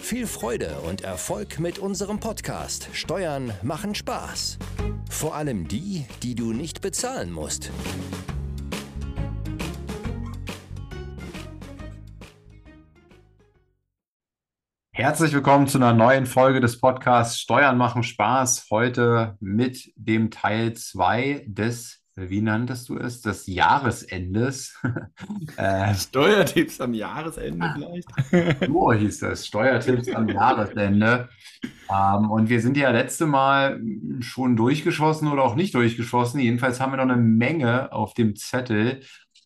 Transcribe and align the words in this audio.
Viel 0.00 0.26
Freude 0.26 0.80
und 0.86 1.02
Erfolg 1.02 1.58
mit 1.58 1.78
unserem 1.78 2.18
Podcast 2.18 2.88
Steuern 2.92 3.52
machen 3.62 3.94
Spaß. 3.94 4.58
Vor 5.10 5.34
allem 5.34 5.68
die, 5.68 6.06
die 6.22 6.34
du 6.34 6.52
nicht 6.52 6.80
bezahlen 6.80 7.30
musst. 7.30 7.70
Herzlich 14.92 15.32
willkommen 15.32 15.68
zu 15.68 15.78
einer 15.78 15.92
neuen 15.92 16.26
Folge 16.26 16.60
des 16.60 16.80
Podcasts 16.80 17.38
Steuern 17.38 17.78
machen 17.78 18.02
Spaß. 18.02 18.66
Heute 18.70 19.36
mit 19.40 19.92
dem 19.94 20.30
Teil 20.30 20.74
2 20.74 21.44
des, 21.46 21.97
wie 22.20 22.40
nanntest 22.40 22.88
du 22.88 22.98
es, 22.98 23.20
des 23.22 23.46
Jahresendes. 23.46 24.78
äh, 25.56 25.94
Steuertipps 25.94 26.80
am 26.80 26.94
Jahresende 26.94 27.72
vielleicht? 27.74 28.66
so 28.66 28.92
hieß 28.92 29.20
das, 29.20 29.46
Steuertipps 29.46 30.10
am 30.10 30.28
Jahresende. 30.28 31.28
Ähm, 31.90 32.30
und 32.30 32.48
wir 32.48 32.60
sind 32.60 32.76
ja 32.76 32.90
letzte 32.90 33.26
Mal 33.26 33.80
schon 34.20 34.56
durchgeschossen 34.56 35.28
oder 35.28 35.42
auch 35.42 35.54
nicht 35.54 35.74
durchgeschossen. 35.74 36.40
Jedenfalls 36.40 36.80
haben 36.80 36.92
wir 36.92 36.96
noch 36.96 37.12
eine 37.12 37.16
Menge 37.16 37.92
auf 37.92 38.14
dem 38.14 38.36
Zettel. 38.36 39.00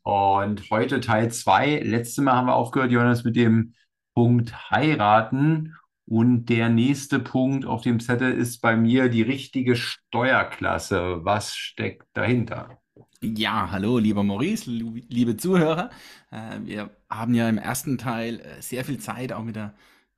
Und 0.05 0.69
heute 0.70 1.00
Teil 1.00 1.31
2. 1.31 1.81
Letzte 1.84 2.23
Mal 2.23 2.34
haben 2.34 2.47
wir 2.47 2.55
aufgehört, 2.55 2.91
Johannes, 2.91 3.25
mit 3.25 3.37
dem 3.37 3.75
Punkt 4.15 4.70
heiraten. 4.70 5.75
Und 6.13 6.45
der 6.51 6.69
nächste 6.69 7.21
Punkt 7.21 7.65
auf 7.65 7.81
dem 7.81 7.99
Zettel 7.99 8.35
ist 8.35 8.61
bei 8.61 8.77
mir 8.77 9.09
die 9.09 9.23
richtige 9.23 9.77
Steuerklasse. 9.77 11.25
Was 11.25 11.57
steckt 11.57 12.07
dahinter? 12.13 12.83
Ja, 13.23 13.71
hallo, 13.71 13.97
lieber 13.97 14.23
Maurice, 14.23 14.71
liebe 14.71 15.39
Zuhörer. 15.39 15.89
Äh, 16.31 16.59
wir 16.65 16.91
haben 17.09 17.33
ja 17.33 17.49
im 17.49 17.57
ersten 17.57 17.97
Teil 17.97 18.41
äh, 18.41 18.61
sehr 18.61 18.85
viel 18.85 18.99
Zeit 18.99 19.33
auch 19.33 19.43
mit 19.43 19.57
der 19.57 19.73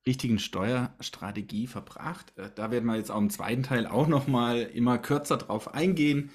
richtigen 0.05 0.41
Steuerstrategie 0.41 1.69
verbracht. 1.69 2.37
Äh, 2.39 2.51
da 2.53 2.73
werden 2.73 2.87
wir 2.87 2.97
jetzt 2.97 3.13
auch 3.13 3.21
im 3.21 3.31
zweiten 3.31 3.63
Teil 3.63 3.87
auch 3.87 4.09
nochmal 4.09 4.63
immer 4.63 4.99
kürzer 4.99 5.37
drauf 5.37 5.75
eingehen 5.75 6.33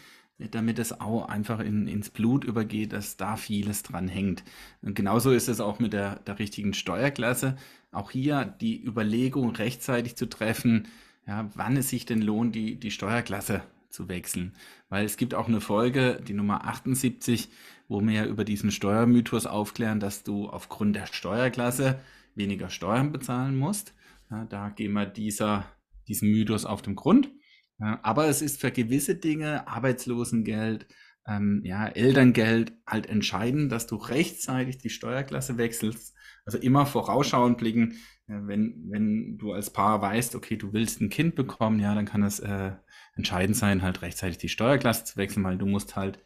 damit 0.52 0.80
es 0.80 1.00
auch 1.00 1.28
einfach 1.28 1.60
in, 1.60 1.88
ins 1.88 2.10
Blut 2.10 2.46
übergeht, 2.46 2.94
dass 2.94 3.18
da 3.18 3.36
vieles 3.36 3.84
dran 3.84 4.08
hängt. 4.08 4.44
Und 4.82 4.96
genauso 4.96 5.32
ist 5.32 5.50
es 5.50 5.60
auch 5.60 5.80
mit 5.80 5.94
der, 5.94 6.20
der 6.20 6.40
richtigen 6.40 6.74
Steuerklasse. 6.74 7.58
Auch 7.92 8.12
hier 8.12 8.46
die 8.46 8.84
Überlegung 8.84 9.56
rechtzeitig 9.56 10.16
zu 10.16 10.28
treffen, 10.28 10.88
ja, 11.26 11.50
wann 11.56 11.78
es 11.78 11.90
sich 11.90 12.06
denn 12.06 12.22
lohnt, 12.22 12.56
die, 12.56 12.80
die 12.80 12.92
Steuerklasse 12.92 13.64
zu 13.90 14.08
wechseln. 14.08 14.54
Weil 14.90 15.06
es 15.06 15.18
gibt 15.18 15.34
auch 15.34 15.48
eine 15.48 15.62
Folge, 15.62 16.22
die 16.28 16.34
Nummer 16.34 16.66
78, 16.66 17.50
wo 17.88 18.02
wir 18.02 18.14
ja 18.14 18.26
über 18.26 18.46
diesen 18.46 18.72
Steuermythos 18.72 19.46
aufklären, 19.46 20.00
dass 20.00 20.24
du 20.24 20.50
aufgrund 20.50 20.96
der 20.96 21.08
Steuerklasse 21.08 22.00
weniger 22.36 22.70
Steuern 22.70 23.12
bezahlen 23.12 23.58
musst. 23.58 23.94
Ja, 24.30 24.46
da 24.46 24.70
gehen 24.70 24.94
wir 24.94 25.06
dieser, 25.06 25.66
diesem 26.08 26.30
Mythos 26.30 26.66
auf 26.66 26.82
den 26.82 26.96
Grund. 26.96 27.32
Ja, 27.80 28.00
aber 28.04 28.28
es 28.28 28.42
ist 28.42 28.60
für 28.60 28.72
gewisse 28.72 29.16
Dinge, 29.16 29.68
Arbeitslosengeld, 29.68 30.88
ähm, 31.30 31.62
ja, 31.64 31.88
Elterngeld, 31.88 32.74
halt 32.86 33.08
entscheidend, 33.08 33.72
dass 33.72 33.88
du 33.88 33.96
rechtzeitig 33.96 34.80
die 34.80 34.90
Steuerklasse 34.90 35.58
wechselst. 35.58 36.16
Also 36.46 36.58
immer 36.58 36.86
vorausschauend 36.86 37.58
blicken, 37.58 37.96
wenn, 38.26 38.88
wenn 38.90 39.38
du 39.38 39.54
als 39.54 39.72
Paar 39.72 40.02
weißt, 40.02 40.36
okay, 40.36 40.58
du 40.58 40.74
willst 40.74 41.02
ein 41.02 41.10
Kind 41.10 41.36
bekommen, 41.36 41.80
ja, 41.80 41.94
dann 41.96 42.06
kann 42.06 42.24
es 42.24 42.40
äh, 42.40 42.72
entscheidend 43.16 43.56
sein, 43.56 43.82
halt 43.82 44.02
rechtzeitig 44.02 44.38
die 44.38 44.50
Steuerklasse 44.50 45.04
zu 45.04 45.18
wechseln, 45.18 45.44
weil 45.44 45.58
du 45.58 45.66
musst 45.66 45.96
halt 45.96 46.24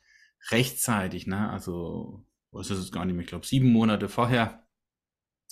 rechtzeitig, 0.51 1.27
ne, 1.27 1.49
also, 1.49 2.25
was 2.51 2.69
ist 2.69 2.79
es 2.79 2.91
gar 2.91 3.05
nicht 3.05 3.15
mehr, 3.15 3.23
ich 3.23 3.29
glaube, 3.29 3.45
sieben 3.45 3.71
Monate 3.71 4.09
vorher, 4.09 4.65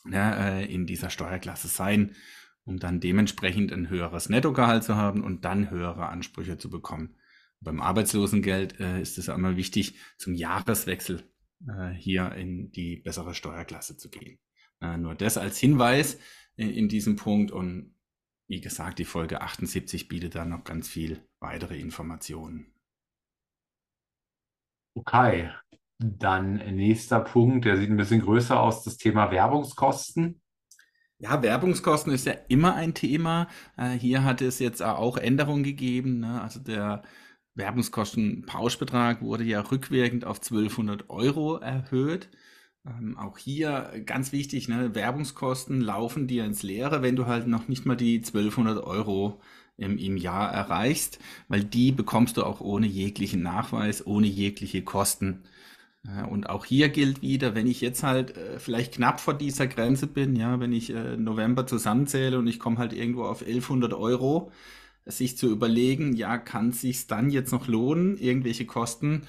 ja, 0.09 0.34
äh, 0.34 0.66
in 0.66 0.85
dieser 0.85 1.09
Steuerklasse 1.09 1.67
sein 1.67 2.16
um 2.63 2.79
dann 2.79 3.00
dementsprechend 3.00 3.72
ein 3.72 3.90
höheres 3.90 4.29
Nettogehalt 4.29 4.84
zu 4.84 4.95
haben 4.95 5.23
und 5.23 5.45
dann 5.45 5.69
höhere 5.69 6.07
Ansprüche 6.07 6.57
zu 6.57 6.69
bekommen. 6.69 7.16
Beim 7.61 7.79
Arbeitslosengeld 7.79 8.79
äh, 8.79 9.01
ist 9.01 9.17
es 9.17 9.29
einmal 9.29 9.55
wichtig, 9.55 9.95
zum 10.17 10.33
Jahreswechsel 10.33 11.23
äh, 11.67 11.89
hier 11.89 12.31
in 12.33 12.72
die 12.72 12.97
bessere 12.97 13.35
Steuerklasse 13.35 13.97
zu 13.97 14.09
gehen. 14.09 14.39
Äh, 14.81 14.97
nur 14.97 15.16
das 15.16 15.38
als 15.38 15.59
Hinweis 15.59 16.19
in, 16.55 16.69
in 16.72 16.89
diesem 16.89 17.16
Punkt 17.16 17.51
und 17.51 17.95
wie 18.47 18.61
gesagt, 18.61 18.99
die 18.99 19.05
Folge 19.05 19.41
78 19.41 20.07
bietet 20.07 20.35
dann 20.35 20.49
noch 20.49 20.63
ganz 20.63 20.89
viel 20.89 21.25
weitere 21.39 21.79
Informationen. 21.79 22.73
Okay, 24.93 25.51
dann 25.99 26.55
nächster 26.75 27.22
Punkt, 27.22 27.66
der 27.66 27.78
sieht 27.78 27.89
ein 27.89 27.97
bisschen 27.97 28.22
größer 28.22 28.59
aus, 28.59 28.83
das 28.83 28.97
Thema 28.97 29.31
Werbungskosten. 29.31 30.41
Ja, 31.19 31.43
Werbungskosten 31.43 32.11
ist 32.11 32.25
ja 32.25 32.33
immer 32.49 32.73
ein 32.73 32.95
Thema. 32.95 33.47
Äh, 33.78 33.91
hier 33.91 34.23
hat 34.23 34.41
es 34.41 34.57
jetzt 34.57 34.81
auch 34.81 35.17
Änderungen 35.17 35.63
gegeben. 35.63 36.19
Ne? 36.22 36.41
Also 36.41 36.59
der 36.59 37.03
Werbungskostenpauschbetrag 37.56 39.22
wurde 39.22 39.44
ja 39.44 39.62
rückwirkend 39.62 40.25
auf 40.25 40.38
1200 40.38 41.09
Euro 41.09 41.57
erhöht. 41.57 42.29
Ähm, 42.85 43.17
auch 43.17 43.38
hier 43.38 44.01
ganz 44.06 44.31
wichtig, 44.31 44.67
ne? 44.67 44.95
Werbungskosten 44.95 45.81
laufen 45.81 46.28
dir 46.28 46.45
ins 46.45 46.63
Leere, 46.63 47.01
wenn 47.01 47.16
du 47.16 47.28
halt 47.28 47.47
noch 47.47 47.67
nicht 47.67 47.85
mal 47.85 47.95
die 47.95 48.17
1200 48.17 48.84
Euro 48.84 49.40
im, 49.78 49.97
im 49.97 50.17
Jahr 50.17 50.51
erreichst, 50.51 51.19
weil 51.47 51.63
die 51.63 51.91
bekommst 51.91 52.38
du 52.38 52.44
auch 52.44 52.61
ohne 52.61 52.88
jeglichen 52.88 53.41
Nachweis, 53.44 54.06
ohne 54.06 54.28
jegliche 54.28 54.84
Kosten. 54.84 55.44
Und 56.29 56.50
auch 56.50 56.66
hier 56.66 56.90
gilt 56.90 57.22
wieder, 57.22 57.53
wenn 57.53 57.67
ich 57.67 57.79
jetzt 57.79 58.01
halt 58.01 58.35
äh, 58.35 58.59
vielleicht 58.59 58.95
knapp 58.95 59.19
vor 59.19 59.35
dieser 59.35 59.67
Grenze 59.67 60.07
bin, 60.07 60.35
ja, 60.35 60.59
wenn 60.59 60.73
ich 60.73 60.90
äh, 60.90 61.16
November 61.16 61.67
zusammenzähle 61.67 62.40
und 62.40 62.47
ich 62.47 62.59
komme 62.59 62.79
halt 62.79 62.94
irgendwo 62.94 63.25
auf 63.25 63.41
1100 63.41 63.94
Euro, 63.94 64.51
sich 65.06 65.38
zu 65.38 65.50
überlegen, 65.50 66.13
ja, 66.13 66.38
kann 66.38 66.69
es 66.69 66.81
sich 66.81 67.07
dann 67.07 67.29
jetzt 67.29 67.51
noch 67.51 67.67
lohnen, 67.67 68.17
irgendwelche 68.17 68.66
Kosten 68.66 69.23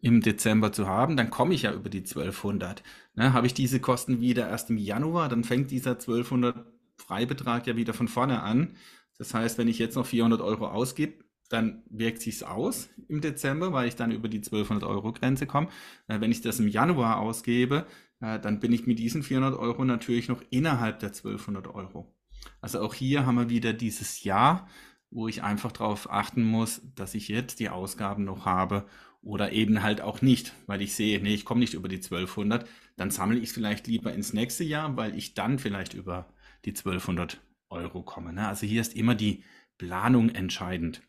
im 0.00 0.20
Dezember 0.20 0.72
zu 0.72 0.86
haben, 0.86 1.16
dann 1.16 1.30
komme 1.30 1.54
ich 1.54 1.62
ja 1.62 1.72
über 1.72 1.88
die 1.88 1.98
1200. 1.98 2.82
Ne, 3.14 3.32
Habe 3.32 3.46
ich 3.46 3.54
diese 3.54 3.80
Kosten 3.80 4.20
wieder 4.20 4.48
erst 4.48 4.70
im 4.70 4.76
Januar, 4.76 5.28
dann 5.28 5.44
fängt 5.44 5.70
dieser 5.70 5.92
1200 5.92 6.66
Freibetrag 6.96 7.66
ja 7.66 7.76
wieder 7.76 7.94
von 7.94 8.08
vorne 8.08 8.42
an. 8.42 8.76
Das 9.18 9.34
heißt, 9.34 9.58
wenn 9.58 9.68
ich 9.68 9.78
jetzt 9.78 9.96
noch 9.96 10.06
400 10.06 10.40
Euro 10.40 10.68
ausgebe, 10.68 11.24
dann 11.48 11.82
wirkt 11.88 12.20
sich's 12.20 12.42
aus 12.42 12.90
im 13.08 13.20
Dezember, 13.20 13.72
weil 13.72 13.88
ich 13.88 13.96
dann 13.96 14.12
über 14.12 14.28
die 14.28 14.38
1200 14.38 14.84
Euro 14.84 15.12
Grenze 15.12 15.46
komme. 15.46 15.68
Äh, 16.06 16.20
wenn 16.20 16.30
ich 16.30 16.42
das 16.42 16.60
im 16.60 16.68
Januar 16.68 17.18
ausgebe, 17.18 17.86
äh, 18.20 18.38
dann 18.38 18.60
bin 18.60 18.72
ich 18.72 18.86
mit 18.86 18.98
diesen 18.98 19.22
400 19.22 19.58
Euro 19.58 19.84
natürlich 19.84 20.28
noch 20.28 20.42
innerhalb 20.50 21.00
der 21.00 21.12
1200 21.12 21.68
Euro. 21.68 22.14
Also 22.60 22.80
auch 22.80 22.94
hier 22.94 23.26
haben 23.26 23.36
wir 23.36 23.50
wieder 23.50 23.72
dieses 23.72 24.22
Jahr, 24.24 24.68
wo 25.10 25.28
ich 25.28 25.42
einfach 25.42 25.72
darauf 25.72 26.10
achten 26.10 26.44
muss, 26.44 26.82
dass 26.94 27.14
ich 27.14 27.28
jetzt 27.28 27.60
die 27.60 27.70
Ausgaben 27.70 28.24
noch 28.24 28.44
habe 28.44 28.86
oder 29.22 29.52
eben 29.52 29.82
halt 29.82 30.00
auch 30.00 30.22
nicht, 30.22 30.52
weil 30.66 30.82
ich 30.82 30.94
sehe, 30.94 31.20
nee, 31.20 31.34
ich 31.34 31.44
komme 31.44 31.60
nicht 31.60 31.74
über 31.74 31.88
die 31.88 31.96
1200, 31.96 32.68
dann 32.96 33.10
sammle 33.10 33.38
ich 33.38 33.48
es 33.48 33.54
vielleicht 33.54 33.86
lieber 33.86 34.12
ins 34.12 34.32
nächste 34.32 34.64
Jahr, 34.64 34.96
weil 34.96 35.16
ich 35.16 35.34
dann 35.34 35.58
vielleicht 35.58 35.94
über 35.94 36.28
die 36.64 36.70
1200 36.70 37.40
Euro 37.70 38.02
komme. 38.02 38.32
Ne? 38.32 38.46
Also 38.46 38.66
hier 38.66 38.80
ist 38.80 38.94
immer 38.94 39.14
die 39.14 39.44
Planung 39.76 40.30
entscheidend. 40.30 41.02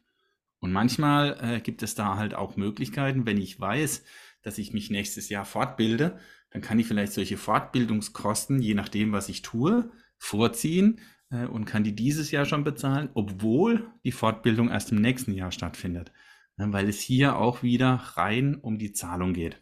Und 0.60 0.72
manchmal 0.72 1.38
äh, 1.42 1.62
gibt 1.62 1.84
es 1.84 1.96
da 1.96 2.18
halt 2.18 2.34
auch 2.34 2.58
Möglichkeiten, 2.58 3.26
wenn 3.26 3.38
ich 3.38 3.60
weiß, 3.60 4.04
dass 4.42 4.58
ich 4.58 4.74
mich 4.74 4.90
nächstes 4.90 5.30
Jahr 5.30 5.46
fortbilde, 5.46 6.20
dann 6.52 6.62
kann 6.62 6.80
ich 6.80 6.88
vielleicht 6.88 7.14
solche 7.14 7.38
Fortbildungskosten, 7.38 8.62
je 8.62 8.74
nachdem, 8.74 9.12
was 9.12 9.30
ich 9.30 9.42
tue, 9.42 9.92
vorziehen 10.18 11.00
und 11.30 11.66
kann 11.66 11.84
die 11.84 11.96
dieses 11.96 12.32
Jahr 12.32 12.46
schon 12.46 12.64
bezahlen, 12.64 13.10
obwohl 13.14 13.92
die 14.04 14.12
Fortbildung 14.12 14.70
erst 14.70 14.92
im 14.92 15.00
nächsten 15.00 15.34
Jahr 15.34 15.52
stattfindet. 15.52 16.12
Ja, 16.58 16.74
weil 16.74 16.90
es 16.90 17.00
hier 17.00 17.38
auch 17.38 17.62
wieder 17.64 17.94
rein 18.16 18.56
um 18.56 18.80
die 18.80 18.92
Zahlung 18.94 19.34
geht. 19.34 19.62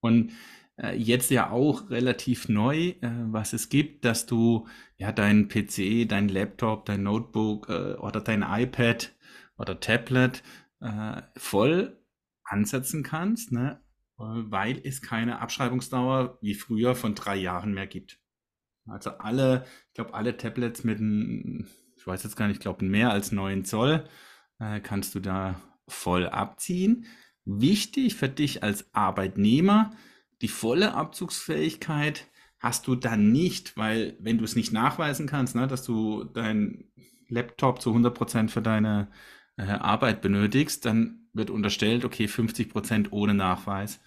Und 0.00 0.32
äh, 0.76 0.96
jetzt 0.96 1.30
ja 1.30 1.50
auch 1.50 1.90
relativ 1.90 2.48
neu, 2.48 2.88
äh, 2.88 3.10
was 3.26 3.52
es 3.52 3.68
gibt, 3.68 4.04
dass 4.04 4.26
du 4.26 4.66
ja 4.96 5.12
deinen 5.12 5.48
PC, 5.48 6.08
dein 6.08 6.28
Laptop, 6.28 6.84
dein 6.86 7.02
Notebook 7.02 7.68
äh, 7.68 7.94
oder 7.94 8.20
dein 8.20 8.42
iPad 8.42 9.14
oder 9.56 9.80
Tablet 9.80 10.42
äh, 10.80 11.22
voll 11.36 11.98
ansetzen 12.44 13.02
kannst, 13.02 13.52
ne? 13.52 13.80
weil 14.16 14.80
es 14.84 15.02
keine 15.02 15.40
Abschreibungsdauer 15.40 16.38
wie 16.40 16.54
früher 16.54 16.94
von 16.94 17.14
drei 17.14 17.36
Jahren 17.36 17.74
mehr 17.74 17.88
gibt. 17.88 18.20
Also 18.86 19.10
alle, 19.10 19.64
ich 19.88 19.94
glaube, 19.94 20.14
alle 20.14 20.36
Tablets 20.36 20.84
mit, 20.84 20.98
einem, 20.98 21.66
ich 21.96 22.06
weiß 22.06 22.22
jetzt 22.22 22.36
gar 22.36 22.48
nicht, 22.48 22.56
ich 22.56 22.62
glaube, 22.62 22.84
mehr 22.84 23.10
als 23.10 23.32
9 23.32 23.64
Zoll 23.64 24.04
äh, 24.58 24.80
kannst 24.80 25.14
du 25.14 25.20
da 25.20 25.60
voll 25.88 26.28
abziehen. 26.28 27.06
Wichtig 27.44 28.14
für 28.14 28.28
dich 28.28 28.62
als 28.62 28.92
Arbeitnehmer, 28.94 29.92
die 30.42 30.48
volle 30.48 30.94
Abzugsfähigkeit 30.94 32.26
hast 32.58 32.86
du 32.86 32.94
dann 32.94 33.30
nicht, 33.32 33.76
weil 33.76 34.16
wenn 34.20 34.38
du 34.38 34.44
es 34.44 34.56
nicht 34.56 34.72
nachweisen 34.72 35.26
kannst, 35.26 35.54
ne, 35.54 35.66
dass 35.66 35.84
du 35.84 36.24
dein 36.24 36.84
Laptop 37.28 37.82
zu 37.82 37.90
100% 37.94 38.48
für 38.48 38.62
deine 38.62 39.08
äh, 39.56 39.64
Arbeit 39.64 40.22
benötigst, 40.22 40.84
dann 40.86 41.28
wird 41.34 41.50
unterstellt, 41.50 42.04
okay, 42.04 42.26
50% 42.26 43.08
ohne 43.10 43.34
Nachweis. 43.34 44.00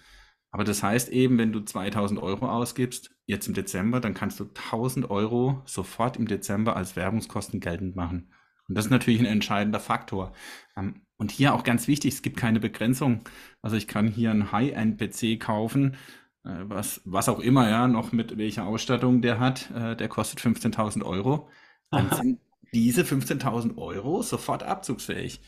Aber 0.50 0.64
das 0.64 0.82
heißt 0.82 1.10
eben, 1.10 1.38
wenn 1.38 1.52
du 1.52 1.60
2000 1.60 2.22
Euro 2.22 2.48
ausgibst, 2.48 3.10
jetzt 3.26 3.48
im 3.48 3.54
Dezember, 3.54 4.00
dann 4.00 4.14
kannst 4.14 4.40
du 4.40 4.44
1000 4.44 5.10
Euro 5.10 5.62
sofort 5.66 6.16
im 6.16 6.26
Dezember 6.26 6.76
als 6.76 6.96
Werbungskosten 6.96 7.60
geltend 7.60 7.96
machen. 7.96 8.32
Und 8.68 8.76
das 8.76 8.86
ist 8.86 8.90
natürlich 8.90 9.20
ein 9.20 9.26
entscheidender 9.26 9.80
Faktor. 9.80 10.32
Ähm, 10.76 11.02
und 11.16 11.32
hier 11.32 11.54
auch 11.54 11.64
ganz 11.64 11.88
wichtig, 11.88 12.14
es 12.14 12.22
gibt 12.22 12.36
keine 12.36 12.60
Begrenzung. 12.60 13.24
Also 13.60 13.76
ich 13.76 13.88
kann 13.88 14.08
hier 14.08 14.30
einen 14.30 14.52
High-End-PC 14.52 15.40
kaufen, 15.40 15.96
äh, 16.44 16.50
was, 16.62 17.00
was 17.04 17.28
auch 17.28 17.40
immer, 17.40 17.68
ja, 17.68 17.88
noch 17.88 18.12
mit 18.12 18.38
welcher 18.38 18.66
Ausstattung 18.66 19.20
der 19.20 19.40
hat, 19.40 19.70
äh, 19.72 19.96
der 19.96 20.08
kostet 20.08 20.40
15.000 20.40 21.04
Euro. 21.04 21.48
Dann 21.90 22.10
sind 22.10 22.40
diese 22.72 23.02
15.000 23.02 23.76
Euro 23.78 24.22
sofort 24.22 24.62
abzugsfähig. 24.62 25.40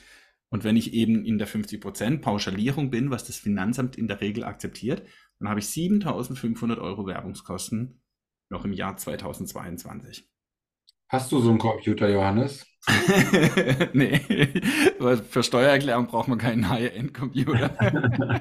Und 0.51 0.65
wenn 0.65 0.77
ich 0.77 0.93
eben 0.93 1.25
in 1.25 1.39
der 1.39 1.49
50% 1.49 2.21
Pauschalierung 2.21 2.91
bin, 2.91 3.11
was 3.11 3.25
das 3.25 3.37
Finanzamt 3.37 3.97
in 3.97 4.09
der 4.09 4.21
Regel 4.21 4.45
akzeptiert, 4.45 5.05
dann 5.39 5.49
habe 5.49 5.61
ich 5.61 5.67
7.500 5.67 6.79
Euro 6.79 7.07
Werbungskosten 7.07 8.03
noch 8.51 8.65
im 8.65 8.73
Jahr 8.73 8.97
2022. 8.97 10.29
Hast 11.09 11.33
du 11.33 11.41
so 11.41 11.51
einen 11.51 11.59
Computer, 11.59 12.09
Johannes? 12.09 12.67
nee, 13.93 14.19
für 15.29 15.43
Steuererklärung 15.43 16.07
braucht 16.07 16.29
man 16.29 16.39
keinen 16.39 16.69
High-End-Computer. 16.69 18.41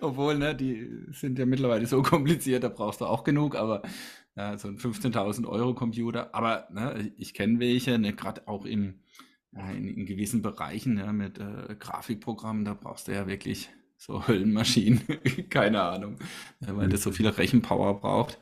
Obwohl, 0.00 0.38
ne, 0.38 0.54
die 0.54 0.88
sind 1.10 1.38
ja 1.38 1.46
mittlerweile 1.46 1.86
so 1.86 2.02
kompliziert, 2.02 2.64
da 2.64 2.68
brauchst 2.68 3.00
du 3.00 3.06
auch 3.06 3.24
genug, 3.24 3.54
aber 3.54 3.82
ja, 4.34 4.56
so 4.56 4.68
ein 4.68 4.78
15.000 4.78 5.46
Euro 5.46 5.74
Computer. 5.74 6.34
Aber 6.34 6.68
ne, 6.70 7.12
ich 7.16 7.34
kenne 7.34 7.60
welche, 7.60 7.98
ne, 7.98 8.14
gerade 8.14 8.48
auch 8.48 8.64
in, 8.64 9.01
in, 9.52 9.88
in, 9.88 10.06
gewissen 10.06 10.42
Bereichen 10.42 10.98
ja, 10.98 11.12
mit 11.12 11.38
äh, 11.38 11.74
Grafikprogrammen, 11.78 12.64
da 12.64 12.74
brauchst 12.74 13.08
du 13.08 13.12
ja 13.12 13.26
wirklich 13.26 13.68
so 13.96 14.26
Höllenmaschinen, 14.28 15.02
keine 15.50 15.82
Ahnung, 15.82 16.16
ja, 16.60 16.76
weil 16.76 16.88
das 16.88 17.02
so 17.02 17.12
viel 17.12 17.28
Rechenpower 17.28 18.00
braucht. 18.00 18.38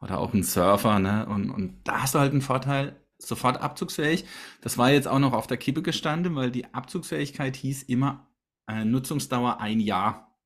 Oder 0.00 0.18
auch 0.18 0.34
ein 0.34 0.42
Surfer, 0.42 0.98
ne? 0.98 1.26
Und, 1.26 1.50
und 1.50 1.80
da 1.84 2.02
hast 2.02 2.14
du 2.14 2.18
halt 2.18 2.32
einen 2.32 2.42
Vorteil, 2.42 2.96
sofort 3.18 3.60
abzugsfähig. 3.60 4.26
Das 4.60 4.76
war 4.76 4.90
jetzt 4.90 5.08
auch 5.08 5.18
noch 5.18 5.32
auf 5.32 5.46
der 5.46 5.56
Kippe 5.56 5.82
gestanden, 5.82 6.34
weil 6.34 6.50
die 6.50 6.74
Abzugsfähigkeit 6.74 7.56
hieß 7.56 7.84
immer 7.84 8.28
äh, 8.68 8.84
Nutzungsdauer 8.84 9.60
ein 9.60 9.80
Jahr. 9.80 10.36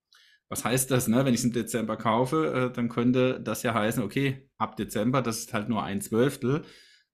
Was 0.48 0.64
heißt 0.64 0.90
das, 0.90 1.08
ne? 1.08 1.24
Wenn 1.24 1.34
ich 1.34 1.40
es 1.40 1.44
im 1.44 1.52
Dezember 1.52 1.96
kaufe, 1.96 2.70
äh, 2.70 2.72
dann 2.74 2.88
könnte 2.88 3.40
das 3.40 3.62
ja 3.62 3.74
heißen, 3.74 4.02
okay, 4.02 4.48
ab 4.58 4.76
Dezember, 4.76 5.22
das 5.22 5.40
ist 5.40 5.54
halt 5.54 5.68
nur 5.68 5.82
ein 5.82 6.00
Zwölftel. 6.00 6.64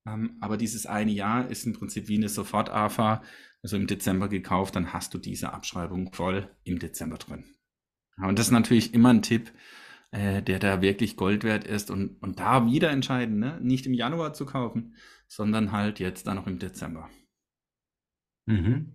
Ähm, 0.07 0.37
aber 0.41 0.57
dieses 0.57 0.87
eine 0.87 1.13
Jahr 1.13 1.49
ist 1.49 1.67
im 1.67 1.73
Prinzip 1.73 2.09
wie 2.09 2.17
eine 2.17 2.29
Sofort-AFA, 2.29 3.23
also 3.63 3.77
im 3.77 3.87
Dezember 3.87 4.29
gekauft, 4.29 4.77
dann 4.77 4.93
hast 4.93 5.15
du 5.15 5.19
diese 5.19 5.53
Abschreibung 5.53 6.13
voll 6.13 6.51
im 6.65 6.79
Dezember 6.79 7.17
drin. 7.17 7.45
Und 8.17 8.39
das 8.39 8.47
ist 8.47 8.53
natürlich 8.53 8.95
immer 8.95 9.11
ein 9.11 9.23
Tipp, 9.23 9.53
äh, 10.11 10.43
der 10.43 10.59
da 10.59 10.83
wirklich 10.83 11.17
Gold 11.17 11.43
wert 11.43 11.65
ist 11.65 11.91
und, 11.91 12.23
und 12.23 12.39
da 12.39 12.67
wieder 12.67 12.91
entscheiden, 12.91 13.39
ne? 13.39 13.59
nicht 13.61 13.87
im 13.87 13.95
Januar 13.95 14.35
zu 14.35 14.47
kaufen, 14.47 14.95
sondern 15.27 15.73
halt 15.73 15.99
jetzt 15.99 16.27
dann 16.27 16.37
noch 16.37 16.47
im 16.47 16.59
Dezember. 16.59 17.09
Mhm. 18.47 18.93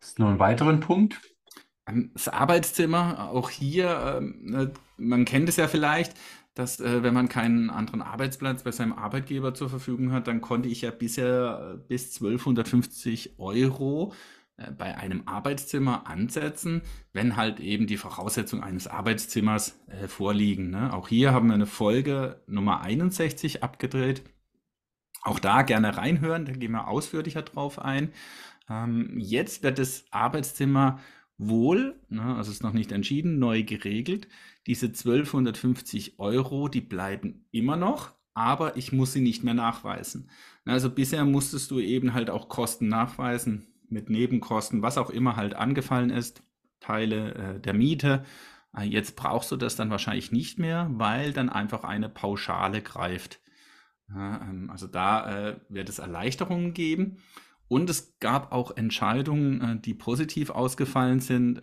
Ist 0.00 0.18
noch 0.18 0.28
ein 0.28 0.38
weiterer 0.38 0.76
Punkt? 0.78 1.20
Ähm, 1.86 2.10
das 2.14 2.28
Arbeitszimmer, 2.28 3.30
auch 3.30 3.50
hier, 3.50 4.18
ähm, 4.18 4.40
ne, 4.42 4.72
man 4.96 5.24
kennt 5.24 5.48
es 5.48 5.56
ja 5.56 5.68
vielleicht, 5.68 6.14
dass 6.58 6.80
äh, 6.80 7.04
wenn 7.04 7.14
man 7.14 7.28
keinen 7.28 7.70
anderen 7.70 8.02
Arbeitsplatz 8.02 8.64
bei 8.64 8.72
seinem 8.72 8.92
Arbeitgeber 8.92 9.54
zur 9.54 9.70
Verfügung 9.70 10.10
hat, 10.10 10.26
dann 10.26 10.40
konnte 10.40 10.68
ich 10.68 10.80
ja 10.80 10.90
bisher 10.90 11.74
äh, 11.74 11.78
bis 11.86 12.16
1250 12.16 13.38
Euro 13.38 14.12
äh, 14.56 14.72
bei 14.72 14.96
einem 14.96 15.22
Arbeitszimmer 15.26 16.08
ansetzen, 16.08 16.82
wenn 17.12 17.36
halt 17.36 17.60
eben 17.60 17.86
die 17.86 17.96
Voraussetzungen 17.96 18.64
eines 18.64 18.88
Arbeitszimmers 18.88 19.78
vorliegen. 20.08 20.70
Ne? 20.70 20.92
Auch 20.92 21.06
hier 21.06 21.32
haben 21.32 21.46
wir 21.46 21.54
eine 21.54 21.66
Folge 21.66 22.42
Nummer 22.48 22.80
61 22.80 23.62
abgedreht. 23.62 24.24
Auch 25.22 25.38
da 25.38 25.62
gerne 25.62 25.96
reinhören, 25.96 26.44
da 26.44 26.52
gehen 26.52 26.72
wir 26.72 26.88
ausführlicher 26.88 27.42
drauf 27.42 27.78
ein. 27.78 28.10
Ähm, 28.68 29.14
jetzt 29.16 29.62
wird 29.62 29.78
das 29.78 30.06
Arbeitszimmer 30.10 30.98
wohl, 31.38 32.00
ne, 32.08 32.34
also 32.34 32.50
ist 32.50 32.64
noch 32.64 32.72
nicht 32.72 32.90
entschieden, 32.90 33.38
neu 33.38 33.62
geregelt. 33.62 34.26
Diese 34.68 34.86
1250 34.86 36.18
Euro, 36.18 36.68
die 36.68 36.82
bleiben 36.82 37.46
immer 37.50 37.76
noch, 37.76 38.12
aber 38.34 38.76
ich 38.76 38.92
muss 38.92 39.14
sie 39.14 39.22
nicht 39.22 39.42
mehr 39.42 39.54
nachweisen. 39.54 40.30
Also 40.66 40.90
bisher 40.90 41.24
musstest 41.24 41.70
du 41.70 41.80
eben 41.80 42.12
halt 42.12 42.28
auch 42.28 42.50
Kosten 42.50 42.86
nachweisen 42.86 43.66
mit 43.88 44.10
Nebenkosten, 44.10 44.82
was 44.82 44.98
auch 44.98 45.08
immer 45.08 45.36
halt 45.36 45.54
angefallen 45.54 46.10
ist, 46.10 46.42
Teile 46.80 47.34
äh, 47.34 47.60
der 47.60 47.72
Miete. 47.72 48.24
Äh, 48.76 48.82
jetzt 48.84 49.16
brauchst 49.16 49.50
du 49.50 49.56
das 49.56 49.74
dann 49.74 49.88
wahrscheinlich 49.88 50.32
nicht 50.32 50.58
mehr, 50.58 50.90
weil 50.92 51.32
dann 51.32 51.48
einfach 51.48 51.84
eine 51.84 52.10
Pauschale 52.10 52.82
greift. 52.82 53.40
Ähm, 54.14 54.68
also 54.70 54.86
da 54.86 55.48
äh, 55.48 55.60
wird 55.70 55.88
es 55.88 55.98
Erleichterungen 55.98 56.74
geben. 56.74 57.22
Und 57.68 57.88
es 57.88 58.18
gab 58.18 58.52
auch 58.52 58.76
Entscheidungen, 58.76 59.62
äh, 59.62 59.80
die 59.80 59.94
positiv 59.94 60.50
ausgefallen 60.50 61.20
sind 61.20 61.62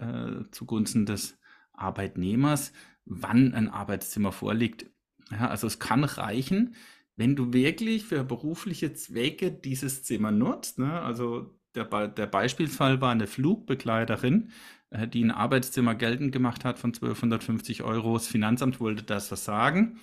zugunsten 0.51 1.05
des 1.05 1.37
Arbeitnehmers, 1.77 2.73
wann 3.05 3.53
ein 3.53 3.69
Arbeitszimmer 3.69 4.31
vorliegt. 4.31 4.85
Ja, 5.31 5.49
also 5.49 5.67
es 5.67 5.79
kann 5.79 6.03
reichen, 6.03 6.75
wenn 7.15 7.35
du 7.35 7.53
wirklich 7.53 8.05
für 8.05 8.23
berufliche 8.23 8.93
Zwecke 8.93 9.51
dieses 9.51 10.03
Zimmer 10.03 10.31
nutzt. 10.31 10.79
Ne? 10.79 11.01
Also 11.01 11.57
der, 11.73 12.07
der, 12.07 12.27
Beispielsfall 12.27 13.01
war 13.01 13.11
eine 13.11 13.27
Flugbegleiterin, 13.27 14.51
äh, 14.89 15.07
die 15.07 15.23
ein 15.23 15.31
Arbeitszimmer 15.31 15.95
geltend 15.95 16.31
gemacht 16.31 16.65
hat 16.65 16.79
von 16.79 16.89
1250 16.89 17.83
Euro. 17.83 18.13
Das 18.13 18.27
Finanzamt 18.27 18.79
wollte 18.79 19.03
das 19.03 19.27
versagen, 19.27 19.99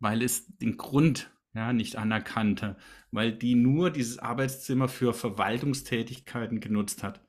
weil 0.00 0.22
es 0.22 0.46
den 0.58 0.76
Grund 0.76 1.30
ja, 1.54 1.72
nicht 1.72 1.96
anerkannte, 1.96 2.76
weil 3.10 3.32
die 3.32 3.54
nur 3.54 3.90
dieses 3.90 4.18
Arbeitszimmer 4.18 4.88
für 4.88 5.14
Verwaltungstätigkeiten 5.14 6.60
genutzt 6.60 7.02
hat. 7.02 7.20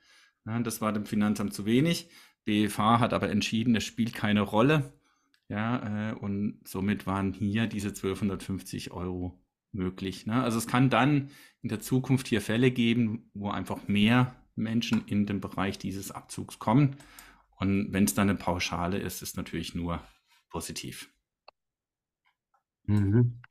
Ja, 0.46 0.60
das 0.60 0.82
war 0.82 0.94
dem 0.94 1.06
Finanzamt 1.06 1.54
zu 1.54 1.66
wenig. 1.66 2.10
BFH 2.46 3.00
hat 3.00 3.14
aber 3.14 3.30
entschieden, 3.30 3.76
es 3.76 3.84
spielt 3.84 4.14
keine 4.14 4.42
Rolle. 4.42 4.99
Ja, 5.50 6.12
äh, 6.12 6.14
und 6.14 6.62
somit 6.64 7.08
waren 7.08 7.34
hier 7.34 7.68
diese 7.68 7.90
1250 7.90 8.92
Euro 8.92 9.44
möglich. 9.72 10.26
Ne? 10.26 10.42
Also 10.42 10.58
es 10.58 10.68
kann 10.68 10.90
dann 10.90 11.32
in 11.62 11.70
der 11.70 11.80
Zukunft 11.80 12.28
hier 12.28 12.42
Fälle 12.42 12.72
geben, 12.72 13.30
wo 13.34 13.50
einfach 13.50 13.88
mehr 13.88 14.36
Menschen 14.56 15.06
in 15.08 15.26
den 15.26 15.42
Bereich 15.42 15.78
dieses 15.80 16.12
Abzugs 16.12 16.60
kommen. 16.60 16.96
Und 17.58 17.92
wenn 17.92 18.06
es 18.06 18.14
dann 18.14 18.30
eine 18.30 18.38
Pauschale 18.38 19.00
ist, 19.00 19.22
ist 19.22 19.38
natürlich 19.38 19.76
nur 19.76 20.02
positiv. 20.50 21.12
Mhm. 22.86 23.42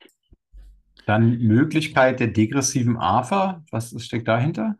Dann 1.05 1.37
Möglichkeit 1.39 2.19
der 2.19 2.27
degressiven 2.27 2.97
AFA. 2.97 3.63
Was 3.71 3.93
steckt 4.03 4.27
dahinter? 4.27 4.77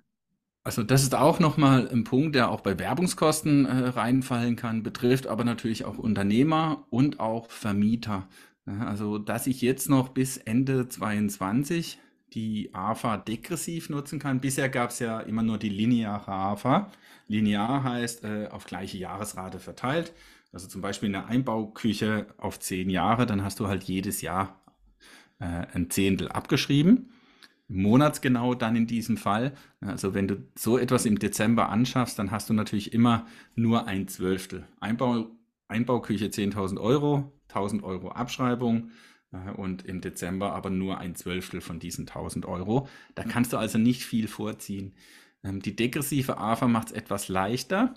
Also 0.64 0.84
das 0.84 1.04
ist 1.04 1.16
auch 1.16 1.40
nochmal 1.40 1.90
ein 1.90 2.04
Punkt, 2.04 2.36
der 2.36 2.52
auch 2.52 2.62
bei 2.62 2.78
Werbungskosten 2.78 3.66
äh, 3.66 3.88
reinfallen 3.90 4.56
kann, 4.56 4.84
betrifft 4.84 5.28
aber 5.28 5.44
natürlich 5.44 5.86
auch 5.86 5.98
Unternehmer 5.98 6.86
und 6.90 7.20
auch 7.20 7.50
Vermieter. 7.50 8.28
Also 8.66 9.18
dass 9.18 9.48
ich 9.48 9.62
jetzt 9.62 9.90
noch 9.90 10.10
bis 10.10 10.38
Ende 10.38 10.88
22 10.88 11.98
die 12.34 12.70
AFA 12.74 13.18
degressiv 13.18 13.90
nutzen 13.90 14.20
kann. 14.20 14.40
Bisher 14.40 14.70
gab 14.70 14.92
es 14.92 15.00
ja 15.00 15.20
immer 15.22 15.42
nur 15.42 15.58
die 15.58 15.70
lineare 15.70 16.32
AFA. 16.32 16.92
Linear 17.28 17.84
heißt 17.84 18.24
äh, 18.24 18.48
auf 18.52 18.66
gleiche 18.66 18.98
Jahresrate 18.98 19.60
verteilt. 19.60 20.14
Also 20.52 20.68
zum 20.68 20.82
Beispiel 20.82 21.10
eine 21.10 21.26
Einbauküche 21.26 22.28
auf 22.38 22.60
zehn 22.60 22.90
Jahre, 22.90 23.26
dann 23.26 23.44
hast 23.44 23.60
du 23.60 23.68
halt 23.68 23.84
jedes 23.84 24.22
Jahr 24.22 24.60
äh, 25.40 25.66
ein 25.74 25.90
Zehntel 25.90 26.30
abgeschrieben. 26.30 27.12
Monatsgenau 27.70 28.56
dann 28.56 28.76
in 28.76 28.88
diesem 28.88 29.16
Fall. 29.16 29.54
Also 29.80 30.14
wenn 30.14 30.28
du 30.28 30.44
so 30.56 30.78
etwas 30.78 31.06
im 31.06 31.20
Dezember 31.20 31.70
anschaffst, 31.70 32.20
dann 32.20 32.32
hast 32.32 32.50
du 32.50 32.54
natürlich 32.54 32.94
immer 32.94 33.26
nur 33.56 33.88
ein 33.88 34.08
Zwölftel. 34.08 34.68
Einbau, 34.80 35.28
Einbauküche 35.68 36.26
10.000 36.26 36.80
Euro, 36.80 37.32
1.000 37.50 37.84
Euro 37.84 38.10
Abschreibung 38.10 38.92
äh, 39.32 39.52
und 39.52 39.86
im 39.86 40.02
Dezember 40.02 40.54
aber 40.54 40.72
nur 40.72 40.98
ein 40.98 41.16
Zwölftel 41.16 41.62
von 41.62 41.80
diesen 41.80 42.08
1.000 42.08 42.46
Euro. 42.46 42.88
Da 43.14 43.24
kannst 43.24 43.54
du 43.54 43.58
also 43.58 43.78
nicht 43.78 44.04
viel 44.04 44.28
vorziehen. 44.28 44.96
Ähm, 45.44 45.62
die 45.62 45.76
degressive 45.76 46.38
AFA 46.38 46.68
macht 46.68 46.88
es 46.88 46.94
etwas 46.94 47.28
leichter, 47.28 47.94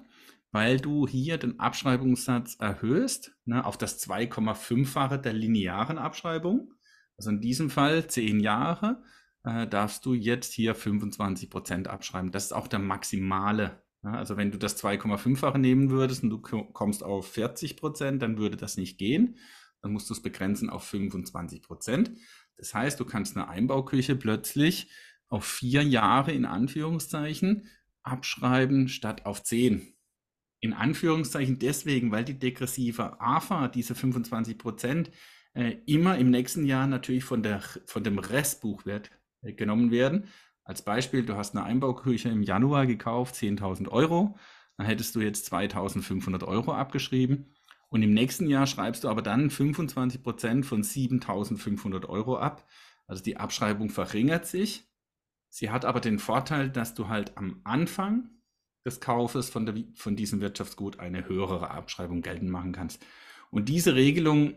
weil 0.51 0.79
du 0.81 1.09
hier 1.09 1.39
den 1.39 1.59
Abschreibungssatz 1.59 2.57
erhöhst 2.61 3.35
ne, 3.47 3.65
auf 3.65 3.79
das 3.79 4.07
2,5-fache 4.07 5.17
der 5.17 5.33
linearen 5.33 5.97
Abschreibung. 5.97 6.75
Also 7.17 7.31
in 7.31 7.41
diesem 7.41 7.71
Fall 7.71 8.07
zehn 8.07 8.41
Jahre. 8.41 9.03
Äh, 9.45 9.67
darfst 9.67 10.05
du 10.07 10.15
jetzt 10.15 10.53
hier 10.53 10.75
25 10.75 11.51
Prozent 11.51 11.89
abschreiben. 11.89 12.31
Das 12.31 12.45
ist 12.45 12.53
auch 12.53 12.69
der 12.69 12.79
maximale. 12.79 13.83
Ja, 14.05 14.13
also 14.15 14.37
wenn 14.37 14.51
du 14.51 14.59
das 14.59 14.83
2,5-fache 14.83 15.59
nehmen 15.59 15.91
würdest 15.91 16.25
und 16.25 16.31
du 16.31 16.41
kommst 16.41 17.05
auf 17.05 17.29
40 17.33 17.77
Prozent, 17.77 18.23
dann 18.23 18.39
würde 18.39 18.57
das 18.57 18.77
nicht 18.77 18.99
gehen. 18.99 19.39
Dann 19.81 19.93
musst 19.93 20.11
du 20.11 20.15
es 20.15 20.23
begrenzen 20.23 20.71
auf 20.71 20.85
25 20.85 21.63
Prozent. 21.63 22.13
Das 22.57 22.75
heißt, 22.75 22.99
du 22.99 23.05
kannst 23.05 23.37
eine 23.37 23.49
Einbauküche 23.49 24.17
plötzlich 24.17 24.91
auf 25.29 25.45
vier 25.45 25.83
Jahre 25.83 26.33
in 26.33 26.45
Anführungszeichen 26.45 27.69
abschreiben 28.03 28.89
statt 28.89 29.25
auf 29.25 29.43
zehn. 29.43 29.95
In 30.61 30.73
Anführungszeichen 30.73 31.59
deswegen, 31.59 32.13
weil 32.13 32.25
die 32.25 32.39
degressive 32.39 33.21
AFA, 33.21 33.69
diese 33.69 33.95
25 33.95 34.59
Prozent, 34.59 35.11
äh, 35.55 35.77
immer 35.87 36.19
im 36.19 36.31
nächsten 36.31 36.65
Jahr 36.65 36.87
natürlich 36.87 37.25
von, 37.25 37.43
der, 37.43 37.61
von 37.87 38.05
dem 38.05 38.19
Restbuchwert 38.19 39.11
genommen 39.43 39.91
werden. 39.91 40.29
Als 40.65 40.83
Beispiel, 40.83 41.25
du 41.25 41.37
hast 41.37 41.57
eine 41.57 41.65
Einbauküche 41.65 42.29
im 42.29 42.43
Januar 42.43 42.87
gekauft, 42.87 43.35
10.000 43.35 43.89
Euro, 43.89 44.37
dann 44.77 44.87
hättest 44.87 45.15
du 45.15 45.21
jetzt 45.21 45.53
2.500 45.53 46.45
Euro 46.47 46.73
abgeschrieben. 46.73 47.55
Und 47.89 48.03
im 48.03 48.15
nächsten 48.15 48.49
Jahr 48.49 48.67
schreibst 48.67 49.05
du 49.05 49.09
aber 49.09 49.21
dann 49.21 49.51
25 49.51 50.23
Prozent 50.23 50.65
von 50.65 50.83
7.500 50.83 52.09
Euro 52.09 52.39
ab. 52.39 52.67
Also 53.07 53.23
die 53.23 53.37
Abschreibung 53.37 53.91
verringert 53.91 54.47
sich. 54.47 54.89
Sie 55.51 55.69
hat 55.69 55.85
aber 55.85 56.01
den 56.01 56.19
Vorteil, 56.19 56.71
dass 56.71 56.95
du 56.95 57.09
halt 57.09 57.37
am 57.37 57.61
Anfang 57.65 58.31
des 58.87 59.01
Kaufes 59.01 59.51
von, 59.51 59.67
der, 59.67 59.75
von 59.95 60.17
diesem 60.17 60.41
Wirtschaftsgut 60.41 60.99
eine 60.99 61.29
höhere 61.29 61.71
Abschreibung 61.71 62.23
geltend 62.23 62.51
machen 62.51 62.73
kannst. 62.73 63.05
Und 63.51 63.69
diese 63.69 63.95
Regelung 63.95 64.55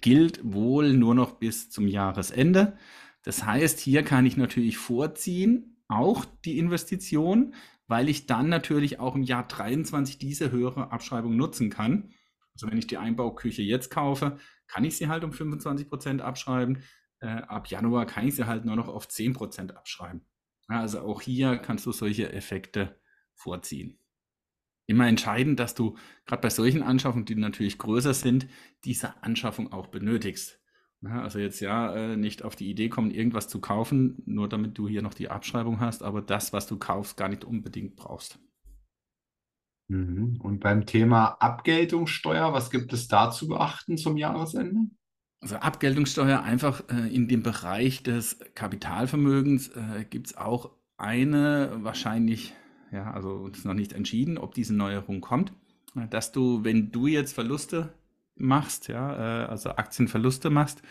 gilt 0.00 0.40
wohl 0.42 0.94
nur 0.94 1.14
noch 1.14 1.32
bis 1.32 1.68
zum 1.68 1.86
Jahresende. 1.86 2.78
Das 3.22 3.44
heißt, 3.44 3.78
hier 3.78 4.02
kann 4.02 4.26
ich 4.26 4.36
natürlich 4.36 4.78
vorziehen, 4.78 5.82
auch 5.88 6.24
die 6.44 6.58
Investition, 6.58 7.54
weil 7.86 8.08
ich 8.08 8.26
dann 8.26 8.48
natürlich 8.48 8.98
auch 9.00 9.14
im 9.14 9.22
Jahr 9.22 9.46
23 9.46 10.18
diese 10.18 10.50
höhere 10.50 10.90
Abschreibung 10.90 11.36
nutzen 11.36 11.70
kann. 11.70 12.12
Also 12.54 12.70
wenn 12.70 12.78
ich 12.78 12.86
die 12.86 12.98
Einbauküche 12.98 13.62
jetzt 13.62 13.90
kaufe, 13.90 14.38
kann 14.66 14.84
ich 14.84 14.96
sie 14.96 15.08
halt 15.08 15.24
um 15.24 15.32
25 15.32 15.88
Prozent 15.88 16.22
abschreiben. 16.22 16.82
Äh, 17.20 17.26
ab 17.26 17.68
Januar 17.68 18.06
kann 18.06 18.26
ich 18.26 18.36
sie 18.36 18.46
halt 18.46 18.64
nur 18.64 18.76
noch 18.76 18.88
auf 18.88 19.08
10 19.08 19.34
Prozent 19.34 19.76
abschreiben. 19.76 20.24
Ja, 20.68 20.80
also 20.80 21.00
auch 21.00 21.20
hier 21.20 21.58
kannst 21.58 21.86
du 21.86 21.92
solche 21.92 22.32
Effekte 22.32 22.98
vorziehen. 23.34 23.98
Immer 24.86 25.06
entscheidend, 25.06 25.60
dass 25.60 25.74
du 25.74 25.96
gerade 26.26 26.42
bei 26.42 26.50
solchen 26.50 26.82
Anschaffungen, 26.82 27.24
die 27.24 27.34
natürlich 27.34 27.78
größer 27.78 28.14
sind, 28.14 28.48
diese 28.84 29.22
Anschaffung 29.22 29.72
auch 29.72 29.88
benötigst. 29.88 30.61
Ja, 31.02 31.22
also 31.22 31.40
jetzt 31.40 31.60
ja 31.60 31.94
äh, 31.94 32.16
nicht 32.16 32.44
auf 32.44 32.54
die 32.54 32.70
Idee 32.70 32.88
kommen, 32.88 33.10
irgendwas 33.10 33.48
zu 33.48 33.60
kaufen, 33.60 34.22
nur 34.24 34.48
damit 34.48 34.78
du 34.78 34.88
hier 34.88 35.02
noch 35.02 35.14
die 35.14 35.28
Abschreibung 35.28 35.80
hast, 35.80 36.02
aber 36.02 36.22
das, 36.22 36.52
was 36.52 36.68
du 36.68 36.78
kaufst, 36.78 37.16
gar 37.16 37.28
nicht 37.28 37.44
unbedingt 37.44 37.96
brauchst. 37.96 38.38
Mhm. 39.88 40.38
Und 40.40 40.60
beim 40.60 40.86
Thema 40.86 41.36
Abgeltungssteuer, 41.40 42.52
was 42.52 42.70
gibt 42.70 42.92
es 42.92 43.08
da 43.08 43.32
zu 43.32 43.48
beachten 43.48 43.96
zum 43.96 44.16
Jahresende? 44.16 44.90
Also 45.40 45.56
Abgeltungssteuer 45.56 46.40
einfach 46.42 46.84
äh, 46.88 47.12
in 47.12 47.26
dem 47.26 47.42
Bereich 47.42 48.04
des 48.04 48.38
Kapitalvermögens 48.54 49.68
äh, 49.70 50.04
gibt 50.08 50.28
es 50.28 50.36
auch 50.36 50.70
eine 50.96 51.78
wahrscheinlich, 51.80 52.54
ja, 52.92 53.10
also 53.10 53.48
es 53.48 53.58
ist 53.58 53.64
noch 53.64 53.74
nicht 53.74 53.92
entschieden, 53.92 54.38
ob 54.38 54.54
diese 54.54 54.72
Neuerung 54.72 55.20
kommt, 55.20 55.52
dass 56.10 56.30
du, 56.30 56.62
wenn 56.62 56.92
du 56.92 57.08
jetzt 57.08 57.32
Verluste 57.32 57.92
machst, 58.36 58.88
ja, 58.88 59.44
äh, 59.44 59.46
also 59.46 59.70
Aktienverluste 59.70 60.50
machst, 60.50 60.82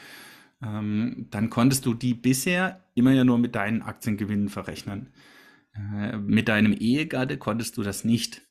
ähm, 0.63 1.27
dann 1.31 1.49
konntest 1.49 1.85
du 1.85 1.93
die 1.93 2.13
bisher 2.13 2.85
immer 2.93 3.11
ja 3.11 3.23
nur 3.23 3.37
mit 3.37 3.55
deinen 3.55 3.81
Aktiengewinnen 3.81 4.49
verrechnen. 4.49 5.13
Äh, 5.73 6.17
mit 6.17 6.47
deinem 6.47 6.73
Ehegatte 6.73 7.37
konntest 7.37 7.77
du 7.77 7.83
das 7.83 8.03
nicht. 8.03 8.41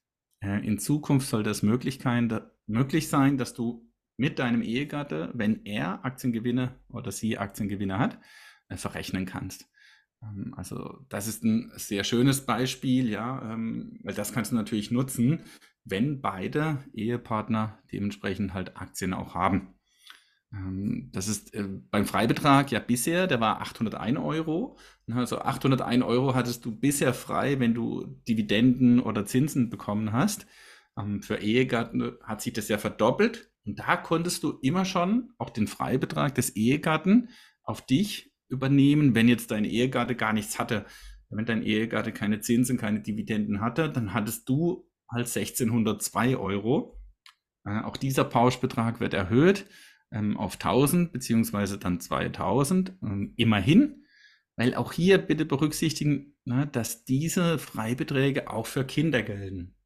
Äh, 0.40 0.66
in 0.66 0.78
Zukunft 0.78 1.28
soll 1.28 1.42
das 1.42 1.62
möglich 1.62 1.98
sein, 2.00 3.38
dass 3.38 3.54
du 3.54 3.90
mit 4.16 4.38
deinem 4.38 4.62
Ehegatte, 4.62 5.30
wenn 5.34 5.64
er 5.64 6.04
Aktiengewinne 6.04 6.74
oder 6.88 7.10
sie 7.10 7.38
Aktiengewinne 7.38 7.98
hat, 7.98 8.18
verrechnen 8.76 9.24
kannst. 9.24 9.70
Ähm, 10.22 10.54
also 10.56 11.04
das 11.08 11.26
ist 11.26 11.44
ein 11.44 11.72
sehr 11.76 12.04
schönes 12.04 12.44
Beispiel, 12.44 13.08
ja, 13.08 13.52
ähm, 13.52 13.98
weil 14.02 14.14
das 14.14 14.32
kannst 14.32 14.52
du 14.52 14.56
natürlich 14.56 14.90
nutzen, 14.90 15.44
wenn 15.84 16.20
beide 16.20 16.84
Ehepartner 16.92 17.78
dementsprechend 17.92 18.54
halt 18.54 18.76
Aktien 18.76 19.14
auch 19.14 19.34
haben. 19.34 19.74
Ähm, 20.52 21.10
das 21.12 21.28
ist 21.28 21.54
äh, 21.54 21.68
beim 21.90 22.06
Freibetrag 22.06 22.70
ja 22.70 22.80
bisher, 22.80 23.26
der 23.26 23.40
war 23.40 23.60
801 23.60 24.18
Euro. 24.18 24.78
Also 25.10 25.40
801 25.40 26.04
Euro 26.04 26.34
hattest 26.34 26.64
du 26.64 26.78
bisher 26.78 27.14
frei, 27.14 27.58
wenn 27.58 27.74
du 27.74 28.06
Dividenden 28.28 29.00
oder 29.00 29.26
Zinsen 29.26 29.70
bekommen 29.70 30.12
hast. 30.12 30.46
Für 31.20 31.36
Ehegatten 31.36 32.12
hat 32.22 32.42
sich 32.42 32.52
das 32.52 32.68
ja 32.68 32.76
verdoppelt 32.76 33.50
und 33.64 33.78
da 33.78 33.96
konntest 33.96 34.42
du 34.42 34.58
immer 34.62 34.84
schon 34.84 35.30
auch 35.38 35.50
den 35.50 35.66
Freibetrag 35.66 36.34
des 36.34 36.50
Ehegatten 36.56 37.30
auf 37.62 37.84
dich 37.84 38.32
übernehmen, 38.48 39.14
wenn 39.14 39.28
jetzt 39.28 39.50
dein 39.50 39.64
Ehegatte 39.64 40.16
gar 40.16 40.32
nichts 40.32 40.58
hatte. 40.58 40.84
Wenn 41.28 41.46
dein 41.46 41.62
Ehegatte 41.62 42.12
keine 42.12 42.40
Zinsen, 42.40 42.76
keine 42.76 43.00
Dividenden 43.00 43.60
hatte, 43.60 43.88
dann 43.88 44.12
hattest 44.12 44.48
du 44.48 44.89
halt 45.10 45.26
1602 45.26 46.36
Euro. 46.36 47.00
Äh, 47.64 47.80
auch 47.80 47.96
dieser 47.96 48.24
Pauschbetrag 48.24 49.00
wird 49.00 49.14
erhöht 49.14 49.66
ähm, 50.12 50.36
auf 50.36 50.54
1000 50.54 51.12
beziehungsweise 51.12 51.78
dann 51.78 52.00
2000. 52.00 52.94
Ähm, 53.02 53.34
immerhin, 53.36 54.04
weil 54.56 54.74
auch 54.74 54.92
hier 54.92 55.18
bitte 55.18 55.44
berücksichtigen, 55.44 56.36
na, 56.44 56.56
ne, 56.56 56.66
dass 56.66 57.04
diese 57.04 57.58
Freibeträge 57.58 58.50
auch 58.50 58.66
für 58.66 58.84
Kinder 58.84 59.22
gelten 59.22 59.76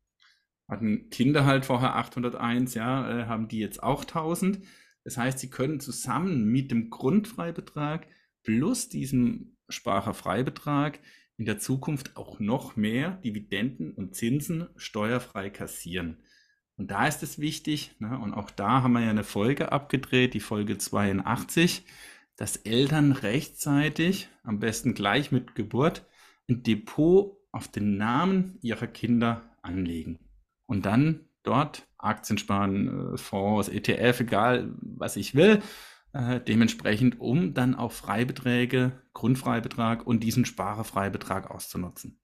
hatten 0.68 1.10
Kinder 1.10 1.44
halt 1.44 1.66
vorher 1.66 1.96
801, 1.96 2.74
ja, 2.74 3.22
äh, 3.22 3.26
haben 3.26 3.48
die 3.48 3.58
jetzt 3.58 3.82
auch 3.82 4.04
1000. 4.04 4.60
Das 5.04 5.16
heißt, 5.16 5.38
sie 5.38 5.50
können 5.50 5.80
zusammen 5.80 6.44
mit 6.46 6.70
dem 6.70 6.90
Grundfreibetrag 6.90 8.06
plus 8.42 8.88
diesem 8.88 9.56
Sparerfreibetrag 9.68 11.00
in 11.36 11.44
der 11.44 11.58
Zukunft 11.58 12.16
auch 12.16 12.38
noch 12.38 12.76
mehr 12.76 13.12
Dividenden 13.24 13.92
und 13.92 14.14
Zinsen 14.14 14.68
steuerfrei 14.76 15.50
kassieren. 15.50 16.18
Und 16.76 16.90
da 16.90 17.06
ist 17.06 17.22
es 17.22 17.38
wichtig, 17.38 17.92
ne, 17.98 18.18
und 18.18 18.34
auch 18.34 18.50
da 18.50 18.82
haben 18.82 18.92
wir 18.92 19.02
ja 19.02 19.10
eine 19.10 19.24
Folge 19.24 19.72
abgedreht, 19.72 20.34
die 20.34 20.40
Folge 20.40 20.78
82, 20.78 21.84
dass 22.36 22.56
Eltern 22.56 23.12
rechtzeitig, 23.12 24.28
am 24.42 24.58
besten 24.58 24.94
gleich 24.94 25.30
mit 25.30 25.54
Geburt, 25.54 26.04
ein 26.48 26.62
Depot 26.62 27.36
auf 27.52 27.68
den 27.68 27.96
Namen 27.96 28.58
ihrer 28.60 28.88
Kinder 28.88 29.42
anlegen 29.62 30.18
und 30.66 30.84
dann 30.84 31.20
dort 31.44 31.86
Aktien 31.98 32.38
sparen, 32.38 33.14
äh, 33.14 33.18
Fonds, 33.18 33.68
ETF, 33.68 34.20
egal 34.20 34.74
was 34.80 35.16
ich 35.16 35.34
will, 35.34 35.62
äh, 36.14 36.40
dementsprechend, 36.40 37.20
um 37.20 37.54
dann 37.54 37.74
auch 37.74 37.92
Freibeträge, 37.92 38.92
Grundfreibetrag 39.12 40.06
und 40.06 40.20
diesen 40.20 40.44
Sparerfreibetrag 40.44 41.50
auszunutzen. 41.50 42.20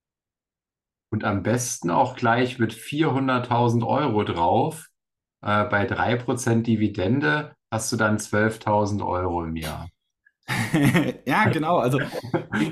Und 1.12 1.24
am 1.24 1.42
besten 1.42 1.90
auch 1.90 2.14
gleich 2.14 2.58
mit 2.58 2.72
400.000 2.72 3.84
Euro 3.86 4.22
drauf. 4.22 4.88
Äh, 5.42 5.64
bei 5.64 5.86
3% 5.86 6.62
Dividende 6.62 7.56
hast 7.70 7.90
du 7.92 7.96
dann 7.96 8.18
12.000 8.18 9.04
Euro 9.04 9.44
im 9.44 9.56
Jahr. 9.56 9.88
ja, 11.26 11.48
genau. 11.48 11.78
Also, 11.78 12.00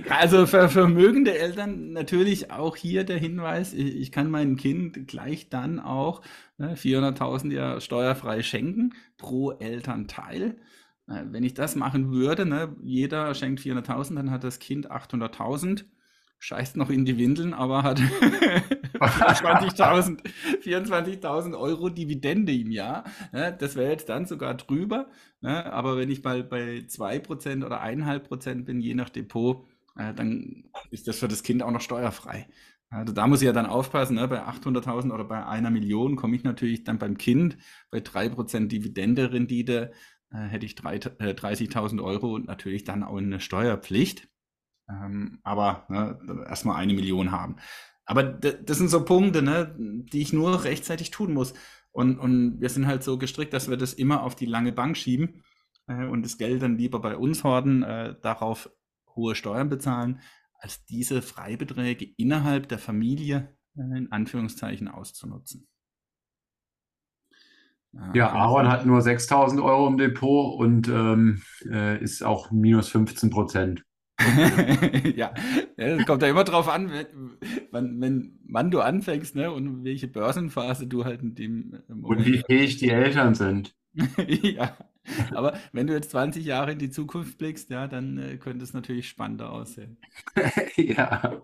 also 0.09 0.47
für 0.47 0.69
vermögende 0.69 1.37
Eltern 1.37 1.93
natürlich 1.93 2.51
auch 2.51 2.77
hier 2.77 3.05
der 3.05 3.19
Hinweis, 3.19 3.73
ich, 3.73 3.97
ich 3.97 4.13
kann 4.13 4.31
meinem 4.31 4.57
Kind 4.57 5.07
gleich 5.09 5.49
dann 5.49 5.81
auch 5.81 6.23
ne, 6.59 6.75
400.000 6.75 7.53
ja 7.53 7.81
steuerfrei 7.81 8.43
schenken 8.43 8.95
pro 9.17 9.53
Elternteil. 9.53 10.57
Äh, 11.09 11.25
wenn 11.31 11.45
ich 11.45 11.55
das 11.55 11.77
machen 11.77 12.13
würde, 12.13 12.47
ne, 12.47 12.77
jeder 12.83 13.35
schenkt 13.35 13.61
400.000, 13.61 14.15
dann 14.17 14.31
hat 14.31 14.45
das 14.45 14.59
Kind 14.59 14.91
800.000 14.91 15.85
scheißt 16.39 16.77
noch 16.77 16.91
in 16.91 17.05
die 17.05 17.19
Windeln, 17.19 17.53
aber 17.53 17.83
hat 17.83 17.99
24.000 18.99 20.21
24 20.61 21.25
Euro 21.55 21.89
Dividende 21.89 22.53
im 22.53 22.71
Jahr. 22.71 23.05
Ne? 23.33 23.57
Das 23.59 23.77
wäre 23.77 23.91
jetzt 23.91 24.09
dann 24.09 24.27
sogar 24.27 24.55
drüber. 24.55 25.09
Ne? 25.41 25.71
Aber 25.73 25.97
wenn 25.97 26.11
ich 26.11 26.23
mal 26.23 26.45
bei 26.45 26.85
2% 26.87 27.65
oder 27.65 27.83
1,5% 27.83 28.65
bin, 28.65 28.81
je 28.81 28.95
nach 28.95 29.11
Depot, 29.11 29.67
äh, 29.97 30.15
dann 30.15 30.65
ist 30.91 31.09
das 31.09 31.19
für 31.19 31.29
das 31.29 31.43
Kind 31.43 31.63
auch 31.63 31.71
noch 31.71 31.81
steuerfrei. 31.81 32.49
Also 32.91 33.13
da 33.13 33.27
muss 33.27 33.43
ich 33.43 33.47
ja 33.47 33.53
dann 33.53 33.67
aufpassen, 33.67 34.15
ne? 34.15 34.27
bei 34.29 34.43
800.000 34.43 35.13
oder 35.13 35.25
bei 35.25 35.45
einer 35.45 35.71
Million 35.71 36.17
komme 36.17 36.37
ich 36.37 36.45
natürlich 36.45 36.85
dann 36.85 36.99
beim 36.99 37.19
Kind 37.19 37.59
bei 37.91 37.99
3% 37.99 38.69
Dividende-Rendite, 38.69 39.93
äh, 40.31 40.47
hätte 40.47 40.67
ich 40.67 40.75
30.000 40.75 41.99
äh, 41.99 42.03
Euro 42.03 42.35
und 42.35 42.47
natürlich 42.47 42.85
dann 42.85 43.03
auch 43.03 43.17
eine 43.17 43.41
Steuerpflicht. 43.41 44.29
Ähm, 44.89 45.41
aber 45.43 45.87
ne, 45.89 46.45
erstmal 46.49 46.77
eine 46.77 46.95
Million 46.95 47.31
haben. 47.31 47.57
Aber 48.05 48.23
das 48.23 48.79
sind 48.79 48.89
so 48.89 49.05
Punkte, 49.05 49.43
ne, 49.43 49.75
die 49.79 50.23
ich 50.23 50.33
nur 50.33 50.65
rechtzeitig 50.65 51.11
tun 51.11 51.35
muss. 51.35 51.53
Und, 51.91 52.19
und 52.19 52.61
wir 52.61 52.71
sind 52.71 52.87
halt 52.87 53.03
so 53.03 53.19
gestrickt, 53.19 53.53
dass 53.53 53.69
wir 53.69 53.77
das 53.77 53.93
immer 53.93 54.23
auf 54.23 54.35
die 54.35 54.47
lange 54.47 54.73
Bank 54.73 54.97
schieben 54.97 55.43
äh, 55.87 56.07
und 56.07 56.25
das 56.25 56.39
Geld 56.39 56.63
dann 56.63 56.79
lieber 56.79 57.01
bei 57.01 57.17
uns 57.17 57.45
horten. 57.45 57.83
Äh, 57.83 58.15
darauf 58.23 58.71
hohe 59.15 59.35
Steuern 59.35 59.69
bezahlen, 59.69 60.21
als 60.55 60.85
diese 60.87 61.23
Freibeträge 61.23 62.07
innerhalb 62.17 62.69
der 62.69 62.79
Familie 62.79 63.57
äh, 63.77 63.83
in 63.83 64.11
Anführungszeichen 64.11 64.89
auszunutzen. 64.89 65.69
Ja, 68.15 68.33
Aaron 68.33 68.69
hat 68.69 68.87
nur 68.87 69.01
6000 69.01 69.61
Euro 69.61 69.89
im 69.89 69.99
Depot 69.99 70.59
und 70.59 70.89
ähm, 70.89 71.43
äh, 71.71 72.03
ist 72.03 72.23
auch 72.23 72.51
minus 72.51 72.89
15 72.89 73.31
Prozent. 73.31 73.85
ja, 75.17 75.33
es 75.77 76.05
kommt 76.05 76.23
ja 76.23 76.29
immer 76.29 76.45
drauf 76.45 76.69
an, 76.69 76.91
wenn, 77.71 78.01
wenn, 78.01 78.39
wann 78.49 78.71
du 78.71 78.81
anfängst 78.81 79.37
ne, 79.37 79.51
und 79.51 79.85
welche 79.85 80.09
Börsenphase 80.09 80.89
du 80.89 81.05
halt 81.05 81.23
in 81.23 81.35
dem 81.35 81.83
Moment 81.89 82.05
Und 82.05 82.27
wie 82.27 82.39
fähig 82.39 82.79
die 82.79 82.91
Eltern 82.91 83.35
sind. 83.35 83.77
ja, 84.27 84.77
aber 85.33 85.57
wenn 85.73 85.87
du 85.87 85.95
jetzt 85.95 86.11
20 86.11 86.45
Jahre 86.45 86.73
in 86.73 86.79
die 86.79 86.91
Zukunft 86.91 87.39
blickst, 87.39 87.71
ja, 87.71 87.87
dann 87.87 88.19
äh, 88.19 88.37
könnte 88.37 88.65
es 88.65 88.73
natürlich 88.73 89.09
spannender 89.09 89.53
aussehen. 89.53 89.99
ja. 90.77 91.41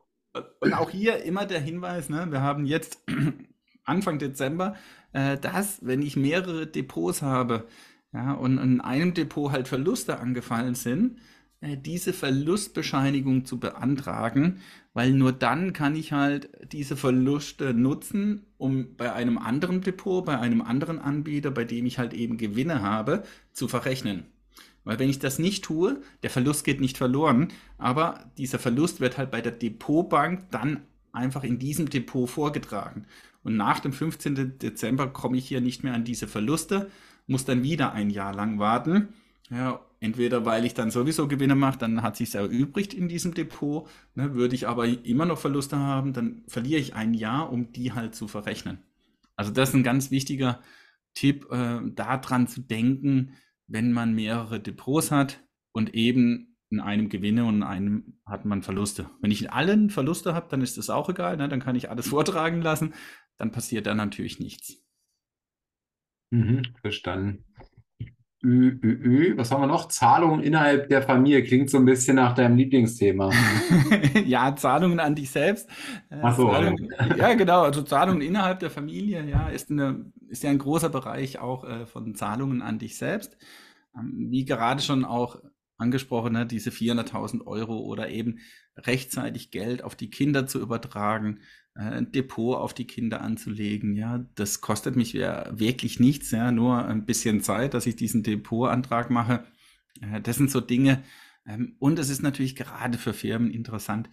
Und 0.60 0.74
auch 0.74 0.90
hier 0.90 1.22
immer 1.22 1.46
der 1.46 1.60
Hinweis, 1.60 2.08
ne, 2.08 2.26
wir 2.30 2.40
haben 2.40 2.66
jetzt 2.66 3.04
Anfang 3.84 4.18
Dezember, 4.18 4.74
äh, 5.14 5.38
dass, 5.38 5.78
wenn 5.80 6.02
ich 6.02 6.16
mehrere 6.16 6.66
Depots 6.66 7.22
habe, 7.22 7.66
ja, 8.12 8.32
und 8.32 8.58
in 8.58 8.80
einem 8.80 9.14
Depot 9.14 9.50
halt 9.50 9.66
Verluste 9.66 10.20
angefallen 10.20 10.74
sind, 10.74 11.18
äh, 11.60 11.76
diese 11.76 12.12
Verlustbescheinigung 12.12 13.44
zu 13.44 13.58
beantragen, 13.58 14.60
weil 14.92 15.12
nur 15.12 15.32
dann 15.32 15.72
kann 15.72 15.96
ich 15.96 16.12
halt 16.12 16.50
diese 16.72 16.96
Verluste 16.96 17.74
nutzen, 17.74 18.46
um 18.58 18.96
bei 18.96 19.12
einem 19.12 19.38
anderen 19.38 19.80
Depot, 19.80 20.24
bei 20.24 20.38
einem 20.38 20.60
anderen 20.60 20.98
Anbieter, 20.98 21.50
bei 21.50 21.64
dem 21.64 21.86
ich 21.86 21.98
halt 21.98 22.12
eben 22.12 22.36
Gewinne 22.36 22.82
habe, 22.82 23.22
zu 23.52 23.68
verrechnen. 23.68 24.24
Weil 24.84 24.98
wenn 24.98 25.08
ich 25.08 25.18
das 25.18 25.38
nicht 25.38 25.64
tue, 25.64 26.02
der 26.22 26.30
Verlust 26.30 26.64
geht 26.64 26.80
nicht 26.80 26.98
verloren, 26.98 27.48
aber 27.78 28.30
dieser 28.36 28.58
Verlust 28.58 29.00
wird 29.00 29.16
halt 29.16 29.30
bei 29.30 29.40
der 29.40 29.52
Depotbank 29.52 30.50
dann 30.50 30.82
einfach 31.12 31.44
in 31.44 31.58
diesem 31.58 31.88
Depot 31.88 32.28
vorgetragen. 32.28 33.06
Und 33.44 33.56
nach 33.56 33.78
dem 33.78 33.92
15. 33.92 34.58
Dezember 34.58 35.06
komme 35.08 35.36
ich 35.36 35.46
hier 35.46 35.60
nicht 35.60 35.84
mehr 35.84 35.94
an 35.94 36.04
diese 36.04 36.26
Verluste, 36.26 36.90
muss 37.26 37.44
dann 37.44 37.62
wieder 37.62 37.92
ein 37.92 38.10
Jahr 38.10 38.34
lang 38.34 38.58
warten. 38.58 39.08
Ja, 39.50 39.80
entweder 40.00 40.46
weil 40.46 40.64
ich 40.64 40.74
dann 40.74 40.90
sowieso 40.90 41.28
Gewinne 41.28 41.54
mache, 41.54 41.78
dann 41.78 42.02
hat 42.02 42.16
sich 42.16 42.34
erübrigt 42.34 42.94
in 42.94 43.08
diesem 43.08 43.34
Depot. 43.34 43.88
Ne, 44.14 44.34
würde 44.34 44.54
ich 44.54 44.66
aber 44.66 44.86
immer 44.86 45.26
noch 45.26 45.38
Verluste 45.38 45.78
haben, 45.78 46.12
dann 46.12 46.42
verliere 46.48 46.80
ich 46.80 46.94
ein 46.94 47.14
Jahr, 47.14 47.52
um 47.52 47.72
die 47.72 47.92
halt 47.92 48.14
zu 48.14 48.26
verrechnen. 48.26 48.78
Also 49.36 49.52
das 49.52 49.70
ist 49.70 49.74
ein 49.74 49.82
ganz 49.82 50.10
wichtiger 50.10 50.60
Tipp, 51.14 51.46
äh, 51.50 51.80
daran 51.94 52.48
zu 52.48 52.62
denken, 52.62 53.34
wenn 53.66 53.92
man 53.92 54.14
mehrere 54.14 54.60
Depots 54.60 55.10
hat 55.10 55.42
und 55.72 55.94
eben 55.94 56.56
in 56.70 56.80
einem 56.80 57.08
Gewinne 57.08 57.44
und 57.44 57.56
in 57.56 57.62
einem 57.62 58.18
hat 58.26 58.44
man 58.44 58.62
Verluste. 58.62 59.08
Wenn 59.20 59.30
ich 59.30 59.42
in 59.42 59.48
allen 59.48 59.90
Verluste 59.90 60.34
habe, 60.34 60.48
dann 60.50 60.60
ist 60.60 60.76
das 60.76 60.90
auch 60.90 61.08
egal, 61.08 61.36
ne? 61.36 61.48
dann 61.48 61.60
kann 61.60 61.76
ich 61.76 61.90
alles 61.90 62.08
vortragen 62.10 62.62
lassen, 62.62 62.94
dann 63.38 63.50
passiert 63.50 63.86
da 63.86 63.94
natürlich 63.94 64.38
nichts. 64.40 64.84
Mhm, 66.30 66.62
verstanden. 66.80 67.44
Ü, 68.44 68.78
ü, 68.82 69.32
ü. 69.32 69.36
Was 69.38 69.50
haben 69.50 69.62
wir 69.62 69.66
noch? 69.66 69.88
Zahlungen 69.88 70.42
innerhalb 70.42 70.90
der 70.90 71.02
Familie. 71.02 71.42
Klingt 71.44 71.70
so 71.70 71.78
ein 71.78 71.86
bisschen 71.86 72.16
nach 72.16 72.34
deinem 72.34 72.56
Lieblingsthema. 72.56 73.30
ja, 74.26 74.54
Zahlungen 74.54 75.00
an 75.00 75.14
dich 75.14 75.30
selbst. 75.30 75.68
Äh, 76.10 76.18
Ach 76.22 76.36
so. 76.36 76.50
Zahlungen, 76.50 76.90
ja, 77.16 77.32
genau. 77.34 77.62
Also 77.62 77.82
Zahlungen 77.82 78.20
innerhalb 78.20 78.60
der 78.60 78.70
Familie, 78.70 79.24
ja, 79.24 79.48
ist, 79.48 79.70
eine, 79.70 80.12
ist 80.28 80.42
ja 80.42 80.50
ein 80.50 80.58
großer 80.58 80.90
Bereich 80.90 81.38
auch 81.38 81.64
äh, 81.64 81.86
von 81.86 82.14
Zahlungen 82.14 82.60
an 82.60 82.78
dich 82.78 82.98
selbst. 82.98 83.38
Ähm, 83.96 84.26
wie 84.28 84.44
gerade 84.44 84.82
schon 84.82 85.06
auch 85.06 85.40
angesprochen, 85.84 86.32
ne, 86.32 86.46
diese 86.46 86.70
400.000 86.70 87.46
Euro 87.46 87.78
oder 87.78 88.10
eben 88.10 88.40
rechtzeitig 88.76 89.52
Geld 89.52 89.84
auf 89.84 89.94
die 89.94 90.10
Kinder 90.10 90.46
zu 90.46 90.60
übertragen 90.60 91.40
äh, 91.74 91.80
ein 91.80 92.12
Depot 92.12 92.56
auf 92.56 92.74
die 92.74 92.86
Kinder 92.86 93.20
anzulegen. 93.20 93.96
Ja, 93.96 94.24
das 94.34 94.60
kostet 94.60 94.96
mich 94.96 95.12
ja 95.12 95.46
wirklich 95.58 96.00
nichts, 96.00 96.30
ja, 96.30 96.52
nur 96.52 96.84
ein 96.84 97.04
bisschen 97.04 97.40
Zeit, 97.40 97.74
dass 97.74 97.86
ich 97.86 97.96
diesen 97.96 98.22
Depotantrag 98.22 99.10
mache. 99.10 99.44
Äh, 100.00 100.20
das 100.20 100.36
sind 100.36 100.50
so 100.50 100.60
Dinge. 100.60 101.02
Ähm, 101.46 101.76
und 101.78 101.98
es 101.98 102.10
ist 102.10 102.22
natürlich 102.22 102.56
gerade 102.56 102.98
für 102.98 103.12
Firmen 103.12 103.50
interessant. 103.50 104.08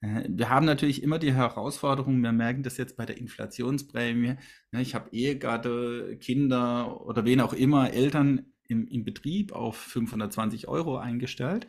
Äh, 0.00 0.24
wir 0.28 0.50
haben 0.50 0.66
natürlich 0.66 1.02
immer 1.02 1.18
die 1.18 1.32
Herausforderung, 1.34 2.20
wir 2.20 2.32
merken 2.32 2.62
das 2.62 2.76
jetzt 2.78 2.96
bei 2.96 3.06
der 3.06 3.18
Inflationsprämie. 3.18 4.36
Ne, 4.72 4.82
ich 4.82 4.94
habe 4.94 5.10
Ehegatte, 5.12 6.18
Kinder 6.20 7.00
oder 7.06 7.24
wen 7.24 7.40
auch 7.40 7.52
immer, 7.52 7.92
Eltern 7.92 8.46
im, 8.68 8.86
im 8.88 9.04
Betrieb 9.04 9.52
auf 9.52 9.76
520 9.76 10.68
Euro 10.68 10.96
eingestellt. 10.98 11.66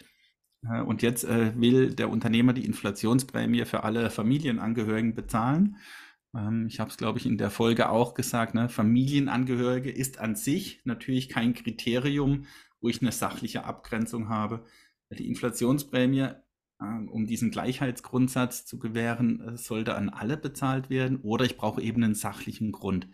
Äh, 0.69 0.81
und 0.81 1.01
jetzt 1.01 1.23
äh, 1.23 1.60
will 1.60 1.93
der 1.93 2.10
Unternehmer 2.10 2.53
die 2.53 2.65
Inflationsprämie 2.65 3.65
für 3.65 3.84
alle 3.84 4.10
Familienangehörigen 4.10 5.15
bezahlen. 5.15 5.77
Ähm, 6.36 6.67
ich 6.67 6.79
habe 6.79 6.89
es, 6.89 6.97
glaube 6.97 7.19
ich, 7.19 7.25
in 7.25 7.38
der 7.38 7.49
Folge 7.49 7.89
auch 7.89 8.13
gesagt, 8.13 8.53
ne? 8.53 8.69
Familienangehörige 8.69 9.91
ist 9.91 10.19
an 10.19 10.36
sich 10.36 10.81
natürlich 10.86 11.29
kein 11.29 11.53
Kriterium, 11.53 12.45
wo 12.81 12.89
ich 12.89 13.01
eine 13.01 13.12
sachliche 13.12 13.65
Abgrenzung 13.65 14.29
habe. 14.29 14.65
Die 15.12 15.27
Inflationsprämie, 15.27 16.29
äh, 16.79 17.08
um 17.10 17.25
diesen 17.27 17.51
Gleichheitsgrundsatz 17.51 18.65
zu 18.65 18.79
gewähren, 18.79 19.41
äh, 19.41 19.58
sollte 19.58 19.95
an 19.95 20.10
alle 20.10 20.38
bezahlt 20.38 20.89
werden 20.89 21.17
oder 21.21 21.45
ich 21.45 21.58
brauche 21.58 21.81
eben 21.81 22.03
einen 22.03 22.15
sachlichen 22.15 22.71
Grund. 22.71 23.08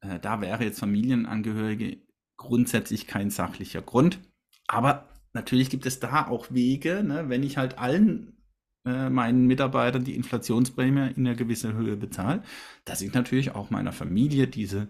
Äh, 0.00 0.20
da 0.20 0.40
wäre 0.40 0.64
jetzt 0.64 0.80
Familienangehörige 0.80 2.07
grundsätzlich 2.38 3.06
kein 3.06 3.28
sachlicher 3.28 3.82
Grund. 3.82 4.18
Aber 4.66 5.08
natürlich 5.34 5.68
gibt 5.68 5.84
es 5.84 6.00
da 6.00 6.26
auch 6.28 6.50
Wege, 6.50 7.04
ne, 7.04 7.28
wenn 7.28 7.42
ich 7.42 7.58
halt 7.58 7.78
allen 7.78 8.38
äh, 8.86 9.10
meinen 9.10 9.46
Mitarbeitern 9.46 10.04
die 10.04 10.14
Inflationsprämie 10.14 11.12
in 11.14 11.26
einer 11.26 11.36
gewissen 11.36 11.74
Höhe 11.74 11.96
bezahle, 11.96 12.42
dass 12.86 13.02
ich 13.02 13.12
natürlich 13.12 13.54
auch 13.54 13.70
meiner 13.70 13.92
Familie 13.92 14.46
diese 14.46 14.88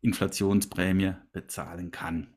Inflationsprämie 0.00 1.14
bezahlen 1.32 1.90
kann. 1.90 2.28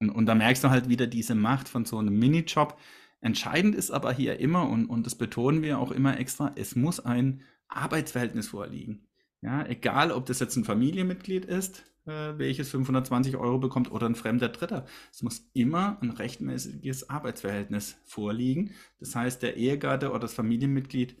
Und, 0.00 0.10
und 0.10 0.26
da 0.26 0.34
merkst 0.34 0.64
du 0.64 0.70
halt 0.70 0.88
wieder 0.88 1.06
diese 1.06 1.34
Macht 1.34 1.68
von 1.68 1.84
so 1.84 1.98
einem 1.98 2.18
Minijob. 2.18 2.78
Entscheidend 3.20 3.74
ist 3.74 3.90
aber 3.90 4.12
hier 4.12 4.40
immer, 4.40 4.68
und, 4.68 4.86
und 4.86 5.04
das 5.04 5.14
betonen 5.14 5.62
wir 5.62 5.78
auch 5.78 5.90
immer 5.90 6.18
extra, 6.18 6.52
es 6.56 6.74
muss 6.74 7.00
ein 7.00 7.42
Arbeitsverhältnis 7.68 8.48
vorliegen. 8.48 9.06
Ja, 9.42 9.66
egal, 9.66 10.12
ob 10.12 10.26
das 10.26 10.40
jetzt 10.40 10.56
ein 10.56 10.64
Familienmitglied 10.64 11.44
ist, 11.44 11.84
äh, 12.10 12.38
welches 12.38 12.70
520 12.70 13.36
Euro 13.36 13.58
bekommt 13.58 13.90
oder 13.90 14.06
ein 14.06 14.14
fremder 14.14 14.48
Dritter. 14.48 14.86
Es 15.12 15.22
muss 15.22 15.48
immer 15.54 15.98
ein 16.02 16.10
rechtmäßiges 16.10 17.08
Arbeitsverhältnis 17.08 17.96
vorliegen. 18.04 18.74
Das 18.98 19.14
heißt, 19.14 19.42
der 19.42 19.56
Ehegatte 19.56 20.10
oder 20.10 20.20
das 20.20 20.34
Familienmitglied 20.34 21.16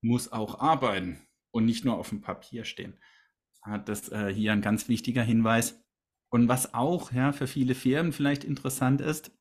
muss 0.00 0.32
auch 0.32 0.60
arbeiten 0.60 1.18
und 1.50 1.64
nicht 1.64 1.84
nur 1.84 1.98
auf 1.98 2.10
dem 2.10 2.20
Papier 2.20 2.64
stehen. 2.64 2.94
Das 3.84 4.08
äh, 4.10 4.32
hier 4.32 4.52
ein 4.52 4.62
ganz 4.62 4.88
wichtiger 4.88 5.22
Hinweis. 5.22 5.84
Und 6.30 6.48
was 6.48 6.74
auch 6.74 7.12
ja, 7.12 7.32
für 7.32 7.46
viele 7.46 7.74
Firmen 7.74 8.12
vielleicht 8.12 8.44
interessant 8.44 9.00
ist, 9.00 9.32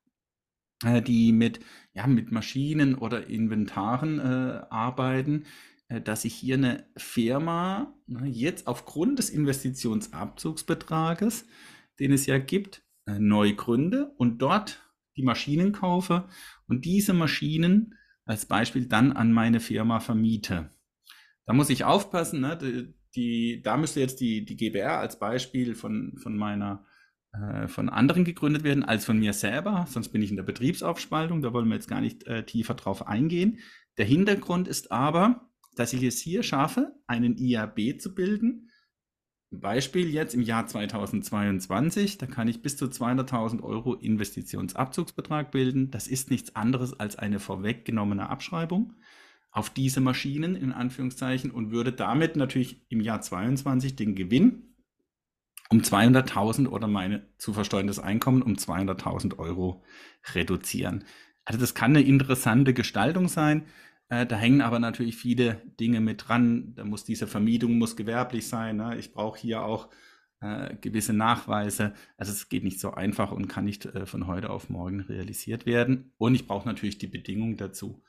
äh, 0.84 1.02
die 1.02 1.32
mit, 1.32 1.60
ja, 1.94 2.08
mit 2.08 2.32
Maschinen 2.32 2.96
oder 2.96 3.28
Inventaren 3.28 4.20
äh, 4.20 4.66
arbeiten, 4.70 5.46
dass 5.90 6.26
ich 6.26 6.34
hier 6.34 6.56
eine 6.56 6.86
Firma 6.98 7.94
ne, 8.08 8.28
jetzt 8.28 8.68
aufgrund 8.68 9.20
des 9.20 9.30
Investitionsabzugsbetrages, 9.30 11.46
den 12.00 12.12
es 12.12 12.26
ja 12.26 12.38
gibt, 12.38 12.84
äh, 13.06 13.20
neu 13.20 13.54
gründe 13.54 14.12
und 14.18 14.42
dort 14.42 14.84
die 15.16 15.24
Maschinen 15.24 15.72
kaufe 15.72 16.28
und 16.68 16.86
diese 16.86 17.14
Maschinen 17.14 17.96
als 18.26 18.46
Beispiel 18.46 18.88
dann 18.88 19.14
an 19.14 19.32
meine 19.32 19.60
Firma 19.60 20.00
vermiete. 20.00 20.72
Da 21.46 21.54
muss 21.54 21.70
ich 21.70 21.86
aufpassen, 21.86 22.42
ne? 22.42 22.58
die, 22.58 22.94
die, 23.16 23.62
da 23.62 23.78
müsste 23.78 24.02
jetzt 24.02 24.20
die, 24.20 24.46
die 24.46 24.58
GBR 24.58 25.00
als 25.00 25.18
Beispiel 25.18 25.76
von, 25.76 26.18
von 26.18 26.36
meiner 26.36 26.86
äh, 27.32 27.68
von 27.68 27.90
anderen 27.90 28.26
gegründet 28.26 28.64
werden 28.64 28.84
als 28.84 29.06
von 29.06 29.18
mir 29.18 29.34
selber, 29.34 29.86
sonst 29.90 30.10
bin 30.10 30.22
ich 30.22 30.30
in 30.30 30.36
der 30.36 30.44
Betriebsaufspaltung, 30.44 31.42
da 31.42 31.54
wollen 31.54 31.68
wir 31.68 31.76
jetzt 31.76 31.90
gar 31.90 32.02
nicht 32.02 32.26
äh, 32.28 32.46
tiefer 32.46 32.74
drauf 32.74 33.08
eingehen. 33.08 33.60
Der 33.98 34.06
Hintergrund 34.06 34.68
ist 34.68 34.92
aber, 34.92 35.47
dass 35.80 35.94
ich 35.94 36.04
es 36.04 36.20
hier 36.20 36.44
schaffe, 36.44 36.94
einen 37.08 37.38
IAB 37.38 38.00
zu 38.00 38.14
bilden. 38.14 38.70
Beispiel 39.50 40.10
jetzt 40.10 40.34
im 40.34 40.42
Jahr 40.42 40.68
2022, 40.68 42.18
da 42.18 42.26
kann 42.26 42.50
ich 42.50 42.62
bis 42.62 42.76
zu 42.76 42.86
200.000 42.86 43.64
Euro 43.64 43.94
Investitionsabzugsbetrag 43.94 45.52
bilden. 45.52 45.90
Das 45.90 46.08
ist 46.08 46.30
nichts 46.30 46.56
anderes 46.56 47.00
als 47.00 47.16
eine 47.16 47.40
vorweggenommene 47.40 48.30
Abschreibung 48.30 48.96
auf 49.52 49.70
diese 49.70 50.02
Maschinen 50.02 50.56
in 50.56 50.72
Anführungszeichen 50.72 51.50
und 51.52 51.72
würde 51.72 51.92
damit 51.94 52.36
natürlich 52.36 52.86
im 52.90 53.02
Jahr 53.02 53.22
22 53.22 53.96
den 53.96 54.16
Gewinn 54.16 54.76
um 55.70 55.80
200.000 55.80 56.68
oder 56.68 56.88
meine 56.88 57.28
zu 57.38 57.54
versteuerndes 57.54 58.00
Einkommen 58.00 58.42
um 58.42 58.54
200.000 58.54 59.38
Euro 59.38 59.84
reduzieren. 60.34 61.06
Also 61.44 61.60
das 61.60 61.74
kann 61.74 61.96
eine 61.96 62.06
interessante 62.06 62.74
Gestaltung 62.74 63.28
sein. 63.28 63.66
Äh, 64.10 64.26
da 64.26 64.38
hängen 64.38 64.62
aber 64.62 64.80
natürlich 64.80 65.18
viele 65.18 65.62
Dinge 65.80 66.00
mit 66.00 66.28
dran. 66.28 66.74
Da 66.76 66.86
muss 66.86 67.04
diese 67.04 67.28
Vermietung 67.28 67.78
muss 67.78 67.96
gewerblich 67.96 68.48
sein. 68.48 68.78
Ne? 68.78 68.98
Ich 68.98 69.14
brauche 69.14 69.40
hier 69.40 69.64
auch 69.64 69.90
äh, 70.40 70.76
gewisse 70.82 71.14
Nachweise. 71.14 71.94
Also 72.18 72.32
es 72.32 72.50
geht 72.50 72.64
nicht 72.64 72.80
so 72.80 72.92
einfach 72.92 73.32
und 73.32 73.48
kann 73.48 73.66
nicht 73.66 73.86
äh, 73.86 74.06
von 74.06 74.28
heute 74.28 74.50
auf 74.50 74.70
morgen 74.70 75.02
realisiert 75.02 75.66
werden. 75.66 76.14
Und 76.18 76.36
ich 76.36 76.48
brauche 76.48 76.68
natürlich 76.68 76.98
die 76.98 77.08
Bedingungen 77.08 77.58
dazu. 77.58 78.04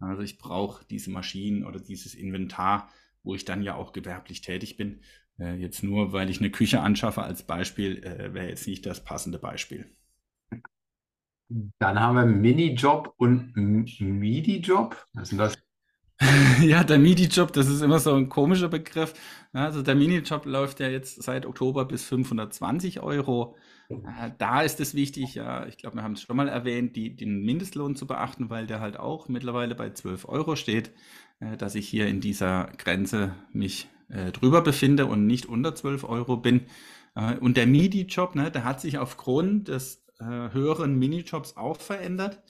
Also 0.00 0.22
ich 0.22 0.38
brauche 0.38 0.84
diese 0.86 1.10
Maschinen 1.10 1.64
oder 1.64 1.80
dieses 1.80 2.14
Inventar, 2.14 2.90
wo 3.22 3.34
ich 3.34 3.44
dann 3.44 3.62
ja 3.62 3.74
auch 3.74 3.92
gewerblich 3.92 4.40
tätig 4.40 4.76
bin. 4.76 5.00
Äh, 5.38 5.54
jetzt 5.54 5.82
nur, 5.82 6.12
weil 6.12 6.30
ich 6.30 6.40
eine 6.40 6.50
Küche 6.50 6.80
anschaffe 6.80 7.22
als 7.22 7.42
Beispiel, 7.44 8.02
äh, 8.04 8.34
wäre 8.34 8.48
jetzt 8.48 8.66
nicht 8.66 8.86
das 8.86 9.04
passende 9.04 9.38
Beispiel. 9.38 9.86
Dann 11.48 12.00
haben 12.00 12.16
wir 12.16 12.26
Minijob 12.26 13.14
und 13.16 13.54
Midi-Job. 13.56 15.06
Was 15.14 15.28
sind 15.28 15.38
das? 15.38 15.58
Ja, 16.62 16.84
der 16.84 16.98
Midi-Job, 16.98 17.52
das 17.52 17.68
ist 17.68 17.82
immer 17.82 17.98
so 17.98 18.14
ein 18.14 18.28
komischer 18.28 18.68
Begriff. 18.68 19.14
Also 19.52 19.82
der 19.82 19.94
Mini-Job 19.94 20.46
läuft 20.46 20.80
ja 20.80 20.88
jetzt 20.88 21.22
seit 21.22 21.44
Oktober 21.44 21.84
bis 21.84 22.04
520 22.04 23.00
Euro. 23.00 23.56
Äh, 23.88 24.30
da 24.38 24.62
ist 24.62 24.80
es 24.80 24.94
wichtig, 24.94 25.34
ja, 25.34 25.66
ich 25.66 25.76
glaube, 25.76 25.96
wir 25.96 26.02
haben 26.02 26.12
es 26.12 26.22
schon 26.22 26.36
mal 26.36 26.48
erwähnt, 26.48 26.96
die, 26.96 27.16
den 27.16 27.44
Mindestlohn 27.44 27.96
zu 27.96 28.06
beachten, 28.06 28.48
weil 28.50 28.66
der 28.66 28.80
halt 28.80 28.98
auch 28.98 29.28
mittlerweile 29.28 29.74
bei 29.74 29.90
12 29.90 30.26
Euro 30.28 30.56
steht, 30.56 30.92
äh, 31.40 31.56
dass 31.56 31.74
ich 31.74 31.88
hier 31.88 32.06
in 32.06 32.20
dieser 32.20 32.72
Grenze 32.78 33.34
mich 33.52 33.88
äh, 34.08 34.32
drüber 34.32 34.62
befinde 34.62 35.06
und 35.06 35.26
nicht 35.26 35.46
unter 35.46 35.74
12 35.74 36.04
Euro 36.04 36.36
bin. 36.36 36.62
und 37.40 37.56
der 37.56 37.68
Midi-Job, 37.68 38.34
ne, 38.34 38.50
der 38.50 38.64
hat 38.64 38.80
sich 38.80 38.98
aufgrund 38.98 39.68
des 39.68 40.03
höheren 40.20 40.98
Minijobs 40.98 41.56
auch 41.56 41.80
verändert. 41.80 42.42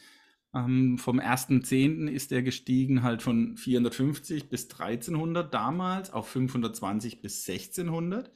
Ähm, 0.54 0.98
vom 0.98 1.18
1.10. 1.18 2.08
ist 2.08 2.30
der 2.30 2.42
gestiegen 2.42 3.02
halt 3.02 3.22
von 3.22 3.56
450 3.56 4.48
bis 4.48 4.70
1300 4.70 5.52
damals 5.52 6.12
auf 6.12 6.28
520 6.28 7.22
bis 7.22 7.48
1600. 7.48 8.30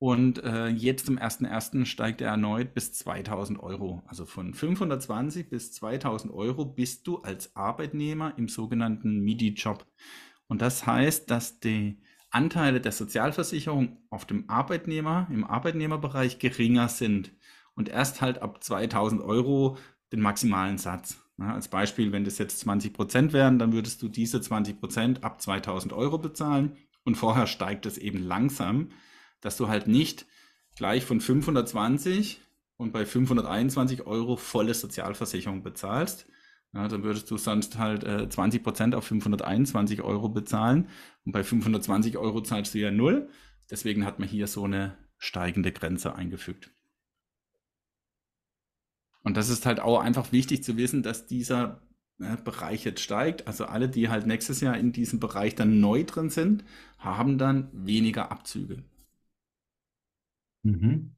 Und 0.00 0.42
äh, 0.44 0.68
jetzt 0.68 1.06
zum 1.06 1.18
1.1. 1.18 1.84
steigt 1.84 2.20
er 2.20 2.28
erneut 2.28 2.72
bis 2.72 2.92
2000 2.92 3.60
Euro. 3.60 4.02
Also 4.06 4.26
von 4.26 4.54
520 4.54 5.48
bis 5.48 5.72
2000 5.72 6.32
Euro 6.32 6.64
bist 6.64 7.06
du 7.06 7.18
als 7.18 7.56
Arbeitnehmer 7.56 8.34
im 8.36 8.48
sogenannten 8.48 9.20
MIDI-Job. 9.20 9.86
Und 10.46 10.62
das 10.62 10.86
heißt, 10.86 11.30
dass 11.30 11.58
die 11.58 12.00
Anteile 12.30 12.80
der 12.80 12.92
Sozialversicherung 12.92 13.98
auf 14.10 14.24
dem 14.24 14.48
Arbeitnehmer, 14.48 15.28
im 15.32 15.44
Arbeitnehmerbereich 15.44 16.38
geringer 16.38 16.88
sind. 16.88 17.32
Und 17.78 17.88
erst 17.88 18.20
halt 18.20 18.42
ab 18.42 18.64
2000 18.64 19.22
Euro 19.22 19.78
den 20.10 20.20
maximalen 20.20 20.78
Satz. 20.78 21.22
Ja, 21.38 21.54
als 21.54 21.68
Beispiel, 21.68 22.10
wenn 22.10 22.24
das 22.24 22.38
jetzt 22.38 22.58
20 22.58 22.92
Prozent 22.92 23.32
wären, 23.32 23.60
dann 23.60 23.72
würdest 23.72 24.02
du 24.02 24.08
diese 24.08 24.40
20 24.40 24.80
Prozent 24.80 25.22
ab 25.22 25.40
2000 25.40 25.92
Euro 25.92 26.18
bezahlen. 26.18 26.76
Und 27.04 27.14
vorher 27.14 27.46
steigt 27.46 27.86
es 27.86 27.96
eben 27.96 28.18
langsam, 28.18 28.88
dass 29.40 29.56
du 29.56 29.68
halt 29.68 29.86
nicht 29.86 30.26
gleich 30.74 31.04
von 31.04 31.20
520 31.20 32.40
und 32.78 32.92
bei 32.92 33.06
521 33.06 34.08
Euro 34.08 34.36
volle 34.36 34.74
Sozialversicherung 34.74 35.62
bezahlst. 35.62 36.26
Ja, 36.72 36.88
dann 36.88 37.04
würdest 37.04 37.30
du 37.30 37.36
sonst 37.36 37.78
halt 37.78 38.02
äh, 38.02 38.28
20 38.28 38.64
Prozent 38.64 38.96
auf 38.96 39.04
521 39.04 40.02
Euro 40.02 40.28
bezahlen. 40.28 40.88
Und 41.24 41.30
bei 41.30 41.44
520 41.44 42.18
Euro 42.18 42.40
zahlst 42.40 42.74
du 42.74 42.78
ja 42.78 42.90
null. 42.90 43.28
Deswegen 43.70 44.04
hat 44.04 44.18
man 44.18 44.26
hier 44.26 44.48
so 44.48 44.64
eine 44.64 44.98
steigende 45.16 45.70
Grenze 45.70 46.16
eingefügt. 46.16 46.72
Und 49.22 49.36
das 49.36 49.48
ist 49.48 49.66
halt 49.66 49.80
auch 49.80 50.00
einfach 50.00 50.32
wichtig 50.32 50.64
zu 50.64 50.76
wissen, 50.76 51.02
dass 51.02 51.26
dieser 51.26 51.82
ne, 52.18 52.38
Bereich 52.44 52.84
jetzt 52.84 53.00
steigt. 53.00 53.46
Also 53.46 53.66
alle, 53.66 53.88
die 53.88 54.08
halt 54.08 54.26
nächstes 54.26 54.60
Jahr 54.60 54.76
in 54.76 54.92
diesem 54.92 55.20
Bereich 55.20 55.54
dann 55.54 55.80
neu 55.80 56.04
drin 56.04 56.30
sind, 56.30 56.64
haben 56.98 57.38
dann 57.38 57.68
weniger 57.72 58.30
Abzüge. 58.32 58.82
Mhm. 60.64 61.10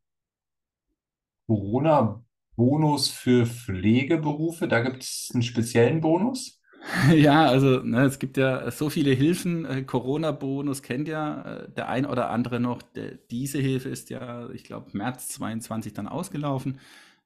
Corona-Bonus 1.49 3.11
für 3.11 3.45
Pflegeberufe, 3.45 4.69
da 4.69 4.81
gibt 4.81 5.03
es 5.03 5.31
einen 5.35 5.43
speziellen 5.43 6.01
Bonus? 6.01 6.61
Ja, 7.15 7.47
also 7.47 7.81
ne, 7.81 8.05
es 8.05 8.19
gibt 8.19 8.37
ja 8.37 8.71
so 8.71 8.91
viele 8.91 9.13
Hilfen. 9.13 9.65
Äh, 9.65 9.83
Corona-Bonus 9.83 10.83
kennt 10.83 11.09
ja 11.09 11.43
äh, 11.65 11.71
der 11.73 11.89
ein 11.89 12.07
oder 12.07 12.31
andere 12.31 12.61
noch. 12.61 12.83
Der, 12.83 13.13
diese 13.31 13.59
Hilfe 13.59 13.89
ist 13.91 14.11
ja, 14.11 14.49
ich 14.51 14.65
glaube, 14.65 14.97
März 14.97 15.29
22 15.29 15.93
dann 15.93 16.09
ausgelaufen. 16.09 16.79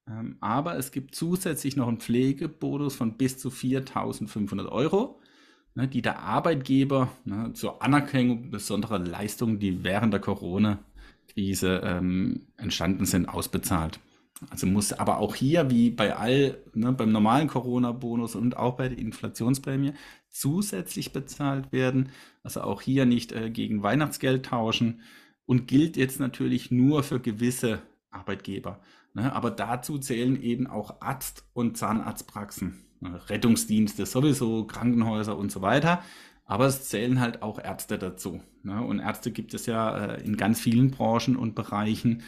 Ähm, 0.08 0.36
aber 0.40 0.76
es 0.76 0.92
gibt 0.92 1.14
zusätzlich 1.14 1.76
noch 1.76 1.88
einen 1.88 2.00
Pflegebonus 2.00 2.94
von 2.94 3.16
bis 3.16 3.38
zu 3.38 3.48
4.500 3.48 4.68
Euro, 4.68 5.20
ne, 5.74 5.88
die 5.88 6.02
der 6.02 6.20
Arbeitgeber 6.20 7.08
ne, 7.24 7.52
zur 7.54 7.82
Anerkennung 7.82 8.50
besonderer 8.50 8.98
Leistungen, 8.98 9.58
die 9.58 9.82
während 9.84 10.12
der 10.12 10.20
Corona-Krise 10.20 11.80
ähm, 11.84 12.46
entstanden 12.56 13.06
sind, 13.06 13.28
ausbezahlt. 13.28 14.00
Also 14.50 14.66
muss 14.66 14.92
aber 14.92 15.18
auch 15.18 15.34
hier, 15.34 15.70
wie 15.70 15.90
bei 15.90 16.16
all, 16.16 16.58
ne, 16.74 16.92
beim 16.92 17.12
normalen 17.12 17.48
Corona-Bonus 17.48 18.34
und 18.34 18.56
auch 18.56 18.76
bei 18.76 18.88
der 18.88 18.98
Inflationsprämie, 18.98 19.94
zusätzlich 20.28 21.12
bezahlt 21.12 21.72
werden. 21.72 22.10
Also 22.42 22.62
auch 22.62 22.82
hier 22.82 23.06
nicht 23.06 23.32
äh, 23.32 23.50
gegen 23.50 23.82
Weihnachtsgeld 23.82 24.46
tauschen 24.46 25.00
und 25.46 25.66
gilt 25.68 25.96
jetzt 25.96 26.20
natürlich 26.20 26.70
nur 26.70 27.02
für 27.02 27.20
gewisse 27.20 27.80
Arbeitgeber. 28.10 28.80
Ne? 29.14 29.32
Aber 29.32 29.50
dazu 29.50 29.98
zählen 29.98 30.40
eben 30.40 30.66
auch 30.66 31.00
Arzt- 31.00 31.48
und 31.52 31.78
Zahnarztpraxen, 31.78 32.84
ne? 33.00 33.20
Rettungsdienste 33.28 34.06
sowieso, 34.06 34.66
Krankenhäuser 34.66 35.38
und 35.38 35.50
so 35.50 35.62
weiter. 35.62 36.02
Aber 36.44 36.66
es 36.66 36.88
zählen 36.88 37.20
halt 37.20 37.42
auch 37.42 37.58
Ärzte 37.58 37.98
dazu. 37.98 38.42
Ne? 38.62 38.82
Und 38.82 38.98
Ärzte 38.98 39.30
gibt 39.30 39.54
es 39.54 39.66
ja 39.66 39.96
äh, 39.96 40.24
in 40.24 40.36
ganz 40.36 40.60
vielen 40.60 40.90
Branchen 40.90 41.36
und 41.36 41.54
Bereichen. 41.54 42.22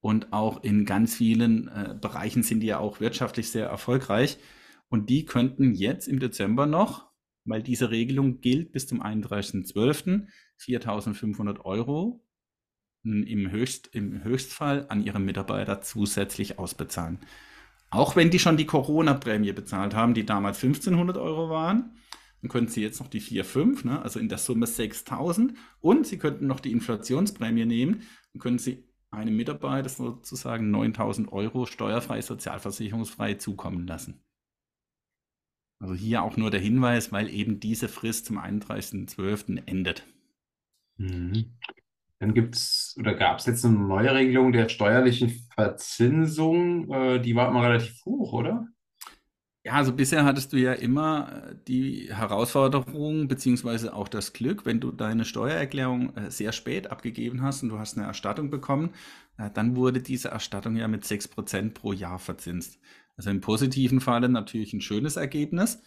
Und 0.00 0.32
auch 0.32 0.64
in 0.64 0.86
ganz 0.86 1.14
vielen 1.14 1.68
äh, 1.68 1.94
Bereichen 2.00 2.42
sind 2.42 2.60
die 2.60 2.68
ja 2.68 2.78
auch 2.78 3.00
wirtschaftlich 3.00 3.50
sehr 3.50 3.66
erfolgreich. 3.66 4.38
Und 4.88 5.08
die 5.08 5.24
könnten 5.24 5.72
jetzt 5.72 6.08
im 6.08 6.18
Dezember 6.18 6.66
noch, 6.66 7.10
weil 7.44 7.62
diese 7.62 7.90
Regelung 7.90 8.40
gilt 8.40 8.72
bis 8.72 8.88
zum 8.88 9.02
31.12., 9.02 10.26
4.500 10.58 11.60
Euro 11.60 12.24
im, 13.02 13.50
Höchst, 13.50 13.88
im 13.92 14.24
Höchstfall 14.24 14.86
an 14.88 15.02
ihre 15.02 15.20
Mitarbeiter 15.20 15.80
zusätzlich 15.82 16.58
ausbezahlen. 16.58 17.18
Auch 17.90 18.14
wenn 18.16 18.30
die 18.30 18.38
schon 18.38 18.56
die 18.56 18.66
Corona-Prämie 18.66 19.52
bezahlt 19.52 19.94
haben, 19.94 20.14
die 20.14 20.24
damals 20.24 20.62
1500 20.62 21.16
Euro 21.16 21.50
waren, 21.50 21.96
dann 22.40 22.50
können 22.50 22.68
sie 22.68 22.82
jetzt 22.82 23.00
noch 23.00 23.08
die 23.08 23.20
4,5, 23.20 23.86
ne? 23.86 24.02
also 24.02 24.18
in 24.18 24.28
der 24.28 24.38
Summe 24.38 24.66
6000 24.66 25.54
und 25.80 26.06
sie 26.06 26.18
könnten 26.18 26.46
noch 26.46 26.60
die 26.60 26.72
Inflationsprämie 26.72 27.66
nehmen 27.66 28.02
und 28.32 28.40
können 28.40 28.58
sie 28.58 28.84
einem 29.10 29.36
Mitarbeiter 29.36 29.88
sozusagen 29.88 30.70
9000 30.70 31.32
Euro 31.32 31.66
steuerfrei, 31.66 32.22
sozialversicherungsfrei 32.22 33.34
zukommen 33.34 33.86
lassen. 33.86 34.22
Also 35.80 35.94
hier 35.94 36.22
auch 36.22 36.36
nur 36.36 36.50
der 36.50 36.60
Hinweis, 36.60 37.10
weil 37.10 37.28
eben 37.28 37.58
diese 37.58 37.88
Frist 37.88 38.26
zum 38.26 38.38
31.12. 38.38 39.66
endet. 39.66 40.06
Mhm. 40.96 41.58
Dann 42.20 42.34
gibt 42.34 42.54
es 42.54 42.94
oder 42.98 43.14
gab 43.14 43.38
es 43.38 43.46
jetzt 43.46 43.64
eine 43.64 43.78
neue 43.78 44.14
Regelung 44.14 44.52
der 44.52 44.68
steuerlichen 44.68 45.30
Verzinsung. 45.54 46.92
Äh, 46.92 47.18
die 47.20 47.34
war 47.34 47.48
immer 47.48 47.62
relativ 47.64 48.04
hoch, 48.04 48.34
oder? 48.34 48.68
Ja, 49.64 49.72
also 49.72 49.92
bisher 49.94 50.24
hattest 50.24 50.52
du 50.52 50.58
ja 50.58 50.74
immer 50.74 51.44
äh, 51.48 51.54
die 51.66 52.08
Herausforderung 52.12 53.26
beziehungsweise 53.26 53.94
auch 53.94 54.06
das 54.06 54.34
Glück, 54.34 54.66
wenn 54.66 54.80
du 54.80 54.92
deine 54.92 55.24
Steuererklärung 55.24 56.14
äh, 56.14 56.30
sehr 56.30 56.52
spät 56.52 56.90
abgegeben 56.90 57.40
hast 57.40 57.62
und 57.62 57.70
du 57.70 57.78
hast 57.78 57.96
eine 57.96 58.06
Erstattung 58.06 58.50
bekommen, 58.50 58.90
dann 59.54 59.74
wurde 59.74 60.02
diese 60.02 60.28
Erstattung 60.28 60.76
ja 60.76 60.86
mit 60.86 61.04
6% 61.04 61.72
pro 61.72 61.94
Jahr 61.94 62.18
verzinst. 62.18 62.78
Also 63.16 63.30
im 63.30 63.40
positiven 63.40 64.02
Falle 64.02 64.28
natürlich 64.28 64.74
ein 64.74 64.82
schönes 64.82 65.16
Ergebnis. 65.16 65.82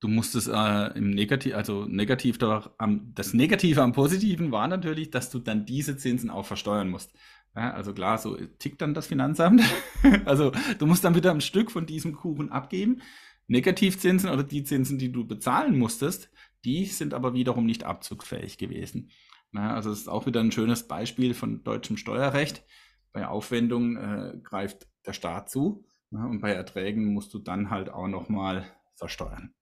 Du 0.00 0.08
musstest 0.08 0.48
äh, 0.48 0.98
im 0.98 1.10
Negativ, 1.10 1.54
also 1.54 1.84
negativ 1.84 2.38
da, 2.38 2.72
am, 2.78 3.12
das 3.14 3.34
Negative 3.34 3.82
am 3.82 3.92
Positiven 3.92 4.50
war 4.50 4.66
natürlich, 4.66 5.10
dass 5.10 5.30
du 5.30 5.38
dann 5.38 5.66
diese 5.66 5.96
Zinsen 5.98 6.30
auch 6.30 6.46
versteuern 6.46 6.88
musst. 6.88 7.12
Ja, 7.54 7.72
also 7.72 7.92
klar, 7.92 8.16
so 8.16 8.36
tickt 8.58 8.80
dann 8.80 8.94
das 8.94 9.08
Finanzamt. 9.08 9.62
also 10.24 10.52
du 10.78 10.86
musst 10.86 11.04
dann 11.04 11.14
wieder 11.14 11.30
ein 11.30 11.42
Stück 11.42 11.70
von 11.70 11.84
diesem 11.84 12.14
Kuchen 12.14 12.50
abgeben. 12.50 13.02
Negativzinsen 13.46 14.30
oder 14.30 14.44
die 14.44 14.64
Zinsen, 14.64 14.98
die 14.98 15.12
du 15.12 15.26
bezahlen 15.26 15.78
musstest, 15.78 16.30
die 16.64 16.86
sind 16.86 17.12
aber 17.12 17.34
wiederum 17.34 17.66
nicht 17.66 17.84
abzugsfähig 17.84 18.58
gewesen. 18.58 19.10
Ja, 19.52 19.74
also 19.74 19.90
es 19.90 20.00
ist 20.00 20.08
auch 20.08 20.26
wieder 20.26 20.40
ein 20.40 20.52
schönes 20.52 20.86
Beispiel 20.86 21.34
von 21.34 21.64
deutschem 21.64 21.96
Steuerrecht. 21.96 22.64
Bei 23.12 23.26
Aufwendungen 23.26 23.96
äh, 23.96 24.38
greift 24.42 24.86
der 25.04 25.12
Staat 25.12 25.50
zu 25.50 25.84
ja, 26.12 26.24
und 26.24 26.40
bei 26.40 26.52
Erträgen 26.52 27.12
musst 27.12 27.34
du 27.34 27.38
dann 27.38 27.70
halt 27.70 27.90
auch 27.90 28.06
nochmal 28.06 28.64
versteuern. 28.94 29.52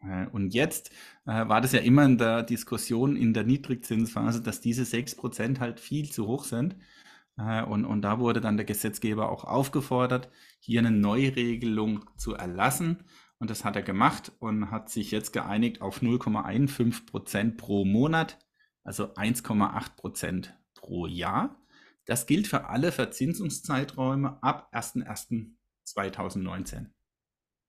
Äh, 0.00 0.26
und 0.26 0.54
jetzt 0.54 0.90
äh, 1.26 1.48
war 1.48 1.60
das 1.60 1.72
ja 1.72 1.80
immer 1.80 2.04
in 2.04 2.18
der 2.18 2.42
Diskussion 2.42 3.16
in 3.16 3.34
der 3.34 3.44
Niedrigzinsphase, 3.44 4.42
dass 4.42 4.60
diese 4.60 4.84
6% 4.84 5.60
halt 5.60 5.80
viel 5.80 6.10
zu 6.10 6.26
hoch 6.26 6.44
sind. 6.44 6.76
Äh, 7.38 7.62
und, 7.62 7.84
und 7.84 8.02
da 8.02 8.18
wurde 8.18 8.40
dann 8.40 8.56
der 8.56 8.66
Gesetzgeber 8.66 9.30
auch 9.30 9.44
aufgefordert, 9.44 10.30
hier 10.60 10.80
eine 10.80 10.90
Neuregelung 10.90 12.04
zu 12.16 12.34
erlassen. 12.34 13.04
Und 13.38 13.50
das 13.50 13.64
hat 13.64 13.76
er 13.76 13.82
gemacht 13.82 14.32
und 14.38 14.70
hat 14.70 14.88
sich 14.88 15.10
jetzt 15.10 15.32
geeinigt 15.32 15.82
auf 15.82 16.00
0,15% 16.00 17.56
pro 17.56 17.84
Monat, 17.84 18.38
also 18.82 19.12
1,8% 19.14 20.48
pro 20.74 21.06
Jahr. 21.06 21.60
Das 22.06 22.26
gilt 22.26 22.46
für 22.46 22.68
alle 22.68 22.92
Verzinsungszeiträume 22.92 24.42
ab 24.42 24.70
01.01.2019. 24.72 26.86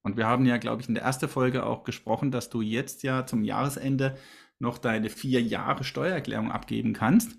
Und 0.07 0.15
wir 0.15 0.25
haben 0.25 0.45
ja, 0.45 0.55
glaube 0.55 0.81
ich, 0.81 0.87
in 0.87 0.95
der 0.95 1.03
ersten 1.03 1.27
Folge 1.27 1.65
auch 1.65 1.83
gesprochen, 1.83 2.31
dass 2.31 2.49
du 2.49 2.61
jetzt 2.61 3.03
ja 3.03 3.25
zum 3.25 3.43
Jahresende 3.43 4.15
noch 4.57 4.77
deine 4.77 5.09
vier 5.09 5.41
Jahre 5.41 5.83
Steuererklärung 5.83 6.49
abgeben 6.49 6.93
kannst. 6.93 7.37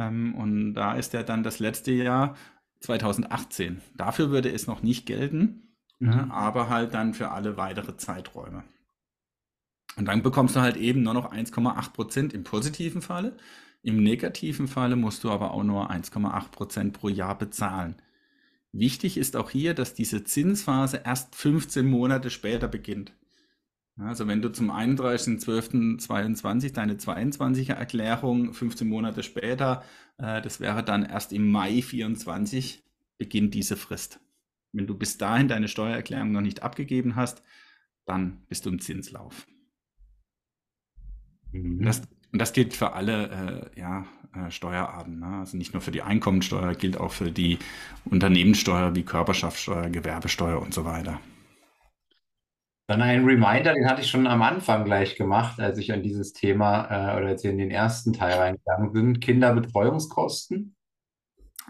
Ähm, 0.00 0.34
und 0.34 0.74
da 0.74 0.94
ist 0.94 1.12
ja 1.12 1.22
dann 1.22 1.44
das 1.44 1.60
letzte 1.60 1.92
Jahr 1.92 2.34
2018. 2.80 3.80
Dafür 3.94 4.30
würde 4.30 4.50
es 4.50 4.66
noch 4.66 4.82
nicht 4.82 5.06
gelten, 5.06 5.76
mhm. 6.00 6.32
aber 6.32 6.68
halt 6.68 6.92
dann 6.92 7.14
für 7.14 7.30
alle 7.30 7.56
weitere 7.56 7.96
Zeiträume. 7.96 8.64
Und 9.96 10.06
dann 10.06 10.22
bekommst 10.22 10.56
du 10.56 10.60
halt 10.60 10.76
eben 10.76 11.04
nur 11.04 11.14
noch 11.14 11.32
1,8 11.32 11.92
Prozent 11.92 12.32
im 12.34 12.42
positiven 12.42 13.00
Falle. 13.00 13.36
Im 13.82 14.02
negativen 14.02 14.66
Falle 14.66 14.96
musst 14.96 15.22
du 15.22 15.30
aber 15.30 15.52
auch 15.52 15.62
nur 15.62 15.88
1,8 15.92 16.50
Prozent 16.50 16.92
pro 16.94 17.08
Jahr 17.08 17.38
bezahlen. 17.38 17.94
Wichtig 18.72 19.16
ist 19.16 19.36
auch 19.36 19.50
hier, 19.50 19.74
dass 19.74 19.94
diese 19.94 20.24
Zinsphase 20.24 21.02
erst 21.04 21.34
15 21.34 21.86
Monate 21.86 22.30
später 22.30 22.68
beginnt. 22.68 23.12
Also 23.96 24.28
wenn 24.28 24.42
du 24.42 24.50
zum 24.50 24.70
31.12.22 24.70 26.72
deine 26.72 26.94
22er 26.94 27.72
Erklärung 27.72 28.52
15 28.52 28.86
Monate 28.86 29.24
später, 29.24 29.82
äh, 30.18 30.40
das 30.40 30.60
wäre 30.60 30.84
dann 30.84 31.04
erst 31.04 31.32
im 31.32 31.50
Mai 31.50 31.82
24, 31.82 32.84
beginnt 33.16 33.54
diese 33.54 33.76
Frist. 33.76 34.20
Wenn 34.72 34.86
du 34.86 34.94
bis 34.94 35.18
dahin 35.18 35.48
deine 35.48 35.66
Steuererklärung 35.66 36.30
noch 36.30 36.42
nicht 36.42 36.62
abgegeben 36.62 37.16
hast, 37.16 37.42
dann 38.04 38.44
bist 38.48 38.66
du 38.66 38.70
im 38.70 38.80
Zinslauf. 38.80 39.48
Mhm. 41.52 41.82
Das, 41.82 42.02
und 42.32 42.38
das 42.38 42.52
gilt 42.52 42.74
für 42.74 42.92
alle 42.92 43.70
äh, 43.74 43.80
ja, 43.80 44.04
äh, 44.34 44.50
Steuerarten. 44.50 45.18
Ne? 45.18 45.38
Also 45.40 45.56
nicht 45.56 45.72
nur 45.72 45.80
für 45.80 45.90
die 45.90 46.02
Einkommensteuer, 46.02 46.74
gilt 46.74 46.98
auch 46.98 47.12
für 47.12 47.30
die 47.30 47.58
Unternehmenssteuer 48.04 48.94
wie 48.94 49.02
Körperschaftssteuer, 49.02 49.88
Gewerbesteuer 49.88 50.60
und 50.60 50.74
so 50.74 50.84
weiter. 50.84 51.20
Dann 52.86 53.02
ein 53.02 53.24
Reminder, 53.24 53.74
den 53.74 53.86
hatte 53.86 54.00
ich 54.00 54.08
schon 54.08 54.26
am 54.26 54.40
Anfang 54.40 54.84
gleich 54.84 55.16
gemacht, 55.16 55.60
als 55.60 55.78
ich 55.78 55.92
an 55.92 56.02
dieses 56.02 56.32
Thema 56.32 56.84
äh, 56.84 57.18
oder 57.18 57.28
als 57.28 57.44
wir 57.44 57.50
in 57.50 57.58
den 57.58 57.70
ersten 57.70 58.14
Teil 58.14 58.38
reingegangen 58.38 58.92
sind. 58.92 59.20
Kinderbetreuungskosten. 59.20 60.74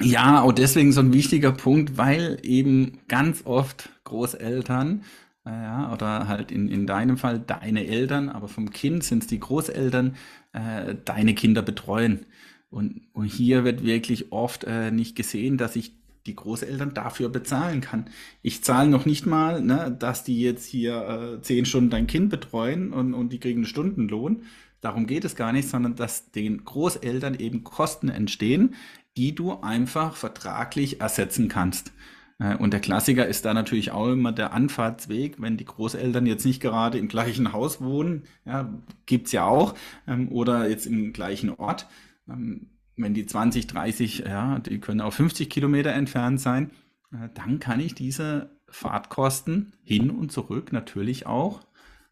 Ja, 0.01 0.43
auch 0.43 0.53
deswegen 0.53 0.93
so 0.93 1.01
ein 1.01 1.13
wichtiger 1.13 1.51
Punkt, 1.51 1.99
weil 1.99 2.39
eben 2.45 3.01
ganz 3.09 3.45
oft 3.45 3.91
Großeltern 4.05 5.03
äh, 5.45 5.51
ja, 5.51 5.93
oder 5.93 6.29
halt 6.29 6.53
in, 6.53 6.69
in 6.69 6.87
deinem 6.87 7.17
Fall 7.17 7.41
deine 7.41 7.87
Eltern, 7.87 8.29
aber 8.29 8.49
vom 8.49 8.71
Kind 8.71 9.03
sind 9.03 9.25
es 9.25 9.29
die 9.29 9.41
Großeltern, 9.41 10.15
äh, 10.53 10.95
deine 11.05 11.35
Kinder 11.35 11.63
betreuen. 11.63 12.27
Und, 12.71 13.03
und 13.13 13.27
hier 13.27 13.65
wird 13.65 13.85
wirklich 13.85 14.33
oft 14.33 14.65
äh, 14.65 14.91
nicht 14.91 15.17
gesehen, 15.17 15.57
dass 15.57 15.77
ich 15.77 15.93
die 16.27 16.37
Großeltern 16.37 16.95
dafür 16.95 17.31
bezahlen 17.31 17.81
kann. 17.81 18.11
Ich 18.43 18.63
zahle 18.63 18.91
noch 18.91 19.07
nicht 19.07 19.27
mal, 19.27 19.63
ne, 19.63 19.97
dass 19.99 20.25
die 20.25 20.41
jetzt 20.41 20.67
hier 20.67 21.39
äh, 21.39 21.43
zehn 21.43 21.65
Stunden 21.65 21.91
dein 21.91 22.07
Kind 22.07 22.29
betreuen 22.29 22.93
und, 22.93 23.15
und 23.15 23.33
die 23.33 23.41
kriegen 23.41 23.61
einen 23.61 23.67
Stundenlohn. 23.67 24.43
Darum 24.81 25.07
geht 25.07 25.25
es 25.25 25.35
gar 25.35 25.53
nicht, 25.53 25.69
sondern 25.69 25.97
dass 25.97 26.31
den 26.31 26.65
Großeltern 26.65 27.35
eben 27.35 27.65
Kosten 27.65 28.11
entstehen, 28.11 28.75
die 29.17 29.35
du 29.35 29.61
einfach 29.61 30.15
vertraglich 30.15 31.01
ersetzen 31.01 31.49
kannst. 31.49 31.93
Äh, 32.39 32.57
und 32.57 32.73
der 32.73 32.81
Klassiker 32.81 33.27
ist 33.27 33.45
da 33.45 33.55
natürlich 33.55 33.91
auch 33.91 34.09
immer 34.09 34.33
der 34.33 34.53
Anfahrtsweg, 34.53 35.41
wenn 35.41 35.57
die 35.57 35.65
Großeltern 35.65 36.27
jetzt 36.27 36.45
nicht 36.45 36.61
gerade 36.61 36.99
im 36.99 37.09
gleichen 37.09 37.53
Haus 37.53 37.81
wohnen, 37.81 38.25
ja, 38.45 38.73
es 39.11 39.33
ja 39.33 39.45
auch, 39.47 39.75
ähm, 40.07 40.31
oder 40.31 40.69
jetzt 40.69 40.87
im 40.87 41.13
gleichen 41.13 41.51
Ort. 41.51 41.89
Ähm, 42.29 42.71
wenn 42.97 43.15
die 43.15 43.27
20, 43.27 43.67
30, 43.67 44.19
ja, 44.21 44.59
die 44.59 44.81
können 44.81 45.01
auch 45.01 45.13
50 45.13 45.49
Kilometer 45.49 45.93
entfernt 45.93 46.41
sein, 46.41 46.71
äh, 47.13 47.29
dann 47.35 47.61
kann 47.61 47.81
ich 47.81 47.95
diese 47.95 48.59
Fahrtkosten 48.69 49.73
hin 49.83 50.11
und 50.11 50.33
zurück 50.33 50.73
natürlich 50.73 51.27
auch 51.27 51.61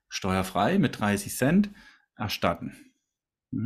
steuerfrei 0.09 0.79
mit 0.79 1.01
30 1.01 1.35
Cent 1.35 1.71
erstatten. 2.17 2.73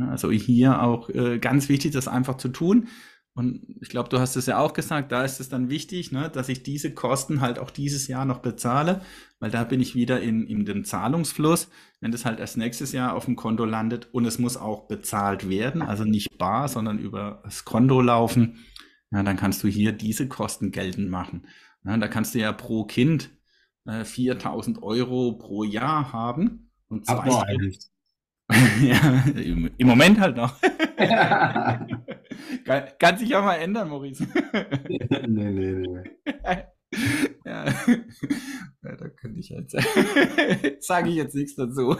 Also 0.09 0.31
hier 0.31 0.81
auch 0.81 1.09
äh, 1.09 1.39
ganz 1.39 1.69
wichtig, 1.69 1.91
das 1.91 2.07
einfach 2.07 2.37
zu 2.37 2.49
tun. 2.49 2.87
Und 3.33 3.65
ich 3.79 3.87
glaube, 3.87 4.09
du 4.09 4.19
hast 4.19 4.35
es 4.35 4.45
ja 4.45 4.59
auch 4.59 4.73
gesagt, 4.73 5.11
da 5.11 5.23
ist 5.23 5.39
es 5.39 5.47
dann 5.47 5.69
wichtig, 5.69 6.11
ne, 6.11 6.29
dass 6.29 6.49
ich 6.49 6.63
diese 6.63 6.93
Kosten 6.93 7.39
halt 7.39 7.59
auch 7.59 7.71
dieses 7.71 8.07
Jahr 8.07 8.25
noch 8.25 8.39
bezahle, 8.39 9.01
weil 9.39 9.49
da 9.49 9.63
bin 9.63 9.79
ich 9.79 9.95
wieder 9.95 10.19
in, 10.19 10.45
in 10.45 10.65
dem 10.65 10.83
Zahlungsfluss. 10.83 11.69
Wenn 12.01 12.11
das 12.11 12.25
halt 12.25 12.39
erst 12.39 12.57
nächstes 12.57 12.91
Jahr 12.91 13.15
auf 13.15 13.25
dem 13.25 13.37
Konto 13.37 13.63
landet 13.63 14.09
und 14.11 14.25
es 14.25 14.37
muss 14.37 14.57
auch 14.57 14.87
bezahlt 14.87 15.47
werden, 15.49 15.81
also 15.81 16.03
nicht 16.03 16.37
bar, 16.37 16.67
sondern 16.67 16.99
über 16.99 17.41
das 17.45 17.63
Konto 17.63 18.01
laufen, 18.01 18.65
ja, 19.11 19.23
dann 19.23 19.37
kannst 19.37 19.63
du 19.63 19.69
hier 19.69 19.93
diese 19.93 20.27
Kosten 20.27 20.71
geltend 20.71 21.09
machen. 21.09 21.47
Ja, 21.85 21.95
da 21.97 22.09
kannst 22.09 22.35
du 22.35 22.39
ja 22.39 22.51
pro 22.51 22.83
Kind 22.83 23.29
äh, 23.85 24.03
4000 24.03 24.83
Euro 24.83 25.33
pro 25.33 25.63
Jahr 25.63 26.11
haben. 26.11 26.69
Und 26.89 27.05
zwei, 27.05 27.71
ja, 28.81 29.23
im, 29.35 29.71
im, 29.77 29.87
Moment 29.87 30.19
halt 30.19 30.35
noch. 30.35 30.55
kann, 32.65 32.83
kann, 32.99 33.17
sich 33.17 33.29
ja 33.29 33.41
mal 33.41 33.55
ändern, 33.55 33.89
Maurice. 33.89 34.27
nee, 34.87 35.07
nee, 35.27 35.73
nee. 35.73 36.03
ja. 37.45 37.65
ja, 37.65 38.95
da 38.95 39.09
könnte 39.09 39.39
ich 39.39 39.49
jetzt, 39.49 39.75
sage 40.79 41.09
ich 41.09 41.15
jetzt 41.15 41.35
nichts 41.35 41.55
dazu. 41.55 41.95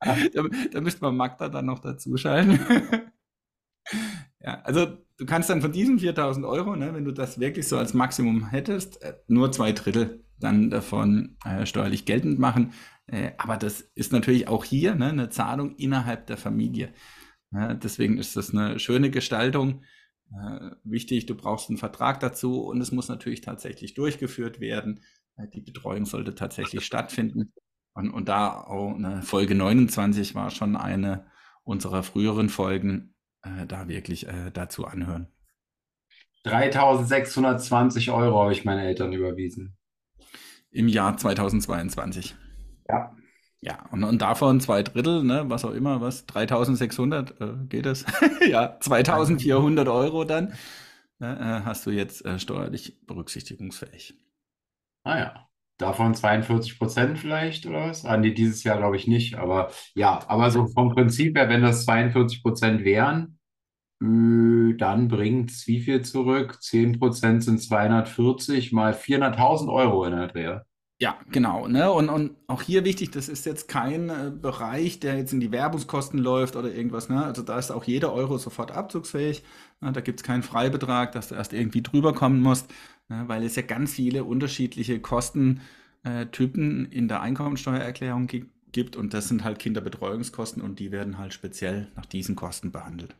da, 0.00 0.42
da 0.72 0.80
müsste 0.80 1.02
man 1.02 1.16
Magda 1.16 1.48
dann 1.48 1.66
noch 1.66 1.80
dazu 1.80 2.16
schalten. 2.16 2.58
ja, 4.40 4.60
also 4.62 4.86
du 5.18 5.26
kannst 5.26 5.50
dann 5.50 5.60
von 5.60 5.72
diesen 5.72 5.98
4000 5.98 6.46
Euro, 6.46 6.76
ne, 6.76 6.94
wenn 6.94 7.04
du 7.04 7.12
das 7.12 7.38
wirklich 7.40 7.68
so 7.68 7.76
als 7.76 7.94
Maximum 7.94 8.48
hättest, 8.48 9.02
äh, 9.02 9.14
nur 9.28 9.52
zwei 9.52 9.72
Drittel 9.72 10.24
dann 10.38 10.70
davon 10.70 11.36
äh, 11.44 11.66
steuerlich 11.66 12.04
geltend 12.04 12.38
machen. 12.38 12.72
Äh, 13.06 13.32
aber 13.38 13.56
das 13.56 13.80
ist 13.94 14.12
natürlich 14.12 14.48
auch 14.48 14.64
hier 14.64 14.94
ne, 14.94 15.08
eine 15.08 15.30
Zahlung 15.30 15.74
innerhalb 15.76 16.26
der 16.26 16.36
Familie. 16.36 16.92
Ja, 17.52 17.74
deswegen 17.74 18.18
ist 18.18 18.36
das 18.36 18.50
eine 18.50 18.78
schöne 18.78 19.10
Gestaltung. 19.10 19.82
Äh, 20.30 20.70
wichtig, 20.84 21.26
du 21.26 21.34
brauchst 21.34 21.68
einen 21.68 21.78
Vertrag 21.78 22.20
dazu 22.20 22.62
und 22.62 22.80
es 22.80 22.92
muss 22.92 23.08
natürlich 23.08 23.42
tatsächlich 23.42 23.94
durchgeführt 23.94 24.60
werden. 24.60 25.04
Äh, 25.36 25.48
die 25.48 25.60
Betreuung 25.60 26.06
sollte 26.06 26.34
tatsächlich 26.34 26.84
stattfinden. 26.84 27.52
Und, 27.94 28.10
und 28.10 28.28
da 28.28 28.62
auch 28.62 28.94
eine 28.94 29.22
Folge 29.22 29.54
29 29.54 30.34
war 30.34 30.50
schon 30.50 30.76
eine 30.76 31.26
unserer 31.62 32.02
früheren 32.02 32.48
Folgen, 32.48 33.14
äh, 33.42 33.66
da 33.66 33.88
wirklich 33.88 34.26
äh, 34.26 34.50
dazu 34.50 34.86
anhören. 34.86 35.28
3620 36.44 38.10
Euro 38.10 38.40
habe 38.40 38.52
ich 38.52 38.64
meinen 38.64 38.80
Eltern 38.80 39.12
überwiesen. 39.12 39.76
Im 40.70 40.88
Jahr 40.88 41.16
2022. 41.16 42.34
Ja. 42.88 43.14
Ja, 43.64 43.86
und, 43.92 44.02
und 44.02 44.20
davon 44.20 44.60
zwei 44.60 44.82
Drittel, 44.82 45.22
ne, 45.22 45.44
was 45.46 45.64
auch 45.64 45.70
immer, 45.70 46.00
was, 46.00 46.26
3600 46.26 47.40
äh, 47.40 47.54
geht 47.68 47.86
es? 47.86 48.04
ja, 48.48 48.76
2400 48.80 49.86
Euro 49.88 50.24
dann 50.24 50.52
ne, 51.20 51.62
äh, 51.62 51.64
hast 51.64 51.86
du 51.86 51.90
jetzt 51.90 52.24
äh, 52.24 52.40
steuerlich 52.40 53.06
berücksichtigungsfähig. 53.06 54.14
Ah 55.04 55.18
ja, 55.18 55.48
davon 55.78 56.14
42 56.14 56.76
Prozent 56.76 57.18
vielleicht 57.20 57.64
oder 57.66 57.88
was? 57.88 58.04
Ah, 58.04 58.16
nee, 58.16 58.32
dieses 58.32 58.64
Jahr 58.64 58.78
glaube 58.78 58.96
ich 58.96 59.06
nicht, 59.06 59.36
aber 59.36 59.70
ja, 59.94 60.20
aber 60.28 60.50
so 60.50 60.66
vom 60.66 60.90
Prinzip 60.90 61.36
her, 61.38 61.48
wenn 61.48 61.62
das 61.62 61.84
42 61.84 62.42
Prozent 62.42 62.84
wären, 62.84 63.38
dann 64.00 65.06
bringt 65.08 65.52
es 65.52 65.66
wie 65.68 65.80
viel 65.80 66.02
zurück? 66.02 66.60
10 66.60 66.98
Prozent 66.98 67.44
sind 67.44 67.62
240 67.62 68.72
mal 68.72 68.94
400.000 68.94 69.72
Euro 69.72 70.04
in 70.04 70.16
der 70.16 70.26
Dreh. 70.26 70.60
Ja, 71.02 71.18
genau. 71.32 71.66
Ne? 71.66 71.90
Und, 71.90 72.08
und 72.10 72.36
auch 72.46 72.62
hier 72.62 72.84
wichtig, 72.84 73.10
das 73.10 73.28
ist 73.28 73.44
jetzt 73.44 73.66
kein 73.66 74.08
äh, 74.08 74.30
Bereich, 74.30 75.00
der 75.00 75.16
jetzt 75.16 75.32
in 75.32 75.40
die 75.40 75.50
Werbungskosten 75.50 76.16
läuft 76.20 76.54
oder 76.54 76.72
irgendwas. 76.72 77.08
Ne? 77.08 77.24
Also 77.24 77.42
da 77.42 77.58
ist 77.58 77.72
auch 77.72 77.82
jeder 77.82 78.12
Euro 78.12 78.38
sofort 78.38 78.70
abzugsfähig. 78.70 79.42
Ne? 79.80 79.90
Da 79.90 80.00
gibt 80.00 80.20
es 80.20 80.22
keinen 80.22 80.44
Freibetrag, 80.44 81.10
dass 81.10 81.26
du 81.26 81.34
erst 81.34 81.54
irgendwie 81.54 81.82
drüber 81.82 82.14
kommen 82.14 82.40
musst, 82.40 82.70
ne? 83.08 83.24
weil 83.26 83.42
es 83.42 83.56
ja 83.56 83.62
ganz 83.62 83.94
viele 83.94 84.22
unterschiedliche 84.22 85.00
Kostentypen 85.00 86.92
äh, 86.92 86.96
in 86.96 87.08
der 87.08 87.20
Einkommensteuererklärung 87.20 88.28
gibt. 88.28 88.94
Und 88.94 89.12
das 89.12 89.26
sind 89.26 89.42
halt 89.42 89.58
Kinderbetreuungskosten 89.58 90.62
und 90.62 90.78
die 90.78 90.92
werden 90.92 91.18
halt 91.18 91.34
speziell 91.34 91.90
nach 91.96 92.06
diesen 92.06 92.36
Kosten 92.36 92.70
behandelt. 92.70 93.16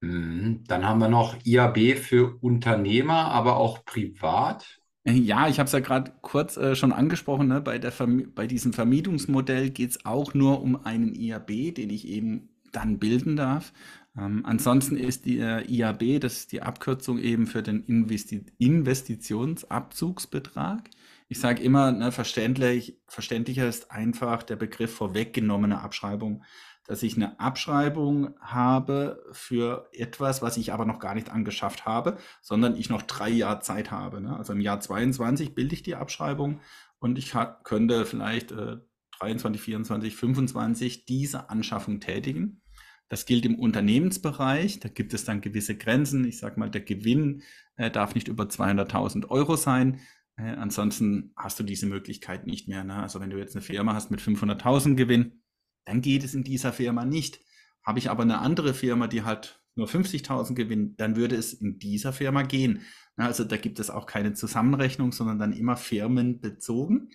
Mhm. 0.00 0.64
Dann 0.66 0.84
haben 0.84 0.98
wir 0.98 1.08
noch 1.08 1.36
IAB 1.44 1.98
für 1.98 2.36
Unternehmer, 2.40 3.26
aber 3.30 3.58
auch 3.58 3.84
privat. 3.84 4.81
Ja, 5.04 5.48
ich 5.48 5.58
habe 5.58 5.66
es 5.66 5.72
ja 5.72 5.80
gerade 5.80 6.12
kurz 6.20 6.56
äh, 6.56 6.76
schon 6.76 6.92
angesprochen, 6.92 7.48
ne? 7.48 7.60
bei, 7.60 7.78
der 7.78 7.92
bei 8.34 8.46
diesem 8.46 8.72
Vermietungsmodell 8.72 9.70
geht 9.70 9.90
es 9.90 10.06
auch 10.06 10.32
nur 10.32 10.62
um 10.62 10.84
einen 10.84 11.16
IAB, 11.16 11.74
den 11.74 11.90
ich 11.90 12.06
eben 12.06 12.50
dann 12.70 13.00
bilden 13.00 13.34
darf. 13.34 13.72
Ähm, 14.16 14.44
ansonsten 14.46 14.96
ist 14.96 15.24
die 15.24 15.40
äh, 15.40 15.64
IAB, 15.66 16.20
das 16.20 16.34
ist 16.34 16.52
die 16.52 16.62
Abkürzung 16.62 17.18
eben 17.18 17.48
für 17.48 17.64
den 17.64 17.84
Investi 17.84 18.46
Investitionsabzugsbetrag. 18.58 20.88
ich 21.28 21.40
sage 21.40 21.62
immer, 21.62 21.90
ne, 21.92 22.12
verständlich, 22.12 23.00
verständlicher 23.08 23.68
ist 23.68 23.90
einfach 23.90 24.42
der 24.44 24.56
Begriff 24.56 24.94
vorweggenommene 24.94 25.80
Abschreibung, 25.80 26.44
dass 26.86 27.02
ich 27.02 27.16
eine 27.16 27.38
Abschreibung 27.38 28.34
habe 28.40 29.24
für 29.32 29.88
etwas, 29.92 30.42
was 30.42 30.56
ich 30.56 30.72
aber 30.72 30.84
noch 30.84 30.98
gar 30.98 31.14
nicht 31.14 31.30
angeschafft 31.30 31.86
habe, 31.86 32.18
sondern 32.40 32.76
ich 32.76 32.90
noch 32.90 33.02
drei 33.02 33.28
Jahre 33.28 33.60
Zeit 33.60 33.90
habe. 33.90 34.20
Ne? 34.20 34.36
Also 34.36 34.52
im 34.52 34.60
Jahr 34.60 34.80
22 34.80 35.54
bilde 35.54 35.74
ich 35.74 35.82
die 35.82 35.94
Abschreibung 35.94 36.60
und 36.98 37.18
ich 37.18 37.34
könnte 37.64 38.04
vielleicht 38.04 38.52
äh, 38.52 38.78
23, 39.20 39.60
24, 39.60 40.16
25 40.16 41.04
diese 41.04 41.50
Anschaffung 41.50 42.00
tätigen. 42.00 42.62
Das 43.08 43.26
gilt 43.26 43.44
im 43.44 43.58
Unternehmensbereich. 43.58 44.80
Da 44.80 44.88
gibt 44.88 45.12
es 45.12 45.24
dann 45.24 45.42
gewisse 45.42 45.76
Grenzen. 45.76 46.24
Ich 46.24 46.38
sage 46.38 46.58
mal, 46.58 46.70
der 46.70 46.80
Gewinn 46.80 47.42
äh, 47.76 47.90
darf 47.90 48.14
nicht 48.14 48.26
über 48.26 48.44
200.000 48.44 49.28
Euro 49.28 49.56
sein. 49.56 50.00
Äh, 50.36 50.52
ansonsten 50.52 51.32
hast 51.36 51.60
du 51.60 51.62
diese 51.62 51.86
Möglichkeit 51.86 52.46
nicht 52.46 52.68
mehr. 52.68 52.84
Ne? 52.84 52.94
Also 52.94 53.20
wenn 53.20 53.30
du 53.30 53.38
jetzt 53.38 53.54
eine 53.54 53.62
Firma 53.62 53.94
hast 53.94 54.10
mit 54.10 54.20
500.000 54.20 54.94
Gewinn, 54.94 55.41
dann 55.84 56.00
geht 56.00 56.24
es 56.24 56.34
in 56.34 56.44
dieser 56.44 56.72
Firma 56.72 57.04
nicht. 57.04 57.40
Habe 57.82 57.98
ich 57.98 58.10
aber 58.10 58.22
eine 58.22 58.38
andere 58.38 58.74
Firma, 58.74 59.08
die 59.08 59.22
halt 59.24 59.60
nur 59.74 59.88
50.000 59.88 60.54
gewinnt, 60.54 61.00
dann 61.00 61.16
würde 61.16 61.36
es 61.36 61.52
in 61.54 61.78
dieser 61.78 62.12
Firma 62.12 62.42
gehen. 62.42 62.82
Also 63.16 63.44
da 63.44 63.56
gibt 63.56 63.78
es 63.78 63.90
auch 63.90 64.06
keine 64.06 64.34
Zusammenrechnung, 64.34 65.12
sondern 65.12 65.38
dann 65.38 65.52
immer 65.52 65.76
firmenbezogen. 65.76 67.10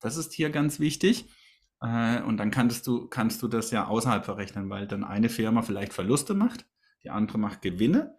Das 0.00 0.16
ist 0.16 0.32
hier 0.32 0.50
ganz 0.50 0.80
wichtig. 0.80 1.28
Äh, 1.80 2.22
und 2.22 2.36
dann 2.36 2.50
kannst 2.50 2.86
du, 2.86 3.08
kannst 3.08 3.42
du 3.42 3.48
das 3.48 3.70
ja 3.70 3.86
außerhalb 3.86 4.24
verrechnen, 4.24 4.70
weil 4.70 4.86
dann 4.86 5.04
eine 5.04 5.28
Firma 5.28 5.62
vielleicht 5.62 5.92
Verluste 5.92 6.34
macht, 6.34 6.66
die 7.04 7.10
andere 7.10 7.38
macht 7.38 7.62
Gewinne. 7.62 8.18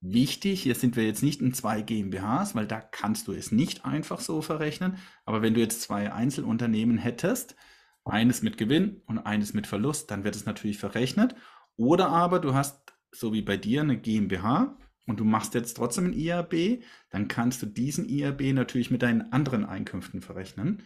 Wichtig, 0.00 0.62
hier 0.62 0.74
sind 0.74 0.96
wir 0.96 1.04
jetzt 1.04 1.22
nicht 1.22 1.40
in 1.40 1.54
zwei 1.54 1.80
GmbHs, 1.80 2.56
weil 2.56 2.66
da 2.66 2.80
kannst 2.80 3.28
du 3.28 3.32
es 3.32 3.52
nicht 3.52 3.84
einfach 3.84 4.20
so 4.20 4.42
verrechnen. 4.42 4.96
Aber 5.24 5.42
wenn 5.42 5.54
du 5.54 5.60
jetzt 5.60 5.82
zwei 5.82 6.12
Einzelunternehmen 6.12 6.98
hättest, 6.98 7.54
eines 8.04 8.42
mit 8.42 8.58
Gewinn 8.58 9.02
und 9.06 9.18
eines 9.18 9.54
mit 9.54 9.66
Verlust, 9.66 10.10
dann 10.10 10.24
wird 10.24 10.36
es 10.36 10.46
natürlich 10.46 10.78
verrechnet. 10.78 11.34
Oder 11.76 12.08
aber 12.08 12.38
du 12.38 12.54
hast, 12.54 12.94
so 13.10 13.32
wie 13.32 13.42
bei 13.42 13.56
dir, 13.56 13.82
eine 13.82 13.98
GmbH 13.98 14.76
und 15.06 15.20
du 15.20 15.24
machst 15.24 15.54
jetzt 15.54 15.74
trotzdem 15.74 16.06
ein 16.06 16.12
IAB, 16.12 16.82
dann 17.10 17.28
kannst 17.28 17.62
du 17.62 17.66
diesen 17.66 18.08
IAB 18.08 18.52
natürlich 18.52 18.90
mit 18.90 19.02
deinen 19.02 19.32
anderen 19.32 19.64
Einkünften 19.64 20.20
verrechnen 20.20 20.82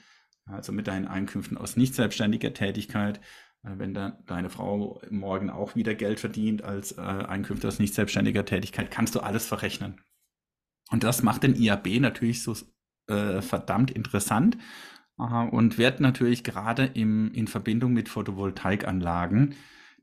also 0.47 0.73
mit 0.73 0.87
deinen 0.87 1.07
Einkünften 1.07 1.59
aus 1.59 1.77
nicht 1.77 1.95
selbstständiger 1.95 2.55
Tätigkeit. 2.55 3.21
Äh, 3.65 3.79
wenn 3.79 3.95
da 3.95 4.19
deine 4.27 4.51
Frau 4.51 5.01
morgen 5.11 5.51
auch 5.51 5.75
wieder 5.75 5.95
Geld 5.95 6.21
verdient 6.21 6.63
als 6.63 6.93
äh, 6.93 7.01
Einkünfte 7.01 7.69
aus 7.69 7.79
nicht 7.79 7.95
selbstständiger 7.95 8.45
Tätigkeit, 8.45 8.91
kannst 8.91 9.15
du 9.15 9.21
alles 9.21 9.47
verrechnen. 9.47 10.01
Und 10.91 11.03
das 11.03 11.23
macht 11.23 11.43
den 11.43 11.57
IAB 11.57 12.01
natürlich 12.01 12.43
so 12.43 12.55
äh, 13.09 13.43
verdammt 13.43 13.91
interessant 13.91 14.57
äh, 15.19 15.23
und 15.23 15.79
wird 15.79 16.01
natürlich 16.01 16.45
gerade 16.45 16.85
im, 16.85 17.33
in 17.33 17.47
Verbindung 17.49 17.93
mit 17.93 18.09
Photovoltaikanlagen, 18.09 19.55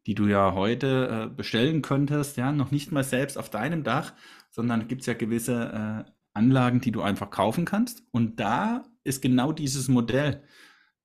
die 0.05 0.15
du 0.15 0.27
ja 0.27 0.53
heute 0.53 1.29
äh, 1.31 1.35
bestellen 1.35 1.81
könntest, 1.81 2.37
ja, 2.37 2.51
noch 2.51 2.71
nicht 2.71 2.91
mal 2.91 3.03
selbst 3.03 3.37
auf 3.37 3.49
deinem 3.49 3.83
Dach, 3.83 4.13
sondern 4.49 4.87
gibt 4.87 5.01
es 5.01 5.07
ja 5.07 5.13
gewisse 5.13 6.05
äh, 6.07 6.11
Anlagen, 6.33 6.81
die 6.81 6.91
du 6.91 7.01
einfach 7.01 7.29
kaufen 7.29 7.65
kannst. 7.65 8.03
Und 8.11 8.39
da 8.39 8.83
ist 9.03 9.21
genau 9.21 9.51
dieses 9.51 9.87
Modell. 9.87 10.43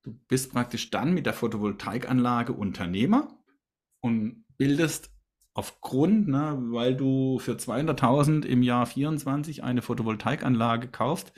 Du 0.03 0.13
bist 0.29 0.53
praktisch 0.53 0.91
dann 0.91 1.13
mit 1.13 1.27
der 1.27 1.35
Photovoltaikanlage 1.35 2.53
Unternehmer 2.53 3.39
und 4.01 4.45
bildest 4.57 5.11
aufgrund, 5.55 6.29
ne, 6.29 6.57
weil 6.71 6.97
du 6.97 7.39
für 7.41 7.55
200.000 7.55 8.45
im 8.45 8.63
Jahr 8.63 8.87
24 8.87 9.65
eine 9.65 9.83
Photovoltaikanlage 9.83 10.89
kaufst, 10.89 11.33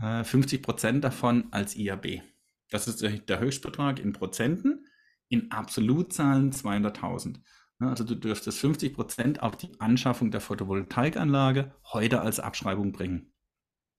äh, 0.00 0.24
50 0.24 0.62
Prozent 0.62 1.04
davon 1.04 1.48
als 1.50 1.76
IAB. 1.76 2.22
Das 2.70 2.88
ist 2.88 3.02
der 3.02 3.40
Höchstbetrag 3.40 4.00
in 4.00 4.12
Prozenten, 4.12 4.86
in 5.28 5.50
Absolutzahlen 5.50 6.52
200.000. 6.52 7.36
Ne, 7.78 7.88
also 7.88 8.04
du 8.04 8.14
dürftest 8.14 8.58
50 8.60 8.94
Prozent 8.94 9.42
auf 9.42 9.56
die 9.56 9.80
Anschaffung 9.80 10.30
der 10.30 10.40
Photovoltaikanlage 10.40 11.74
heute 11.92 12.20
als 12.20 12.40
Abschreibung 12.40 12.92
bringen. 12.92 13.32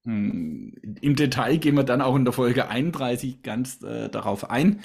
Hm, 0.06 0.74
Im 1.02 1.16
Detail 1.16 1.58
gehen 1.58 1.76
wir 1.76 1.84
dann 1.84 2.02
auch 2.02 2.16
in 2.16 2.26
der 2.26 2.34
Folge 2.34 2.70
31 2.70 3.42
ganz 3.42 3.82
äh, 3.82 4.10
darauf 4.10 4.50
ein. 4.50 4.82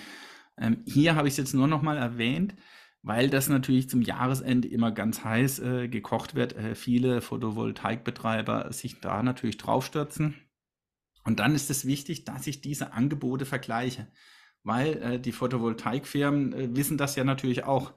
Ähm, 0.59 0.83
hier 0.87 1.15
habe 1.15 1.29
ich 1.29 1.35
es 1.35 1.39
jetzt 1.39 1.55
nur 1.55 1.69
noch 1.69 1.83
mal 1.83 1.97
erwähnt, 1.97 2.55
weil 3.03 3.31
das 3.31 3.49
natürlich 3.49 3.89
zum 3.89 4.03
Jahresende 4.03 4.69
immer 4.69 4.93
ganz 4.93 5.25
heiß 5.25 5.61
äh, 5.61 5.89
gekocht 5.89 6.35
wird. 6.35 6.57
Äh, 6.57 6.75
viele 6.75 7.21
Photovoltaikbetreiber 7.21 8.73
sich 8.73 9.01
da 9.01 9.23
natürlich 9.23 9.57
draufstürzen. 9.59 10.35
Und 11.25 11.41
dann 11.41 11.55
ist 11.55 11.71
es 11.71 11.87
wichtig, 11.87 12.25
dass 12.25 12.47
ich 12.47 12.61
diese 12.61 12.93
Angebote 12.93 13.45
vergleiche, 13.47 14.09
weil 14.63 15.03
äh, 15.03 15.21
die 15.21 15.33
Photovoltaikfirmen 15.33 16.53
äh, 16.53 16.77
wissen 16.77 16.99
das 16.99 17.17
ja 17.17 17.25
natürlich 17.25 17.65
auch. 17.65 17.93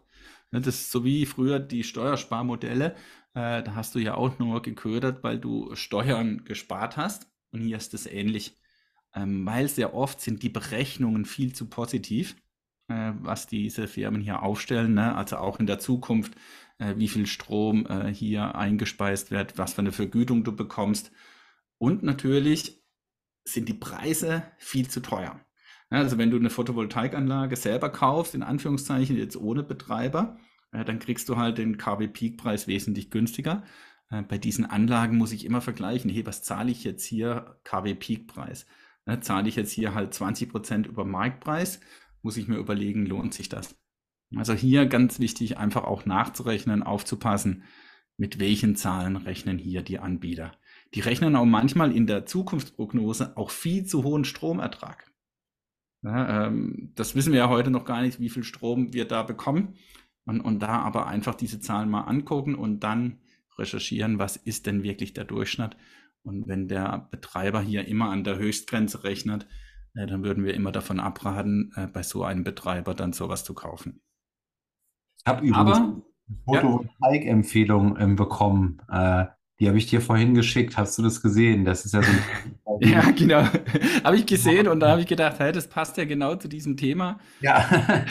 Ne, 0.52 0.62
das 0.62 0.76
ist 0.76 0.92
so 0.92 1.04
wie 1.04 1.26
früher 1.26 1.60
die 1.60 1.84
Steuersparmodelle. 1.84 2.96
Äh, 3.34 3.64
da 3.64 3.76
hast 3.76 3.96
du 3.96 4.00
ja 4.00 4.16
auch 4.16 4.38
nur 4.40 4.62
geködert, 4.62 5.24
weil 5.24 5.40
du 5.40 5.76
Steuern 5.76 6.46
gespart 6.46 6.98
hast. 6.98 7.28
Und 7.52 7.62
hier 7.62 7.78
ist 7.78 7.94
es 7.94 8.06
ähnlich. 8.06 8.60
Ähm, 9.16 9.46
weil 9.46 9.68
sehr 9.68 9.94
oft 9.94 10.22
sind 10.22 10.44
die 10.44 10.50
Berechnungen 10.50 11.26
viel 11.26 11.54
zu 11.54 11.70
positiv, 11.70 12.36
äh, 12.88 13.14
was 13.22 13.48
diese 13.48 13.88
Firmen 13.88 14.22
hier 14.22 14.44
aufstellen. 14.44 14.96
Ne? 14.96 15.16
Also 15.16 15.38
auch 15.38 15.60
in 15.60 15.68
der 15.68 15.80
Zukunft, 15.80 16.36
äh, 16.80 16.96
wie 16.98 17.08
viel 17.08 17.26
Strom 17.28 17.86
äh, 17.88 18.14
hier 18.14 18.56
eingespeist 18.56 19.32
wird, 19.32 19.58
was 19.58 19.74
für 19.74 19.82
eine 19.82 19.92
Vergütung 19.92 20.44
du 20.44 20.56
bekommst. 20.56 21.12
Und 21.78 22.04
natürlich 22.04 22.83
sind 23.46 23.70
die 23.70 23.74
Preise 23.74 24.44
viel 24.58 24.88
zu 24.88 25.02
teuer. 25.02 25.40
Also 25.90 26.18
wenn 26.18 26.32
du 26.32 26.38
eine 26.38 26.50
Photovoltaikanlage 26.50 27.56
selber 27.56 27.90
kaufst, 27.90 28.34
in 28.34 28.44
Anführungszeichen 28.44 29.16
jetzt 29.16 29.38
ohne 29.38 29.62
Betreiber, 29.62 30.38
äh, 30.72 30.84
dann 30.84 31.00
kriegst 31.00 31.30
du 31.30 31.38
halt 31.38 31.58
den 31.58 31.78
KW 31.78 32.08
Peak 32.08 32.38
Preis 32.38 32.68
wesentlich 32.68 33.12
günstiger. 33.12 33.64
Äh, 34.10 34.24
bei 34.24 34.38
diesen 34.38 34.66
Anlagen 34.66 35.18
muss 35.18 35.32
ich 35.32 35.46
immer 35.46 35.62
vergleichen, 35.62 36.10
hey, 36.10 36.26
was 36.26 36.42
zahle 36.44 36.72
ich 36.72 36.84
jetzt 36.84 37.06
hier 37.06 37.60
KW 37.64 37.94
Peak 37.94 38.28
Preis? 38.28 38.66
Ne, 39.06 39.20
zahle 39.20 39.50
ich 39.50 39.56
jetzt 39.56 39.72
hier 39.72 39.94
halt 39.94 40.14
20 40.14 40.50
Prozent 40.50 40.88
über 40.88 41.06
Marktpreis, 41.06 41.80
muss 42.22 42.38
ich 42.38 42.48
mir 42.48 42.58
überlegen, 42.58 43.06
lohnt 43.06 43.34
sich 43.34 43.50
das? 43.50 43.76
Also 44.36 44.54
hier 44.54 44.86
ganz 44.88 45.20
wichtig, 45.20 45.58
einfach 45.58 45.84
auch 45.84 46.06
nachzurechnen, 46.06 46.82
aufzupassen, 46.82 47.64
mit 48.18 48.40
welchen 48.40 48.76
Zahlen 48.76 49.18
rechnen 49.18 49.58
hier 49.58 49.82
die 49.82 50.00
Anbieter. 50.00 50.54
Die 50.94 51.00
rechnen 51.00 51.36
auch 51.36 51.46
manchmal 51.46 51.92
in 51.92 52.08
der 52.08 52.26
Zukunftsprognose 52.26 53.36
auch 53.38 53.50
viel 53.50 53.86
zu 53.86 54.04
hohen 54.04 54.26
Stromertrag. 54.26 55.12
Ja, 56.04 56.48
ähm, 56.48 56.92
das 56.96 57.16
wissen 57.16 57.32
wir 57.32 57.40
ja 57.40 57.50
heute 57.50 57.72
noch 57.72 57.86
gar 57.86 58.02
nicht, 58.02 58.20
wie 58.20 58.30
viel 58.30 58.44
Strom 58.44 58.94
wir 58.94 59.06
da 59.06 59.24
bekommen. 59.24 59.76
Und, 60.26 60.42
und 60.42 60.60
da 60.60 60.80
aber 60.80 61.08
einfach 61.08 61.36
diese 61.36 61.60
Zahlen 61.60 61.90
mal 61.90 62.02
angucken 62.02 62.56
und 62.56 62.82
dann 62.82 63.20
recherchieren, 63.58 64.20
was 64.20 64.38
ist 64.38 64.66
denn 64.68 64.84
wirklich 64.84 65.14
der 65.14 65.26
Durchschnitt. 65.26 65.76
Und 66.24 66.48
wenn 66.48 66.68
der 66.68 67.08
Betreiber 67.12 67.62
hier 67.62 67.88
immer 67.88 68.10
an 68.10 68.24
der 68.24 68.38
Höchstgrenze 68.38 69.04
rechnet, 69.04 69.48
äh, 69.96 70.06
dann 70.06 70.24
würden 70.24 70.46
wir 70.46 70.54
immer 70.54 70.72
davon 70.72 71.00
abraten, 71.00 71.72
äh, 71.76 71.88
bei 71.88 72.04
so 72.04 72.24
einem 72.24 72.44
Betreiber 72.44 72.94
dann 72.94 73.14
sowas 73.14 73.44
zu 73.44 73.54
kaufen. 73.54 74.02
Ich 75.20 75.26
habe 75.26 75.46
übrigens 75.46 75.78
eine 75.78 76.04
Photovoltaik-Empfehlung 76.46 77.98
ähm, 78.00 78.16
bekommen. 78.16 78.82
Die 79.60 79.68
habe 79.68 79.78
ich 79.78 79.88
dir 79.88 80.02
vorhin 80.02 80.34
geschickt. 80.34 80.78
Hast 80.78 80.98
du 80.98 81.04
das 81.04 81.22
gesehen? 81.22 81.64
Das 81.64 81.86
ist 81.86 81.94
ja 81.94 82.02
so 82.02 82.12
ein 82.12 82.82
Ja, 82.90 83.12
genau. 83.12 83.44
habe 84.04 84.16
ich 84.18 84.26
gesehen 84.26 84.68
und 84.68 84.80
da 84.80 84.90
habe 84.90 85.02
ich 85.02 85.08
gedacht, 85.08 85.40
hey, 85.40 85.52
das 85.52 85.68
passt 85.68 85.98
ja 85.98 86.06
genau 86.06 86.36
zu 86.36 86.48
diesem 86.48 86.76
Thema. 86.76 87.20
Ja. 87.40 88.04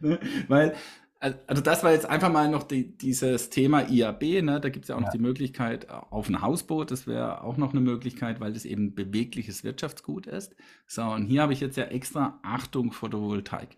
Weil 0.48 0.74
also 1.18 1.62
das 1.62 1.82
war 1.82 1.92
jetzt 1.92 2.06
einfach 2.06 2.30
mal 2.30 2.48
noch 2.48 2.62
die, 2.62 2.96
dieses 2.96 3.48
Thema 3.48 3.88
IAB, 3.88 4.42
ne? 4.42 4.60
da 4.60 4.68
gibt 4.68 4.84
es 4.84 4.88
ja 4.88 4.96
auch 4.96 5.00
noch 5.00 5.10
die 5.10 5.18
Möglichkeit 5.18 5.88
auf 5.88 6.28
ein 6.28 6.42
Hausboot, 6.42 6.90
das 6.90 7.06
wäre 7.06 7.42
auch 7.42 7.56
noch 7.56 7.72
eine 7.72 7.80
Möglichkeit, 7.80 8.38
weil 8.40 8.52
das 8.52 8.64
eben 8.64 8.94
bewegliches 8.94 9.64
Wirtschaftsgut 9.64 10.26
ist. 10.26 10.54
So, 10.86 11.02
und 11.02 11.26
hier 11.26 11.42
habe 11.42 11.52
ich 11.52 11.60
jetzt 11.60 11.76
ja 11.76 11.84
extra 11.84 12.38
Achtung 12.42 12.92
Photovoltaik. 12.92 13.76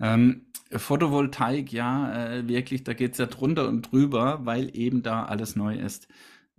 Ähm, 0.00 0.46
Photovoltaik, 0.70 1.72
ja, 1.72 2.30
äh, 2.30 2.48
wirklich, 2.48 2.84
da 2.84 2.94
geht 2.94 3.12
es 3.12 3.18
ja 3.18 3.26
drunter 3.26 3.68
und 3.68 3.92
drüber, 3.92 4.40
weil 4.44 4.74
eben 4.76 5.02
da 5.02 5.24
alles 5.24 5.56
neu 5.56 5.76
ist. 5.76 6.08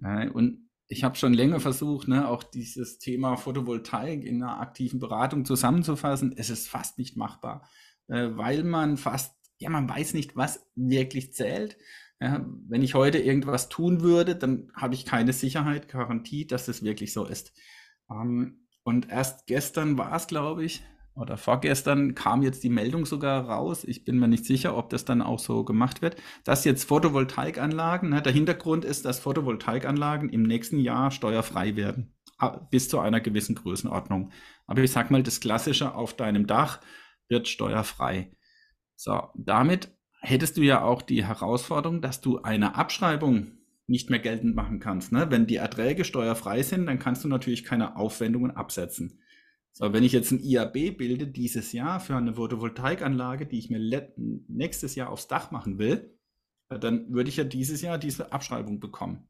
Und 0.02 0.70
ich 0.88 1.04
habe 1.04 1.16
schon 1.16 1.34
länger 1.34 1.60
versucht, 1.60 2.08
ne, 2.08 2.28
auch 2.28 2.44
dieses 2.44 2.98
Thema 3.00 3.36
Photovoltaik 3.36 4.24
in 4.24 4.42
einer 4.42 4.60
aktiven 4.60 5.00
Beratung 5.00 5.46
zusammenzufassen. 5.46 6.34
Es 6.36 6.50
ist 6.50 6.68
fast 6.68 6.98
nicht 6.98 7.16
machbar, 7.16 7.68
äh, 8.08 8.30
weil 8.32 8.64
man 8.64 8.98
fast 8.98 9.40
ja, 9.60 9.70
man 9.70 9.90
weiß 9.90 10.14
nicht, 10.14 10.36
was 10.36 10.66
wirklich 10.76 11.34
zählt. 11.34 11.78
Ja, 12.20 12.46
wenn 12.68 12.82
ich 12.82 12.96
heute 12.96 13.20
irgendwas 13.20 13.70
tun 13.70 14.02
würde, 14.02 14.36
dann 14.36 14.72
habe 14.74 14.94
ich 14.94 15.06
keine 15.06 15.32
Sicherheit, 15.32 15.88
Garantie, 15.88 16.48
dass 16.48 16.68
es 16.68 16.84
wirklich 16.84 17.14
so 17.14 17.26
ist. 17.26 17.54
Ähm, 18.10 18.68
und 18.84 19.10
erst 19.10 19.48
gestern 19.48 19.98
war 19.98 20.16
es, 20.16 20.28
glaube 20.28 20.66
ich, 20.66 20.82
oder 21.20 21.38
vorgestern 21.38 22.16
kam 22.16 22.42
jetzt 22.42 22.64
die 22.64 22.70
Meldung 22.70 23.06
sogar 23.06 23.46
raus. 23.46 23.84
Ich 23.84 24.06
bin 24.06 24.20
mir 24.20 24.28
nicht 24.28 24.46
sicher, 24.46 24.78
ob 24.78 24.90
das 24.90 25.06
dann 25.06 25.22
auch 25.22 25.40
so 25.40 25.64
gemacht 25.64 26.02
wird, 26.02 26.16
dass 26.44 26.66
jetzt 26.66 26.86
Photovoltaikanlagen, 26.86 28.10
ne, 28.10 28.22
der 28.22 28.34
Hintergrund 28.34 28.86
ist, 28.86 29.06
dass 29.06 29.20
Photovoltaikanlagen 29.20 30.30
im 30.30 30.44
nächsten 30.44 30.80
Jahr 30.80 31.12
steuerfrei 31.12 31.76
werden. 31.76 32.14
bis 32.72 32.88
zu 32.88 33.00
einer 33.00 33.20
gewissen 33.20 33.56
Größenordnung. 33.56 34.32
Aber 34.66 34.82
ich 34.82 34.92
sag 34.92 35.12
mal, 35.12 35.24
das 35.24 35.42
Klassische 35.42 35.94
auf 35.94 36.16
deinem 36.16 36.48
Dach 36.48 36.80
wird 37.28 37.50
steuerfrei. 37.50 38.32
So, 38.96 39.28
damit 39.36 39.94
hättest 40.22 40.56
du 40.56 40.62
ja 40.62 40.82
auch 40.82 41.02
die 41.02 41.26
Herausforderung, 41.26 42.02
dass 42.02 42.22
du 42.22 42.42
eine 42.42 42.76
Abschreibung 42.76 43.60
nicht 43.88 44.10
mehr 44.10 44.20
geltend 44.20 44.56
machen 44.56 44.80
kannst. 44.80 45.12
Ne? 45.12 45.32
Wenn 45.32 45.48
die 45.48 45.56
Erträge 45.56 46.06
steuerfrei 46.06 46.62
sind, 46.62 46.86
dann 46.86 47.00
kannst 47.00 47.24
du 47.24 47.28
natürlich 47.28 47.64
keine 47.64 47.96
Aufwendungen 47.96 48.52
absetzen. 48.52 49.20
So, 49.80 49.94
wenn 49.94 50.04
ich 50.04 50.12
jetzt 50.12 50.32
ein 50.32 50.44
IAB 50.44 50.98
bilde 50.98 51.26
dieses 51.26 51.72
Jahr 51.72 52.02
für 52.02 52.18
eine 52.18 52.34
Photovoltaikanlage, 52.34 53.46
die 53.46 53.60
ich 53.60 53.70
mir 53.70 53.80
nächstes 54.50 54.96
Jahr 54.96 55.10
aufs 55.10 55.30
Dach 55.30 55.52
machen 55.52 55.80
will, 55.80 56.18
äh, 56.68 56.78
dann 56.78 57.14
würde 57.14 57.30
ich 57.30 57.38
ja 57.38 57.46
dieses 57.46 57.82
Jahr 57.82 57.98
diese 57.98 58.34
Abschreibung 58.34 58.82
bekommen. 58.82 59.30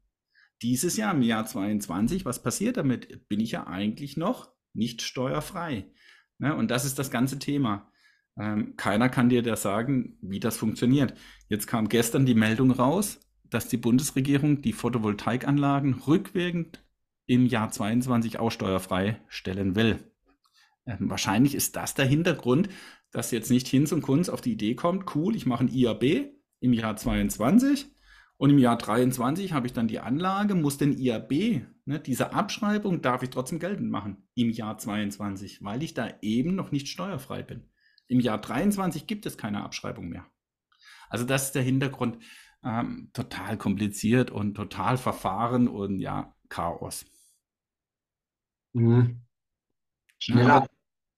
Dieses 0.60 0.96
Jahr 0.96 1.14
im 1.14 1.22
Jahr 1.22 1.46
22, 1.46 2.24
was 2.24 2.42
passiert 2.42 2.76
damit? 2.76 3.28
Bin 3.28 3.38
ich 3.38 3.52
ja 3.52 3.68
eigentlich 3.68 4.16
noch 4.16 4.52
nicht 4.74 5.02
steuerfrei. 5.02 5.86
Ne? 6.38 6.56
Und 6.56 6.72
das 6.72 6.84
ist 6.84 6.98
das 6.98 7.12
ganze 7.12 7.38
Thema. 7.38 7.88
Ähm, 8.36 8.74
keiner 8.76 9.08
kann 9.08 9.28
dir 9.28 9.42
da 9.42 9.54
sagen, 9.54 10.18
wie 10.20 10.40
das 10.40 10.56
funktioniert. 10.56 11.14
Jetzt 11.48 11.68
kam 11.68 11.88
gestern 11.88 12.26
die 12.26 12.34
Meldung 12.34 12.72
raus, 12.72 13.20
dass 13.44 13.68
die 13.68 13.76
Bundesregierung 13.76 14.62
die 14.62 14.72
Photovoltaikanlagen 14.72 15.94
rückwirkend 15.94 16.84
im 17.26 17.46
Jahr 17.46 17.70
22 17.70 18.40
auch 18.40 18.50
steuerfrei 18.50 19.20
stellen 19.28 19.76
will. 19.76 20.10
Ähm, 20.90 21.08
wahrscheinlich 21.08 21.54
ist 21.54 21.76
das 21.76 21.94
der 21.94 22.06
Hintergrund, 22.06 22.68
dass 23.12 23.30
jetzt 23.30 23.50
nicht 23.50 23.68
Hinz 23.68 23.92
und 23.92 24.02
Kunz 24.02 24.28
auf 24.28 24.40
die 24.40 24.52
Idee 24.52 24.74
kommt, 24.74 25.14
cool, 25.14 25.36
ich 25.36 25.46
mache 25.46 25.64
ein 25.64 25.68
IAB 25.68 26.32
im 26.60 26.72
Jahr 26.72 26.96
22 26.96 27.86
und 28.36 28.50
im 28.50 28.58
Jahr 28.58 28.76
23 28.76 29.52
habe 29.52 29.66
ich 29.66 29.72
dann 29.72 29.88
die 29.88 30.00
Anlage, 30.00 30.54
muss 30.54 30.78
den 30.78 30.98
IAB, 30.98 31.62
ne, 31.84 32.00
diese 32.00 32.32
Abschreibung 32.32 33.02
darf 33.02 33.22
ich 33.22 33.30
trotzdem 33.30 33.60
geltend 33.60 33.90
machen 33.90 34.28
im 34.34 34.50
Jahr 34.50 34.78
22, 34.78 35.62
weil 35.62 35.82
ich 35.82 35.94
da 35.94 36.08
eben 36.22 36.54
noch 36.56 36.72
nicht 36.72 36.88
steuerfrei 36.88 37.42
bin. 37.42 37.68
Im 38.08 38.18
Jahr 38.18 38.40
23 38.40 39.06
gibt 39.06 39.26
es 39.26 39.38
keine 39.38 39.62
Abschreibung 39.62 40.08
mehr. 40.08 40.26
Also 41.08 41.24
das 41.24 41.46
ist 41.46 41.54
der 41.54 41.62
Hintergrund. 41.62 42.18
Ähm, 42.62 43.10
total 43.14 43.56
kompliziert 43.56 44.30
und 44.30 44.54
total 44.54 44.98
verfahren 44.98 45.66
und 45.66 45.98
ja, 46.00 46.34
Chaos. 46.50 47.06
Mhm. 48.74 49.22
Schneller. 50.18 50.66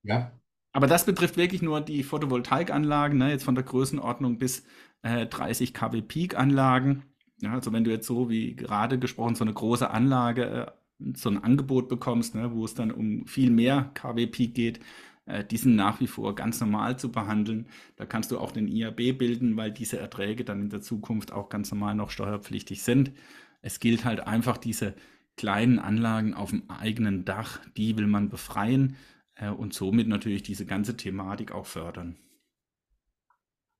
Ja. 0.02 0.32
Aber 0.72 0.86
das 0.86 1.04
betrifft 1.04 1.36
wirklich 1.36 1.62
nur 1.62 1.80
die 1.80 2.02
Photovoltaikanlagen, 2.02 3.18
ne, 3.18 3.30
jetzt 3.30 3.44
von 3.44 3.54
der 3.54 3.64
Größenordnung 3.64 4.38
bis 4.38 4.64
äh, 5.02 5.26
30 5.26 5.74
kW 5.74 6.02
Peak-Anlagen. 6.02 7.04
Ja, 7.40 7.52
also 7.52 7.72
wenn 7.72 7.84
du 7.84 7.90
jetzt 7.90 8.06
so 8.06 8.30
wie 8.30 8.56
gerade 8.56 8.98
gesprochen 8.98 9.34
so 9.34 9.44
eine 9.44 9.52
große 9.52 9.90
Anlage, 9.90 10.44
äh, 10.44 10.66
so 11.14 11.28
ein 11.28 11.42
Angebot 11.42 11.88
bekommst, 11.88 12.34
ne, 12.34 12.52
wo 12.54 12.64
es 12.64 12.74
dann 12.74 12.90
um 12.90 13.26
viel 13.26 13.50
mehr 13.50 13.90
kW 13.94 14.26
Peak 14.28 14.54
geht, 14.54 14.80
äh, 15.26 15.44
die 15.44 15.56
sind 15.56 15.76
nach 15.76 16.00
wie 16.00 16.06
vor 16.06 16.34
ganz 16.34 16.60
normal 16.60 16.98
zu 16.98 17.12
behandeln. 17.12 17.68
Da 17.96 18.06
kannst 18.06 18.30
du 18.30 18.38
auch 18.38 18.52
den 18.52 18.68
IAB 18.68 19.18
bilden, 19.18 19.56
weil 19.56 19.72
diese 19.72 19.98
Erträge 19.98 20.44
dann 20.44 20.62
in 20.62 20.70
der 20.70 20.80
Zukunft 20.80 21.32
auch 21.32 21.48
ganz 21.48 21.70
normal 21.70 21.94
noch 21.94 22.10
steuerpflichtig 22.10 22.82
sind. 22.82 23.12
Es 23.60 23.78
gilt 23.80 24.04
halt 24.04 24.26
einfach 24.26 24.56
diese 24.56 24.94
kleinen 25.36 25.78
Anlagen 25.78 26.34
auf 26.34 26.50
dem 26.50 26.68
eigenen 26.70 27.24
Dach, 27.24 27.60
die 27.76 27.96
will 27.96 28.06
man 28.06 28.28
befreien 28.28 28.96
äh, 29.34 29.48
und 29.48 29.74
somit 29.74 30.08
natürlich 30.08 30.42
diese 30.42 30.66
ganze 30.66 30.96
Thematik 30.96 31.52
auch 31.52 31.66
fördern. 31.66 32.18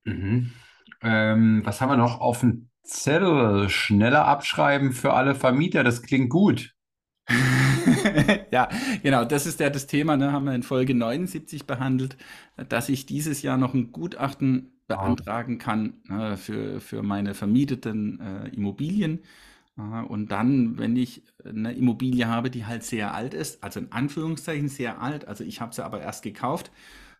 Mhm. 0.05 0.51
Ähm, 1.01 1.61
was 1.63 1.81
haben 1.81 1.89
wir 1.89 1.97
noch 1.97 2.19
auf 2.19 2.41
dem 2.41 2.69
Zettel? 2.83 3.69
Schneller 3.69 4.25
abschreiben 4.25 4.91
für 4.91 5.13
alle 5.13 5.35
Vermieter, 5.35 5.83
das 5.83 6.01
klingt 6.01 6.29
gut. 6.29 6.73
ja, 8.51 8.67
genau, 9.01 9.23
das 9.23 9.45
ist 9.45 9.59
ja 9.59 9.69
das 9.69 9.87
Thema, 9.87 10.17
ne, 10.17 10.33
haben 10.33 10.45
wir 10.45 10.53
in 10.53 10.63
Folge 10.63 10.93
79 10.93 11.65
behandelt, 11.65 12.17
dass 12.67 12.89
ich 12.89 13.05
dieses 13.05 13.41
Jahr 13.41 13.57
noch 13.57 13.73
ein 13.73 13.93
Gutachten 13.93 14.73
beantragen 14.87 15.57
kann 15.57 16.03
äh, 16.09 16.35
für, 16.35 16.81
für 16.81 17.01
meine 17.03 17.33
vermieteten 17.33 18.19
äh, 18.19 18.49
Immobilien. 18.49 19.19
Äh, 19.77 19.81
und 19.81 20.31
dann, 20.31 20.77
wenn 20.77 20.95
ich 20.95 21.23
eine 21.43 21.73
Immobilie 21.73 22.27
habe, 22.27 22.49
die 22.49 22.65
halt 22.65 22.83
sehr 22.83 23.13
alt 23.13 23.33
ist, 23.33 23.63
also 23.63 23.79
in 23.79 23.91
Anführungszeichen 23.91 24.69
sehr 24.69 25.01
alt, 25.01 25.27
also 25.27 25.43
ich 25.43 25.61
habe 25.61 25.73
sie 25.73 25.83
aber 25.83 26.01
erst 26.01 26.23
gekauft, 26.23 26.71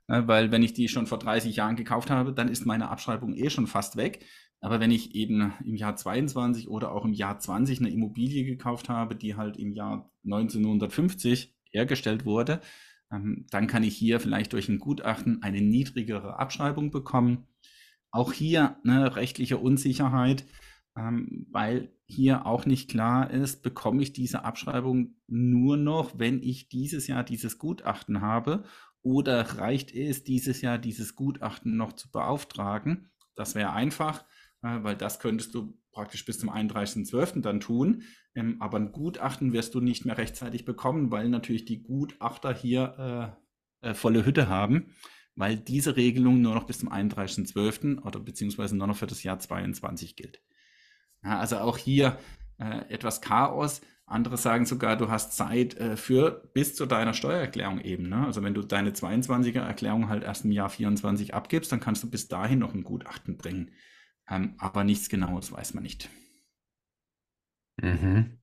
äh, 0.08 0.24
weil 0.26 0.52
wenn 0.52 0.64
ich 0.64 0.74
die 0.74 0.88
schon 0.88 1.08
vor 1.08 1.20
30 1.20 1.56
Jahren 1.56 1.76
gekauft 1.76 2.10
habe, 2.10 2.34
dann 2.34 2.50
ist 2.50 2.66
meine 2.66 2.90
Abschreibung 2.90 3.34
eh 3.34 3.50
schon 3.50 3.68
fast 3.68 3.96
weg. 3.96 4.26
Aber 4.62 4.80
wenn 4.80 4.92
ich 4.92 5.14
eben 5.14 5.52
im 5.66 5.76
Jahr 5.76 5.98
22 5.98 6.70
oder 6.70 6.94
auch 6.94 7.04
im 7.04 7.12
Jahr 7.12 7.38
20 7.38 7.80
eine 7.80 7.90
Immobilie 7.90 8.46
gekauft 8.46 8.88
habe, 8.88 9.16
die 9.16 9.36
halt 9.36 9.58
im 9.58 9.74
Jahr 9.74 10.10
1950 10.24 11.54
hergestellt 11.72 12.24
wurde, 12.24 12.62
ähm, 13.12 13.46
dann 13.50 13.68
kann 13.68 13.84
ich 13.84 13.96
hier 13.98 14.20
vielleicht 14.20 14.54
durch 14.54 14.70
ein 14.70 14.80
Gutachten 14.80 15.44
eine 15.44 15.62
niedrigere 15.62 16.40
Abschreibung 16.40 16.92
bekommen. 16.92 17.48
Auch 18.12 18.32
hier 18.32 18.78
eine 18.86 19.16
rechtliche 19.16 19.58
Unsicherheit, 19.58 20.46
ähm, 20.96 21.48
weil 21.52 21.96
hier 22.06 22.46
auch 22.46 22.66
nicht 22.66 22.90
klar 22.90 23.32
ist, 23.32 23.64
bekomme 23.64 24.04
ich 24.04 24.14
diese 24.14 24.46
Abschreibung 24.46 25.16
nur 25.28 25.78
noch, 25.78 26.20
wenn 26.20 26.42
ich 26.42 26.70
dieses 26.70 27.08
Jahr 27.08 27.24
dieses 27.24 27.58
Gutachten 27.58 28.22
habe 28.22 28.64
oder 29.02 29.58
reicht 29.58 29.94
es 29.94 30.24
dieses 30.24 30.62
Jahr 30.62 30.78
dieses 30.78 31.16
Gutachten 31.16 31.76
noch 31.76 31.94
zu 31.94 32.12
beauftragen? 32.12 33.10
Das 33.36 33.56
wäre 33.56 33.74
einfach 33.74 34.24
weil 34.64 34.96
das 34.96 35.20
könntest 35.20 35.54
du 35.54 35.78
praktisch 35.92 36.26
bis 36.26 36.40
zum 36.40 36.50
31.12. 36.50 37.42
dann 37.42 37.60
tun. 37.60 38.04
Ähm, 38.34 38.62
aber 38.62 38.80
ein 38.80 38.92
Gutachten 38.92 39.54
wirst 39.54 39.76
du 39.76 39.82
nicht 39.82 40.06
mehr 40.06 40.18
rechtzeitig 40.18 40.66
bekommen, 40.66 41.12
weil 41.12 41.30
natürlich 41.30 41.66
die 41.66 41.84
Gutachter 41.84 42.54
hier 42.54 43.36
äh, 43.84 43.90
äh, 43.90 43.94
volle 43.94 44.26
Hütte 44.26 44.48
haben, 44.48 44.94
weil 45.36 45.58
diese 45.58 45.98
Regelung 45.98 46.42
nur 46.42 46.56
noch 46.56 46.64
bis 46.64 46.80
zum 46.80 46.90
31.12. 46.90 48.02
oder 48.04 48.20
beziehungsweise 48.20 48.76
nur 48.78 48.88
noch 48.88 48.98
für 48.98 49.08
das 49.08 49.22
Jahr 49.22 49.38
22 49.38 50.16
gilt. 50.16 50.42
Ja, 51.24 51.40
also 51.40 51.58
auch 51.58 51.78
hier 51.78 52.18
äh, 52.58 52.90
etwas 52.90 53.22
Chaos. 53.22 53.82
Andere 54.06 54.38
sagen 54.38 54.66
sogar, 54.66 54.98
du 54.98 55.10
hast 55.10 55.34
Zeit 55.34 55.78
äh, 55.78 55.96
für 55.96 56.50
bis 56.54 56.76
zu 56.76 56.86
deiner 56.86 57.14
Steuererklärung 57.14 57.80
eben. 57.80 58.10
Ne? 58.10 58.26
Also 58.26 58.44
wenn 58.44 58.54
du 58.54 58.62
deine 58.62 58.92
22er 58.92 59.62
Erklärung 59.62 60.10
halt 60.10 60.24
erst 60.24 60.46
im 60.46 60.52
Jahr 60.52 60.70
24 60.70 61.34
abgibst, 61.34 61.72
dann 61.72 61.80
kannst 61.80 62.04
du 62.04 62.10
bis 62.10 62.28
dahin 62.28 62.60
noch 62.60 62.74
ein 62.74 62.84
Gutachten 62.84 63.38
bringen. 63.38 63.72
Ähm, 64.30 64.56
aber 64.58 64.84
nichts 64.84 65.10
Genaues 65.10 65.52
weiß 65.52 65.74
man 65.74 65.84
nicht. 65.84 66.10
Mhm. 67.82 68.40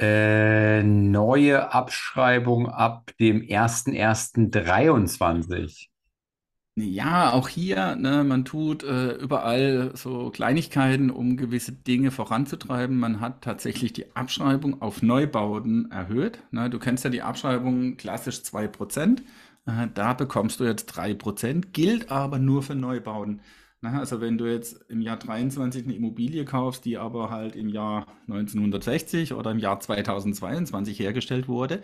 Äh, 0.00 0.82
neue 0.82 1.72
Abschreibung 1.72 2.68
ab 2.68 3.12
dem 3.18 3.40
01.01.23. 3.40 5.88
Ja, 6.80 7.32
auch 7.32 7.48
hier, 7.48 7.96
ne, 7.96 8.22
man 8.24 8.44
tut 8.44 8.84
äh, 8.84 9.12
überall 9.12 9.90
so 9.94 10.30
Kleinigkeiten, 10.30 11.10
um 11.10 11.36
gewisse 11.36 11.72
Dinge 11.72 12.10
voranzutreiben. 12.10 12.96
Man 12.98 13.20
hat 13.20 13.42
tatsächlich 13.42 13.92
die 13.92 14.14
Abschreibung 14.14 14.80
auf 14.80 15.02
Neubauten 15.02 15.90
erhöht. 15.90 16.38
Ne, 16.52 16.70
du 16.70 16.78
kennst 16.78 17.04
ja 17.04 17.10
die 17.10 17.22
Abschreibung 17.22 17.96
klassisch 17.96 18.36
2%. 18.36 19.22
Äh, 19.66 19.88
da 19.94 20.14
bekommst 20.14 20.60
du 20.60 20.64
jetzt 20.64 20.92
3%, 20.96 21.72
gilt 21.72 22.10
aber 22.12 22.38
nur 22.38 22.62
für 22.62 22.74
Neubauten. 22.74 23.40
Na, 23.80 23.98
also 23.98 24.20
wenn 24.20 24.38
du 24.38 24.46
jetzt 24.46 24.84
im 24.88 25.00
Jahr 25.00 25.18
23 25.18 25.84
eine 25.84 25.94
Immobilie 25.94 26.44
kaufst, 26.44 26.84
die 26.84 26.96
aber 26.98 27.30
halt 27.30 27.56
im 27.56 27.68
Jahr 27.68 28.06
1960 28.28 29.34
oder 29.34 29.50
im 29.50 29.58
Jahr 29.58 29.80
2022 29.80 30.98
hergestellt 31.00 31.48
wurde, 31.48 31.82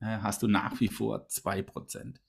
äh, 0.00 0.18
hast 0.22 0.42
du 0.42 0.48
nach 0.48 0.80
wie 0.80 0.88
vor 0.88 1.26
2%. 1.28 2.20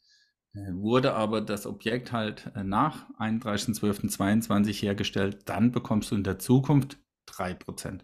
Äh, 0.53 0.73
wurde 0.73 1.13
aber 1.15 1.41
das 1.41 1.65
Objekt 1.65 2.11
halt 2.11 2.51
äh, 2.55 2.63
nach 2.63 3.09
31.12.22 3.19 4.81
hergestellt, 4.81 5.41
dann 5.45 5.71
bekommst 5.71 6.11
du 6.11 6.15
in 6.15 6.23
der 6.23 6.39
Zukunft 6.39 6.97
3%. 7.29 8.01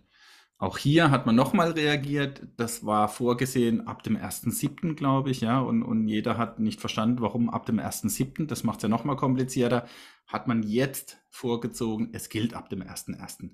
Auch 0.57 0.77
hier 0.77 1.09
hat 1.09 1.25
man 1.25 1.35
nochmal 1.35 1.71
reagiert. 1.71 2.45
Das 2.57 2.85
war 2.85 3.07
vorgesehen 3.07 3.87
ab 3.87 4.03
dem 4.03 4.17
1.7., 4.17 4.93
glaube 4.95 5.29
ich, 5.31 5.39
ja. 5.39 5.61
Und, 5.61 5.83
und 5.83 6.07
jeder 6.09 6.37
hat 6.37 6.59
nicht 6.59 6.81
verstanden, 6.81 7.21
warum 7.21 7.49
ab 7.49 7.65
dem 7.65 7.79
1.7. 7.79 8.45
Das 8.45 8.65
macht 8.65 8.79
es 8.79 8.83
ja 8.83 8.89
nochmal 8.89 9.15
komplizierter. 9.15 9.87
Hat 10.27 10.47
man 10.47 10.63
jetzt 10.63 11.23
vorgezogen, 11.29 12.09
es 12.11 12.27
gilt 12.27 12.55
ab 12.55 12.69
dem 12.69 12.81
1.1. 12.81 13.51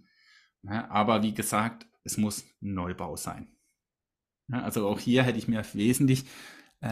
Ja, 0.64 0.90
aber 0.90 1.22
wie 1.22 1.36
gesagt, 1.36 1.86
es 2.04 2.18
muss 2.18 2.44
Neubau 2.60 3.16
sein. 3.18 3.56
Ja, 4.48 4.62
also 4.62 4.88
auch 4.88 5.00
hier 5.00 5.22
hätte 5.22 5.38
ich 5.38 5.48
mir 5.48 5.64
wesentlich 5.74 6.26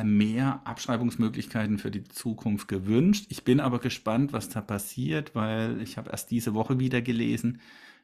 mehr 0.03 0.61
Abschreibungsmöglichkeiten 0.63 1.77
für 1.77 1.91
die 1.91 2.03
Zukunft 2.03 2.67
gewünscht. 2.67 3.25
Ich 3.29 3.43
bin 3.43 3.59
aber 3.59 3.79
gespannt, 3.79 4.33
was 4.33 4.49
da 4.49 4.61
passiert, 4.61 5.35
weil 5.35 5.81
ich 5.81 5.97
habe 5.97 6.09
erst 6.09 6.31
diese 6.31 6.53
Woche 6.53 6.79
wieder 6.79 7.01
gelesen, 7.01 7.59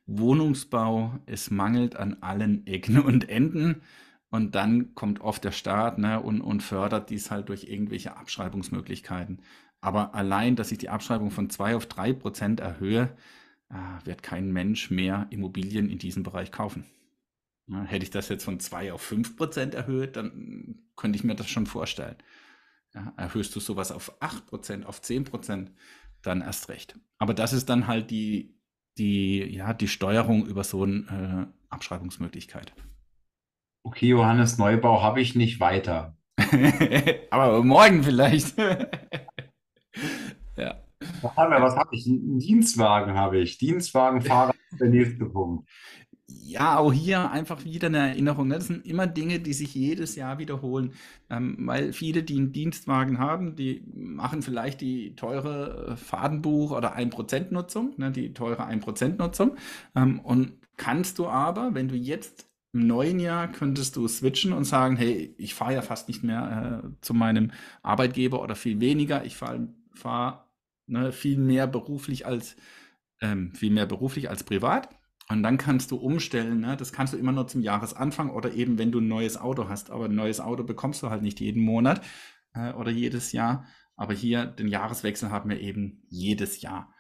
Wohnungsbau, 0.06 1.20
es 1.26 1.52
mangelt 1.52 1.96
an 1.96 2.18
allen 2.22 2.68
Ecken 2.68 3.00
und 3.00 3.30
Enden. 3.30 3.82
Und 4.30 4.54
dann 4.54 4.94
kommt 4.94 5.22
oft 5.22 5.44
der 5.44 5.52
Staat 5.52 5.98
ne, 5.98 6.22
und, 6.22 6.42
und 6.42 6.62
fördert 6.62 7.10
dies 7.10 7.32
halt 7.32 7.50
durch 7.50 7.64
irgendwelche 7.64 8.16
Abschreibungsmöglichkeiten. 8.18 9.42
Aber 9.82 10.14
allein, 10.14 10.56
dass 10.56 10.72
ich 10.72 10.78
die 10.78 10.90
Abschreibung 10.90 11.32
von 11.32 11.50
2 11.50 11.76
auf 11.76 11.86
3 11.88 12.14
Prozent 12.14 12.60
erhöhe, 12.60 13.16
äh, 13.70 14.06
wird 14.06 14.22
kein 14.22 14.52
Mensch 14.52 14.92
mehr 14.92 15.28
Immobilien 15.30 15.90
in 15.90 15.98
diesem 15.98 16.24
Bereich 16.24 16.52
kaufen. 16.52 16.86
Ja, 17.70 17.84
hätte 17.84 18.04
ich 18.04 18.10
das 18.10 18.30
jetzt 18.30 18.44
von 18.44 18.60
2 18.60 18.94
auf 18.94 19.02
5 19.02 19.38
Prozent 19.38 19.76
erhöht, 19.76 20.16
dann 20.16 20.80
könnte 20.96 21.18
ich 21.18 21.24
mir 21.24 21.36
das 21.36 21.50
schon 21.50 21.68
vorstellen. 21.68 22.16
Ja, 22.96 23.14
erhöhst 23.16 23.56
du 23.56 23.60
sowas 23.60 23.92
auf 23.92 24.14
8 24.22 24.48
Prozent, 24.48 24.86
auf 24.88 25.02
10 25.02 25.26
Prozent, 25.26 25.72
dann 26.24 26.42
erst 26.42 26.70
recht. 26.70 26.98
Aber 27.20 27.36
das 27.36 27.54
ist 27.54 27.70
dann 27.70 27.88
halt 27.88 28.10
die, 28.10 28.56
die, 28.98 29.44
ja, 29.44 29.74
die 29.74 29.88
Steuerung 29.88 30.48
über 30.48 30.64
so 30.64 30.84
eine 30.84 31.48
äh, 31.48 31.54
Abschreibungsmöglichkeit. 31.70 32.74
Okay, 33.84 34.08
Johannes, 34.08 34.58
Neubau 34.58 35.04
habe 35.04 35.22
ich 35.22 35.36
nicht 35.36 35.60
weiter. 35.60 36.18
Aber 37.30 37.64
morgen 37.64 38.04
vielleicht. 38.04 38.58
ja. 40.58 40.84
Was 41.22 41.76
habe 41.76 41.96
ich? 41.96 42.08
Einen 42.08 42.40
Dienstwagen 42.40 43.14
habe 43.14 43.40
ich. 43.40 43.58
Dienstwagenfahrer 43.58 44.54
ist 44.72 44.82
der 44.82 44.90
nächste 44.90 45.26
Punkt. 45.26 45.70
Ja, 46.32 46.78
auch 46.78 46.94
hier 46.94 47.32
einfach 47.32 47.64
wieder 47.66 47.88
eine 47.88 47.98
Erinnerung. 48.10 48.48
Ne? 48.48 48.56
Das 48.56 48.68
sind 48.68 48.86
immer 48.86 49.08
Dinge, 49.08 49.40
die 49.40 49.54
sich 49.54 49.74
jedes 49.74 50.16
Jahr 50.16 50.38
wiederholen. 50.38 50.94
Ähm, 51.30 51.58
weil 51.62 51.94
viele, 51.94 52.24
die 52.24 52.38
einen 52.38 52.54
Dienstwagen 52.54 53.20
haben, 53.20 53.56
die 53.56 53.84
machen 53.94 54.42
vielleicht 54.42 54.82
die 54.82 55.16
teure 55.16 55.92
äh, 55.92 55.96
Fadenbuch- 55.96 56.72
oder 56.72 56.96
1%-Nutzung, 56.96 57.94
ne? 57.98 58.12
die 58.12 58.34
teure 58.34 58.68
1%-Nutzung. 58.68 59.58
Ähm, 59.96 60.20
und 60.20 60.54
kannst 60.78 61.20
du 61.20 61.28
aber, 61.28 61.74
wenn 61.74 61.88
du 61.88 61.96
jetzt 61.96 62.48
im 62.74 62.86
neuen 62.86 63.20
Jahr 63.20 63.48
könntest 63.52 63.96
du 63.96 64.08
switchen 64.08 64.54
und 64.54 64.64
sagen, 64.66 64.96
hey, 64.96 65.34
ich 65.38 65.56
fahre 65.56 65.74
ja 65.74 65.82
fast 65.82 66.08
nicht 66.08 66.24
mehr 66.24 66.84
äh, 66.84 66.90
zu 67.02 67.14
meinem 67.16 67.52
Arbeitgeber 67.82 68.42
oder 68.44 68.56
viel 68.56 68.80
weniger. 68.80 69.26
Ich 69.26 69.36
fahre 69.38 69.68
fahr, 69.94 70.52
ne, 70.86 71.12
viel 71.12 71.38
mehr 71.38 71.66
beruflich 71.66 72.28
als 72.28 72.56
ähm, 73.22 73.52
viel 73.54 73.72
mehr 73.72 73.86
beruflich 73.86 74.30
als 74.30 74.44
privat. 74.44 74.90
Und 75.32 75.44
dann 75.44 75.58
kannst 75.58 75.92
du 75.92 75.98
umstellen. 75.98 76.60
Ne? 76.60 76.76
Das 76.76 76.92
kannst 76.92 77.14
du 77.14 77.18
immer 77.18 77.32
nur 77.32 77.48
zum 77.48 77.62
Jahresanfang 77.62 78.32
oder 78.32 78.52
eben, 78.54 78.80
wenn 78.80 78.92
du 78.92 79.00
ein 79.00 79.08
neues 79.08 79.38
Auto 79.38 79.70
hast. 79.70 79.92
Aber 79.92 80.06
ein 80.06 80.16
neues 80.16 80.40
Auto 80.40 80.64
bekommst 80.64 81.04
du 81.04 81.10
halt 81.10 81.22
nicht 81.22 81.40
jeden 81.40 81.62
Monat 81.62 82.02
äh, 82.56 82.74
oder 82.74 82.90
jedes 82.90 83.32
Jahr. 83.32 83.66
Aber 83.96 84.14
hier 84.14 84.46
den 84.48 84.68
Jahreswechsel 84.68 85.30
haben 85.30 85.50
wir 85.50 85.60
eben 85.60 86.04
jedes 86.10 86.62
Jahr. 86.62 86.94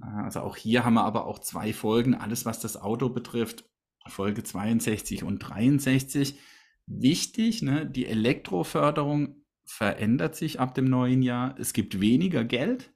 Äh, 0.00 0.06
also 0.06 0.40
auch 0.40 0.56
hier 0.56 0.84
haben 0.84 0.94
wir 0.94 1.04
aber 1.04 1.26
auch 1.26 1.38
zwei 1.40 1.74
Folgen. 1.74 2.14
Alles, 2.14 2.46
was 2.46 2.58
das 2.58 2.80
Auto 2.80 3.10
betrifft, 3.10 3.64
Folge 4.06 4.42
62 4.42 5.22
und 5.22 5.40
63. 5.40 6.38
Wichtig, 6.86 7.62
ne, 7.62 7.86
die 7.86 8.06
Elektroförderung 8.06 9.44
verändert 9.66 10.36
sich 10.36 10.58
ab 10.58 10.74
dem 10.74 10.86
neuen 10.86 11.22
Jahr. 11.22 11.54
Es 11.58 11.74
gibt 11.74 12.00
weniger 12.00 12.44
Geld. 12.44 12.93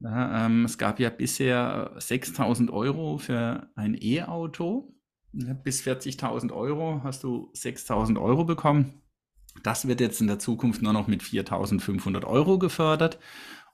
Ja, 0.00 0.46
ähm, 0.46 0.64
es 0.64 0.78
gab 0.78 1.00
ja 1.00 1.10
bisher 1.10 1.92
6000 1.96 2.70
Euro 2.70 3.18
für 3.18 3.68
ein 3.74 3.96
E-Auto. 4.00 4.94
Bis 5.32 5.82
40.000 5.82 6.52
Euro 6.52 7.02
hast 7.04 7.24
du 7.24 7.50
6000 7.52 8.18
Euro 8.18 8.44
bekommen. 8.44 9.02
Das 9.62 9.88
wird 9.88 10.00
jetzt 10.00 10.20
in 10.20 10.26
der 10.26 10.38
Zukunft 10.38 10.82
nur 10.82 10.92
noch 10.92 11.08
mit 11.08 11.22
4.500 11.22 12.24
Euro 12.24 12.58
gefördert. 12.58 13.18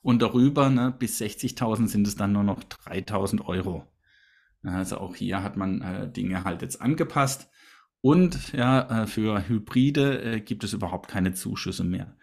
Und 0.02 0.20
darüber, 0.20 0.68
ne, 0.70 0.94
bis 0.98 1.20
60.000 1.20 1.88
sind 1.88 2.06
es 2.06 2.16
dann 2.16 2.32
nur 2.32 2.42
noch 2.42 2.62
3.000 2.62 3.46
Euro. 3.46 3.86
Also 4.62 4.98
auch 4.98 5.14
hier 5.14 5.42
hat 5.42 5.56
man 5.56 5.82
äh, 5.82 6.10
Dinge 6.10 6.44
halt 6.44 6.62
jetzt 6.62 6.80
angepasst. 6.80 7.48
Und 8.00 8.52
ja, 8.52 9.02
äh, 9.02 9.06
für 9.06 9.48
Hybride 9.48 10.22
äh, 10.22 10.40
gibt 10.40 10.64
es 10.64 10.72
überhaupt 10.72 11.08
keine 11.08 11.32
Zuschüsse 11.32 11.84
mehr. 11.84 12.16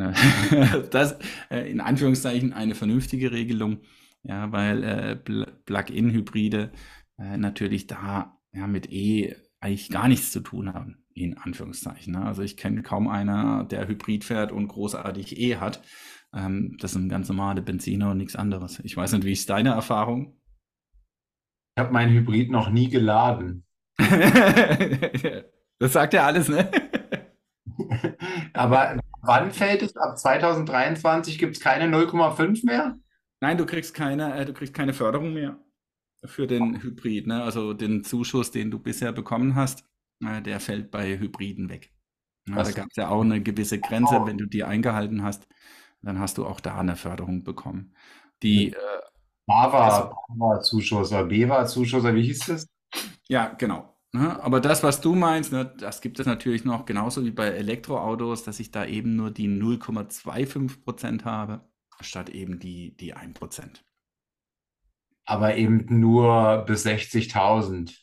das 0.90 1.18
äh, 1.50 1.70
in 1.70 1.80
Anführungszeichen 1.80 2.52
eine 2.52 2.74
vernünftige 2.74 3.32
Regelung, 3.32 3.80
ja, 4.22 4.50
weil 4.52 4.84
äh, 4.84 5.16
Plug-in-Hybride 5.16 6.72
äh, 7.18 7.36
natürlich 7.36 7.86
da 7.86 8.38
ja, 8.52 8.66
mit 8.66 8.90
E 8.90 9.36
eigentlich 9.60 9.90
gar 9.90 10.08
nichts 10.08 10.32
zu 10.32 10.40
tun 10.40 10.72
haben, 10.72 11.04
in 11.14 11.36
Anführungszeichen. 11.36 12.14
Ne? 12.14 12.24
Also 12.24 12.42
ich 12.42 12.56
kenne 12.56 12.82
kaum 12.82 13.08
einer, 13.08 13.64
der 13.64 13.86
Hybrid 13.86 14.24
fährt 14.24 14.52
und 14.52 14.68
großartig 14.68 15.38
E 15.38 15.56
hat. 15.56 15.82
Ähm, 16.34 16.76
das 16.80 16.92
sind 16.92 17.08
ganz 17.08 17.28
normale 17.28 17.62
Benziner 17.62 18.10
und 18.10 18.18
nichts 18.18 18.36
anderes. 18.36 18.80
Ich 18.84 18.96
weiß 18.96 19.12
nicht, 19.12 19.24
wie 19.24 19.32
ist 19.32 19.50
deine 19.50 19.70
Erfahrung? 19.70 20.36
Ich 21.76 21.80
habe 21.82 21.92
meinen 21.92 22.12
Hybrid 22.12 22.50
noch 22.50 22.70
nie 22.70 22.88
geladen. 22.88 23.64
das 25.78 25.92
sagt 25.92 26.14
ja 26.14 26.26
alles, 26.26 26.48
ne? 26.48 26.70
Aber 28.52 28.99
wann 29.22 29.50
fällt 29.50 29.82
es? 29.82 29.96
Ab 29.96 30.18
2023 30.18 31.38
gibt 31.38 31.56
es 31.56 31.62
keine 31.62 31.94
0,5 31.94 32.64
mehr? 32.66 32.98
Nein, 33.40 33.58
du 33.58 33.66
kriegst 33.66 33.94
keine, 33.94 34.36
äh, 34.36 34.44
du 34.44 34.52
kriegst 34.52 34.74
keine 34.74 34.92
Förderung 34.92 35.32
mehr 35.32 35.58
für 36.24 36.46
den 36.46 36.82
Hybrid. 36.82 37.26
Ne? 37.26 37.42
Also 37.42 37.72
den 37.72 38.04
Zuschuss, 38.04 38.50
den 38.50 38.70
du 38.70 38.78
bisher 38.78 39.12
bekommen 39.12 39.54
hast, 39.54 39.84
äh, 40.24 40.42
der 40.42 40.60
fällt 40.60 40.90
bei 40.90 41.18
Hybriden 41.18 41.68
weg. 41.68 41.92
Ja, 42.48 42.62
da 42.62 42.70
gab 42.72 42.88
es 42.90 42.96
ja 42.96 43.08
auch 43.08 43.22
eine 43.22 43.42
gewisse 43.42 43.78
Grenze, 43.78 44.20
oh. 44.20 44.26
wenn 44.26 44.38
du 44.38 44.46
die 44.46 44.64
eingehalten 44.64 45.22
hast, 45.22 45.46
dann 46.02 46.18
hast 46.18 46.38
du 46.38 46.46
auch 46.46 46.60
da 46.60 46.78
eine 46.78 46.96
Förderung 46.96 47.44
bekommen. 47.44 47.94
Die 48.42 48.72
äh, 48.72 48.76
BAWA-Zuschuss 49.46 51.12
oder 51.12 51.24
BEWA-Zuschuss, 51.24 52.04
wie 52.04 52.22
hieß 52.22 52.46
das? 52.46 52.66
Ja, 53.28 53.48
genau. 53.58 53.89
Ne? 54.12 54.42
Aber 54.42 54.60
das, 54.60 54.82
was 54.82 55.00
du 55.00 55.14
meinst, 55.14 55.52
ne, 55.52 55.64
das 55.78 56.00
gibt 56.00 56.18
es 56.18 56.26
natürlich 56.26 56.64
noch 56.64 56.84
genauso 56.84 57.24
wie 57.24 57.30
bei 57.30 57.46
Elektroautos, 57.46 58.42
dass 58.42 58.58
ich 58.60 58.70
da 58.72 58.84
eben 58.84 59.14
nur 59.16 59.30
die 59.30 59.48
0,25% 59.48 61.24
habe, 61.24 61.60
statt 62.00 62.28
eben 62.30 62.58
die, 62.58 62.96
die 62.96 63.14
1% 63.14 63.84
Aber 65.24 65.56
eben 65.56 65.86
nur 66.00 66.64
bis 66.66 66.84
60.000. 66.84 67.96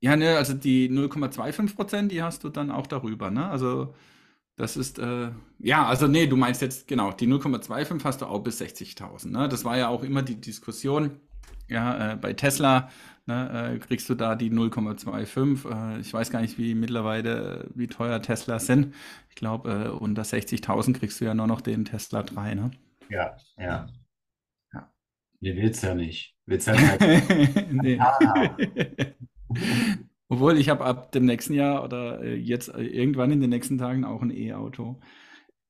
Ja, 0.00 0.14
ne, 0.16 0.36
also 0.36 0.52
die 0.54 0.88
0,25% 0.90 2.08
die 2.08 2.22
hast 2.22 2.44
du 2.44 2.48
dann 2.50 2.70
auch 2.70 2.86
darüber, 2.86 3.30
ne? 3.30 3.48
Also 3.48 3.94
das 4.56 4.76
ist, 4.76 4.98
äh, 4.98 5.30
ja, 5.58 5.86
also 5.86 6.08
nee, 6.08 6.26
du 6.26 6.36
meinst 6.36 6.62
jetzt, 6.62 6.88
genau, 6.88 7.12
die 7.12 7.26
0,25 7.28 8.04
hast 8.04 8.22
du 8.22 8.26
auch 8.26 8.40
bis 8.40 8.58
60.000. 8.60 9.30
Ne? 9.32 9.48
Das 9.48 9.64
war 9.64 9.76
ja 9.78 9.88
auch 9.88 10.02
immer 10.02 10.22
die 10.22 10.40
Diskussion. 10.40 11.20
Ja, 11.68 12.12
äh, 12.14 12.16
bei 12.16 12.32
Tesla 12.34 12.90
ne, 13.26 13.74
äh, 13.74 13.78
kriegst 13.78 14.08
du 14.08 14.14
da 14.14 14.34
die 14.34 14.50
0,25. 14.50 15.96
Äh, 15.96 16.00
ich 16.00 16.12
weiß 16.12 16.30
gar 16.30 16.40
nicht, 16.40 16.58
wie 16.58 16.74
mittlerweile, 16.74 17.68
wie 17.74 17.86
teuer 17.86 18.22
Tesla 18.22 18.58
sind. 18.58 18.94
Ich 19.28 19.34
glaube, 19.36 19.70
äh, 19.70 19.88
unter 19.88 20.22
60.000 20.22 20.94
kriegst 20.94 21.20
du 21.20 21.24
ja 21.24 21.34
nur 21.34 21.46
noch 21.46 21.60
den 21.60 21.84
Tesla 21.84 22.22
3, 22.22 22.54
ne? 22.54 22.70
Ja, 23.08 23.36
ja. 23.58 23.86
ja. 24.72 24.92
Nee, 25.40 25.56
willst 25.56 25.82
ja 25.82 25.94
nicht. 25.94 26.34
Willst 26.46 26.66
ja 26.68 26.74
nicht. 26.74 27.72
nee. 27.72 28.00
Obwohl, 30.28 30.58
ich 30.58 30.68
habe 30.68 30.84
ab 30.84 31.12
dem 31.12 31.24
nächsten 31.24 31.54
Jahr 31.54 31.84
oder 31.84 32.24
jetzt 32.34 32.68
irgendwann 32.68 33.30
in 33.30 33.40
den 33.40 33.50
nächsten 33.50 33.78
Tagen 33.78 34.04
auch 34.04 34.22
ein 34.22 34.30
E-Auto. 34.30 35.00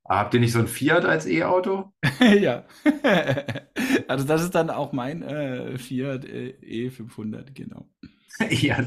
Habt 0.08 0.34
ihr 0.34 0.40
nicht 0.40 0.52
so 0.52 0.60
ein 0.60 0.68
Fiat 0.68 1.04
als 1.04 1.26
E-Auto? 1.26 1.92
ja. 2.40 2.64
also 4.08 4.24
das 4.24 4.42
ist 4.42 4.54
dann 4.54 4.70
auch 4.70 4.92
mein 4.92 5.22
äh, 5.22 5.78
Fiat 5.78 6.24
äh, 6.24 6.54
E500, 6.62 7.52
genau. 7.54 7.88
ja, 8.50 8.78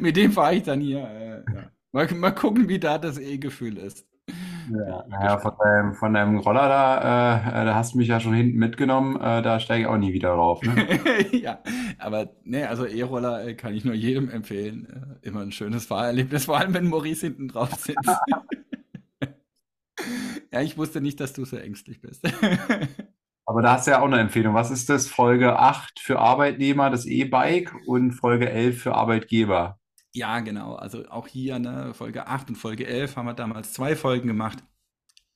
Mit 0.00 0.16
dem 0.16 0.32
fahre 0.32 0.54
ich 0.54 0.62
dann 0.62 0.80
hier. 0.80 1.00
Äh, 1.00 1.54
ja. 1.54 1.70
mal, 1.92 2.06
mal 2.14 2.30
gucken, 2.30 2.68
wie 2.68 2.78
da 2.78 2.98
das 2.98 3.18
E-Gefühl 3.18 3.78
ist. 3.78 4.06
Ja, 4.70 5.04
naja, 5.08 5.38
von 5.38 5.52
deinem, 5.58 5.94
von 5.94 6.14
deinem 6.14 6.38
Roller 6.38 6.68
da, 6.68 7.36
äh, 7.36 7.64
da 7.66 7.74
hast 7.74 7.92
du 7.92 7.98
mich 7.98 8.08
ja 8.08 8.18
schon 8.20 8.32
hinten 8.32 8.56
mitgenommen, 8.58 9.16
äh, 9.16 9.42
da 9.42 9.60
steige 9.60 9.82
ich 9.82 9.86
auch 9.88 9.98
nie 9.98 10.14
wieder 10.14 10.30
rauf. 10.30 10.62
Ne? 10.62 10.88
ja, 11.32 11.58
aber 11.98 12.30
ne, 12.44 12.68
also 12.68 12.86
E-Roller 12.86 13.46
äh, 13.46 13.54
kann 13.54 13.74
ich 13.74 13.84
nur 13.84 13.94
jedem 13.94 14.30
empfehlen. 14.30 15.18
Äh, 15.22 15.28
immer 15.28 15.40
ein 15.40 15.52
schönes 15.52 15.84
Fahrerlebnis, 15.84 16.46
vor 16.46 16.58
allem 16.58 16.72
wenn 16.72 16.88
Maurice 16.88 17.26
hinten 17.26 17.48
drauf 17.48 17.74
sitzt. 17.74 18.08
Ja, 20.54 20.62
ich 20.62 20.78
wusste 20.78 21.00
nicht, 21.00 21.18
dass 21.18 21.32
du 21.32 21.44
so 21.44 21.56
ängstlich 21.56 22.00
bist. 22.00 22.24
aber 23.44 23.60
da 23.60 23.72
hast 23.72 23.88
du 23.88 23.90
ja 23.90 24.00
auch 24.00 24.06
eine 24.06 24.20
Empfehlung. 24.20 24.54
Was 24.54 24.70
ist 24.70 24.88
das? 24.88 25.08
Folge 25.08 25.58
8 25.58 25.98
für 25.98 26.20
Arbeitnehmer, 26.20 26.90
das 26.90 27.06
E-Bike 27.06 27.74
und 27.86 28.12
Folge 28.12 28.48
11 28.48 28.80
für 28.80 28.94
Arbeitgeber. 28.94 29.80
Ja, 30.12 30.38
genau. 30.38 30.76
Also 30.76 31.08
auch 31.08 31.26
hier, 31.26 31.58
ne, 31.58 31.92
Folge 31.92 32.28
8 32.28 32.50
und 32.50 32.54
Folge 32.54 32.86
11 32.86 33.16
haben 33.16 33.26
wir 33.26 33.34
damals 33.34 33.72
zwei 33.72 33.96
Folgen 33.96 34.28
gemacht. 34.28 34.62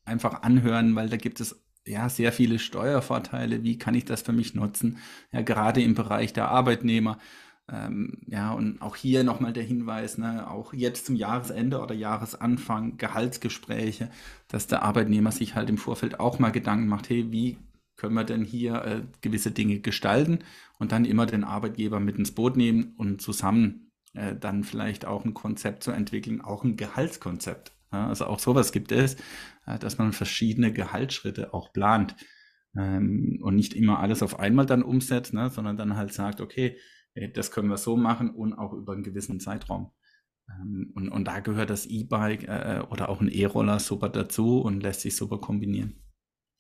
Einfach 0.04 0.42
anhören, 0.42 0.94
weil 0.94 1.08
da 1.08 1.16
gibt 1.16 1.40
es 1.40 1.64
ja 1.84 2.08
sehr 2.08 2.30
viele 2.30 2.60
Steuervorteile. 2.60 3.64
Wie 3.64 3.76
kann 3.76 3.96
ich 3.96 4.04
das 4.04 4.22
für 4.22 4.32
mich 4.32 4.54
nutzen? 4.54 4.98
Ja, 5.32 5.42
gerade 5.42 5.82
im 5.82 5.96
Bereich 5.96 6.32
der 6.32 6.48
Arbeitnehmer. 6.48 7.18
Ähm, 7.70 8.18
ja, 8.26 8.52
und 8.52 8.80
auch 8.80 8.96
hier 8.96 9.24
nochmal 9.24 9.52
der 9.52 9.62
Hinweis, 9.62 10.16
ne, 10.16 10.50
auch 10.50 10.72
jetzt 10.72 11.06
zum 11.06 11.16
Jahresende 11.16 11.80
oder 11.80 11.94
Jahresanfang, 11.94 12.96
Gehaltsgespräche, 12.96 14.10
dass 14.48 14.66
der 14.66 14.82
Arbeitnehmer 14.82 15.32
sich 15.32 15.54
halt 15.54 15.68
im 15.68 15.76
Vorfeld 15.76 16.18
auch 16.18 16.38
mal 16.38 16.50
Gedanken 16.50 16.88
macht, 16.88 17.10
hey, 17.10 17.30
wie 17.30 17.58
können 17.96 18.14
wir 18.14 18.24
denn 18.24 18.44
hier 18.44 18.84
äh, 18.84 19.02
gewisse 19.20 19.50
Dinge 19.50 19.80
gestalten 19.80 20.38
und 20.78 20.92
dann 20.92 21.04
immer 21.04 21.26
den 21.26 21.44
Arbeitgeber 21.44 22.00
mit 22.00 22.16
ins 22.16 22.32
Boot 22.32 22.56
nehmen 22.56 22.94
und 22.96 23.20
zusammen 23.20 23.90
äh, 24.14 24.34
dann 24.34 24.64
vielleicht 24.64 25.04
auch 25.04 25.24
ein 25.24 25.34
Konzept 25.34 25.82
zu 25.82 25.90
entwickeln, 25.90 26.40
auch 26.40 26.64
ein 26.64 26.76
Gehaltskonzept. 26.76 27.72
Ja, 27.92 28.08
also 28.08 28.26
auch 28.26 28.38
sowas 28.38 28.72
gibt 28.72 28.92
es, 28.92 29.16
äh, 29.66 29.78
dass 29.78 29.98
man 29.98 30.12
verschiedene 30.12 30.72
Gehaltsschritte 30.72 31.52
auch 31.52 31.72
plant 31.72 32.16
ähm, 32.76 33.40
und 33.42 33.56
nicht 33.56 33.74
immer 33.74 33.98
alles 33.98 34.22
auf 34.22 34.38
einmal 34.38 34.64
dann 34.64 34.82
umsetzt, 34.82 35.34
ne, 35.34 35.50
sondern 35.50 35.76
dann 35.76 35.96
halt 35.96 36.12
sagt, 36.14 36.40
okay, 36.40 36.78
das 37.34 37.50
können 37.50 37.68
wir 37.68 37.76
so 37.76 37.96
machen 37.96 38.30
und 38.30 38.54
auch 38.54 38.72
über 38.72 38.92
einen 38.92 39.02
gewissen 39.02 39.40
Zeitraum. 39.40 39.92
Ähm, 40.50 40.92
und, 40.94 41.08
und 41.08 41.24
da 41.24 41.40
gehört 41.40 41.70
das 41.70 41.86
E-Bike 41.86 42.44
äh, 42.44 42.82
oder 42.90 43.08
auch 43.08 43.20
ein 43.20 43.28
E-Roller 43.28 43.78
super 43.78 44.08
dazu 44.08 44.60
und 44.60 44.82
lässt 44.82 45.00
sich 45.00 45.16
super 45.16 45.38
kombinieren. 45.38 46.02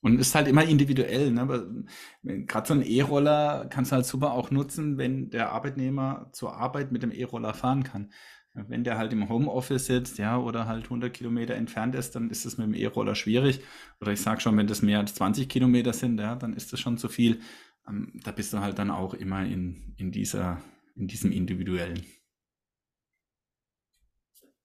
Und 0.00 0.20
ist 0.20 0.34
halt 0.34 0.46
immer 0.46 0.64
individuell. 0.64 1.32
Ne? 1.32 1.84
Gerade 2.22 2.68
so 2.68 2.74
ein 2.74 2.82
E-Roller 2.82 3.66
kannst 3.68 3.90
du 3.90 3.96
halt 3.96 4.06
super 4.06 4.32
auch 4.32 4.50
nutzen, 4.52 4.96
wenn 4.96 5.30
der 5.30 5.50
Arbeitnehmer 5.50 6.30
zur 6.32 6.56
Arbeit 6.56 6.92
mit 6.92 7.02
dem 7.02 7.10
E-Roller 7.10 7.52
fahren 7.52 7.82
kann. 7.82 8.12
Wenn 8.54 8.84
der 8.84 8.98
halt 8.98 9.12
im 9.12 9.28
Homeoffice 9.28 9.86
sitzt, 9.86 10.18
ja, 10.18 10.36
oder 10.38 10.66
halt 10.66 10.84
100 10.84 11.12
Kilometer 11.12 11.54
entfernt 11.54 11.94
ist, 11.94 12.16
dann 12.16 12.30
ist 12.30 12.44
es 12.44 12.58
mit 12.58 12.66
dem 12.66 12.74
E-Roller 12.74 13.14
schwierig. 13.14 13.60
Oder 14.00 14.12
ich 14.12 14.20
sage 14.20 14.40
schon, 14.40 14.56
wenn 14.56 14.66
das 14.66 14.82
mehr 14.82 14.98
als 14.98 15.14
20 15.14 15.48
Kilometer 15.48 15.92
sind, 15.92 16.18
ja, 16.18 16.34
dann 16.34 16.54
ist 16.54 16.72
das 16.72 16.80
schon 16.80 16.96
zu 16.98 17.08
viel. 17.08 17.40
Ähm, 17.88 18.12
da 18.24 18.30
bist 18.30 18.52
du 18.52 18.58
halt 18.58 18.78
dann 18.78 18.90
auch 18.90 19.14
immer 19.14 19.44
in, 19.44 19.94
in, 19.96 20.12
dieser, 20.12 20.60
in 20.96 21.08
diesem 21.08 21.32
Individuellen. 21.32 22.04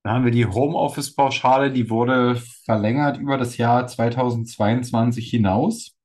Da 0.03 0.11
haben 0.11 0.25
wir 0.25 0.31
die 0.31 0.45
Homeoffice-Pauschale, 0.45 1.71
die 1.71 1.89
wurde 1.89 2.35
verlängert 2.65 3.17
über 3.17 3.37
das 3.37 3.55
Jahr 3.57 3.87
2022 3.87 5.29
hinaus. 5.29 5.95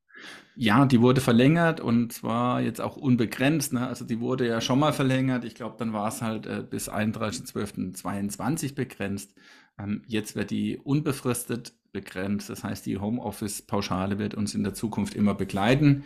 Ja, 0.54 0.86
die 0.86 1.00
wurde 1.00 1.20
verlängert 1.20 1.80
und 1.80 2.12
zwar 2.12 2.60
jetzt 2.60 2.80
auch 2.80 2.96
unbegrenzt. 2.96 3.72
Ne? 3.72 3.86
Also 3.86 4.04
die 4.04 4.20
wurde 4.20 4.46
ja 4.46 4.60
schon 4.60 4.78
mal 4.78 4.92
verlängert. 4.92 5.44
Ich 5.44 5.54
glaube, 5.54 5.76
dann 5.78 5.92
war 5.92 6.08
es 6.08 6.22
halt 6.22 6.46
äh, 6.46 6.64
bis 6.68 6.90
31.12.22 6.90 8.74
begrenzt. 8.74 9.34
Ähm, 9.78 10.02
jetzt 10.06 10.34
wird 10.34 10.50
die 10.50 10.76
unbefristet 10.78 11.74
begrenzt. 11.92 12.50
Das 12.50 12.64
heißt, 12.64 12.86
die 12.86 12.98
Homeoffice-Pauschale 12.98 14.18
wird 14.18 14.34
uns 14.34 14.54
in 14.54 14.62
der 14.62 14.74
Zukunft 14.74 15.14
immer 15.14 15.34
begleiten 15.34 16.04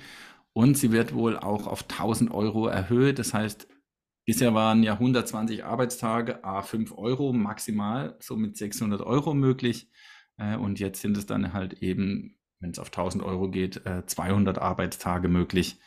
und 0.53 0.77
sie 0.77 0.93
wird 0.93 1.15
wohl 1.15 1.37
auch 1.37 1.67
auf 1.67 1.83
1000 1.83 2.31
Euro 2.31 2.67
erhöht. 2.67 3.19
Das 3.19 3.35
heißt, 3.35 3.69
Bisher 4.25 4.55
waren 4.55 4.85
ja 4.85 4.93
120 4.93 5.65
Arbeitstage, 5.65 6.45
a 6.45 6.63
5 6.63 6.97
Euro 6.97 7.33
maximal, 7.33 8.17
somit 8.21 8.57
600 8.57 9.01
Euro 9.01 9.35
möglich. 9.35 9.91
Äh, 10.37 10.57
und 10.57 10.79
jetzt 10.79 11.01
sind 11.01 11.17
es 11.17 11.27
dann 11.27 11.53
halt 11.53 11.83
eben, 11.83 12.39
wenn 12.61 12.71
es 12.71 12.79
auf 12.79 12.89
1000 12.89 13.25
Euro 13.25 13.51
geht, 13.51 13.83
200 14.07 14.57
äh, 14.57 14.61
Arbeitstage 14.61 15.27
möglich, 15.29 15.81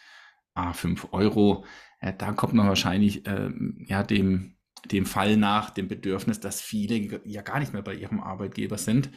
a 0.54 0.74
5 0.74 1.14
Euro. 1.14 1.66
Äh, 2.02 2.14
da 2.18 2.34
kommt 2.34 2.54
man 2.54 2.68
wahrscheinlich 2.68 3.26
ähm, 3.26 3.86
ja, 3.88 4.04
dem, 4.04 4.58
dem 4.92 5.06
Fall 5.06 5.38
nach, 5.38 5.70
dem 5.70 5.88
Bedürfnis, 5.88 6.42
dass 6.42 6.60
viele 6.60 7.22
ja 7.26 7.42
gar 7.42 7.60
nicht 7.60 7.72
mehr 7.72 7.84
bei 7.84 7.96
ihrem 7.96 8.20
Arbeitgeber 8.20 8.78
sind, 8.78 9.12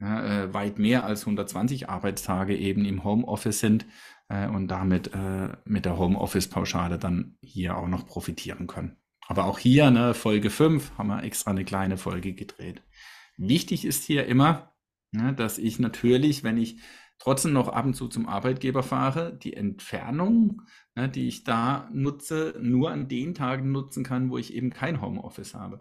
ja, 0.00 0.52
weit 0.52 0.78
mehr 0.80 1.04
als 1.04 1.20
120 1.20 1.88
Arbeitstage 1.88 2.56
eben 2.56 2.84
im 2.84 3.04
Homeoffice 3.04 3.60
sind 3.60 3.86
äh, 4.34 4.48
und 4.48 4.68
damit 4.68 5.12
äh, 5.14 5.48
mit 5.64 5.84
der 5.84 5.96
Homeoffice-Pauschale 5.98 6.98
dann 6.98 7.36
hier 7.40 7.76
auch 7.76 7.88
noch 7.88 8.06
profitieren 8.06 8.66
können. 8.66 8.96
Aber 9.26 9.44
auch 9.44 9.58
hier, 9.58 9.90
ne, 9.90 10.14
Folge 10.14 10.50
5, 10.50 10.98
haben 10.98 11.08
wir 11.08 11.22
extra 11.22 11.50
eine 11.50 11.64
kleine 11.64 11.96
Folge 11.96 12.34
gedreht. 12.34 12.82
Wichtig 13.36 13.84
ist 13.84 14.04
hier 14.04 14.26
immer, 14.26 14.74
ne, 15.12 15.32
dass 15.32 15.58
ich 15.58 15.78
natürlich, 15.78 16.44
wenn 16.44 16.58
ich 16.58 16.80
trotzdem 17.18 17.52
noch 17.52 17.68
ab 17.68 17.86
und 17.86 17.94
zu 17.94 18.08
zum 18.08 18.28
Arbeitgeber 18.28 18.82
fahre, 18.82 19.36
die 19.36 19.54
Entfernung, 19.54 20.62
ne, 20.94 21.08
die 21.08 21.28
ich 21.28 21.44
da 21.44 21.88
nutze, 21.92 22.54
nur 22.60 22.90
an 22.90 23.08
den 23.08 23.34
Tagen 23.34 23.72
nutzen 23.72 24.04
kann, 24.04 24.30
wo 24.30 24.36
ich 24.36 24.52
eben 24.52 24.70
kein 24.70 25.00
Homeoffice 25.00 25.54
habe. 25.54 25.80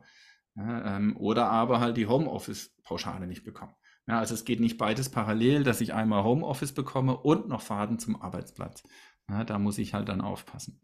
Ja, 0.56 0.97
ähm, 0.97 1.18
oder 1.18 1.49
aber 1.49 1.80
halt 1.80 1.97
die 1.97 2.06
Homeoffice-Pauschale 2.06 3.26
nicht 3.26 3.43
bekomme. 3.43 3.74
Ja, 4.08 4.20
also 4.20 4.34
es 4.34 4.45
geht 4.45 4.60
nicht 4.60 4.78
beides 4.78 5.10
parallel, 5.10 5.64
dass 5.64 5.82
ich 5.82 5.93
einmal 5.93 6.24
Homeoffice 6.24 6.74
bekomme 6.74 7.18
und 7.18 7.47
noch 7.47 7.62
Faden 7.62 7.99
zum 7.99 8.22
Arbeitsplatz. 8.22 8.84
Ja, 9.30 9.43
da 9.43 9.60
muss 9.60 9.78
ich 9.78 9.93
halt 9.93 10.10
dann 10.10 10.22
aufpassen. 10.22 10.82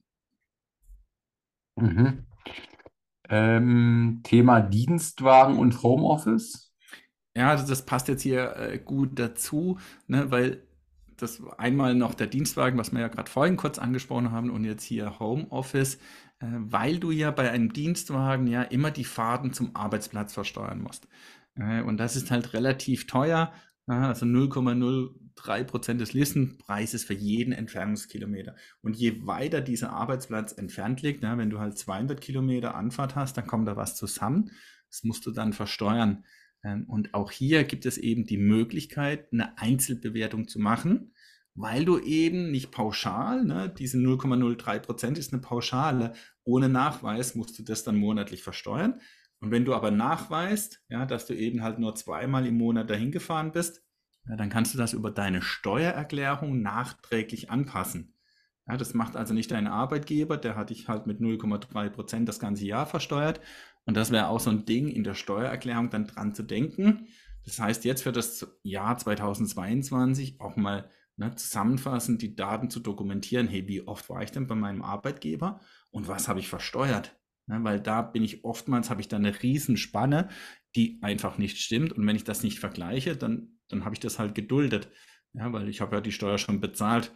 Mhm. 1.75 2.25
Ähm, 3.29 4.21
Thema 4.23 4.61
Dienstwagen 4.61 5.57
und 5.57 5.83
Homeoffice. 5.83 6.73
Ja, 7.35 7.49
also 7.49 7.67
das 7.67 7.85
passt 7.85 8.07
jetzt 8.07 8.23
hier 8.23 8.55
äh, 8.55 8.79
gut 8.79 9.19
dazu, 9.19 9.77
ne, 10.07 10.31
weil 10.31 10.67
das 11.17 11.41
einmal 11.57 11.95
noch 11.95 12.13
der 12.13 12.27
Dienstwagen, 12.27 12.79
was 12.79 12.91
wir 12.91 13.01
ja 13.01 13.07
gerade 13.07 13.29
vorhin 13.29 13.57
kurz 13.57 13.77
angesprochen 13.77 14.31
haben, 14.31 14.49
und 14.49 14.63
jetzt 14.63 14.83
hier 14.83 15.19
Homeoffice, 15.19 15.95
äh, 16.39 16.47
weil 16.47 16.99
du 16.99 17.11
ja 17.11 17.31
bei 17.31 17.51
einem 17.51 17.71
Dienstwagen 17.73 18.47
ja 18.47 18.63
immer 18.63 18.91
die 18.91 19.03
Fahrten 19.03 19.53
zum 19.53 19.75
Arbeitsplatz 19.75 20.33
versteuern 20.33 20.81
musst. 20.81 21.07
Und 21.59 21.97
das 21.97 22.15
ist 22.15 22.31
halt 22.31 22.53
relativ 22.53 23.07
teuer. 23.07 23.53
Also 23.85 24.25
0,03 24.25 25.63
Prozent 25.63 25.99
des 25.99 26.13
Listenpreises 26.13 27.03
für 27.03 27.15
jeden 27.15 27.53
Entfernungskilometer. 27.53 28.55
Und 28.81 28.95
je 28.95 29.25
weiter 29.25 29.61
dieser 29.61 29.91
Arbeitsplatz 29.91 30.53
entfernt 30.53 31.01
liegt, 31.01 31.23
wenn 31.23 31.49
du 31.49 31.59
halt 31.59 31.77
200 31.77 32.21
Kilometer 32.21 32.75
Anfahrt 32.75 33.15
hast, 33.15 33.35
dann 33.37 33.47
kommt 33.47 33.67
da 33.67 33.75
was 33.75 33.95
zusammen. 33.95 34.51
Das 34.89 35.03
musst 35.03 35.25
du 35.25 35.31
dann 35.31 35.53
versteuern. 35.53 36.23
Ähm, 36.63 36.85
und 36.87 37.13
auch 37.13 37.31
hier 37.31 37.63
gibt 37.63 37.85
es 37.85 37.97
eben 37.97 38.25
die 38.25 38.37
Möglichkeit, 38.37 39.31
eine 39.31 39.57
Einzelbewertung 39.57 40.47
zu 40.47 40.59
machen, 40.59 41.13
weil 41.55 41.85
du 41.85 41.99
eben 41.99 42.51
nicht 42.51 42.71
pauschal, 42.71 43.43
ne, 43.43 43.73
diese 43.77 43.97
0,03 43.97 44.79
Prozent 44.79 45.17
ist 45.17 45.33
eine 45.33 45.41
Pauschale, 45.41 46.13
ohne 46.43 46.69
Nachweis 46.69 47.35
musst 47.35 47.57
du 47.59 47.63
das 47.63 47.83
dann 47.83 47.97
monatlich 47.97 48.43
versteuern. 48.43 49.01
Und 49.41 49.51
wenn 49.51 49.65
du 49.65 49.73
aber 49.73 49.91
nachweist, 49.91 50.81
ja, 50.89 51.05
dass 51.05 51.25
du 51.25 51.33
eben 51.33 51.63
halt 51.63 51.79
nur 51.79 51.95
zweimal 51.95 52.45
im 52.45 52.57
Monat 52.57 52.89
dahin 52.89 53.11
gefahren 53.11 53.51
bist, 53.51 53.83
ja, 54.27 54.35
dann 54.35 54.49
kannst 54.49 54.73
du 54.73 54.77
das 54.77 54.93
über 54.93 55.11
deine 55.11 55.41
Steuererklärung 55.41 56.61
nachträglich 56.61 57.49
anpassen. 57.49 58.13
Ja, 58.67 58.77
das 58.77 58.93
macht 58.93 59.15
also 59.15 59.33
nicht 59.33 59.49
dein 59.51 59.67
Arbeitgeber, 59.67 60.37
der 60.37 60.55
hat 60.55 60.69
dich 60.69 60.87
halt 60.87 61.07
mit 61.07 61.19
0,3 61.19 61.89
Prozent 61.89 62.29
das 62.29 62.39
ganze 62.39 62.65
Jahr 62.65 62.85
versteuert. 62.85 63.41
Und 63.85 63.97
das 63.97 64.11
wäre 64.11 64.27
auch 64.27 64.39
so 64.39 64.51
ein 64.51 64.65
Ding 64.65 64.89
in 64.89 65.03
der 65.03 65.15
Steuererklärung 65.15 65.89
dann 65.89 66.05
dran 66.05 66.35
zu 66.35 66.43
denken. 66.43 67.07
Das 67.45 67.59
heißt, 67.59 67.85
jetzt 67.85 68.03
für 68.03 68.11
das 68.11 68.45
Jahr 68.61 68.97
2022 68.97 70.39
auch 70.39 70.55
mal 70.55 70.87
ne, 71.15 71.33
zusammenfassend 71.35 72.21
die 72.21 72.35
Daten 72.35 72.69
zu 72.69 72.79
dokumentieren. 72.79 73.47
Hey, 73.47 73.67
wie 73.67 73.87
oft 73.87 74.09
war 74.09 74.21
ich 74.21 74.31
denn 74.31 74.45
bei 74.45 74.55
meinem 74.55 74.83
Arbeitgeber 74.83 75.59
und 75.89 76.07
was 76.07 76.27
habe 76.27 76.39
ich 76.39 76.47
versteuert? 76.47 77.18
Ne, 77.49 77.63
weil 77.63 77.79
da 77.79 78.03
bin 78.03 78.23
ich 78.23 78.45
oftmals, 78.45 78.91
habe 78.91 79.01
ich 79.01 79.07
da 79.07 79.17
eine 79.17 79.41
Riesenspanne, 79.41 80.29
die 80.75 80.99
einfach 81.01 81.39
nicht 81.39 81.57
stimmt. 81.57 81.91
Und 81.93 82.05
wenn 82.05 82.15
ich 82.15 82.23
das 82.23 82.43
nicht 82.43 82.59
vergleiche, 82.59 83.17
dann, 83.17 83.59
dann 83.69 83.85
habe 83.85 83.95
ich 83.95 83.99
das 83.99 84.19
halt 84.19 84.35
geduldet. 84.35 84.91
Ja, 85.33 85.51
weil 85.51 85.67
ich 85.67 85.81
habe 85.81 85.95
ja 85.95 86.01
die 86.01 86.11
Steuer 86.11 86.37
schon 86.37 86.61
bezahlt. 86.61 87.11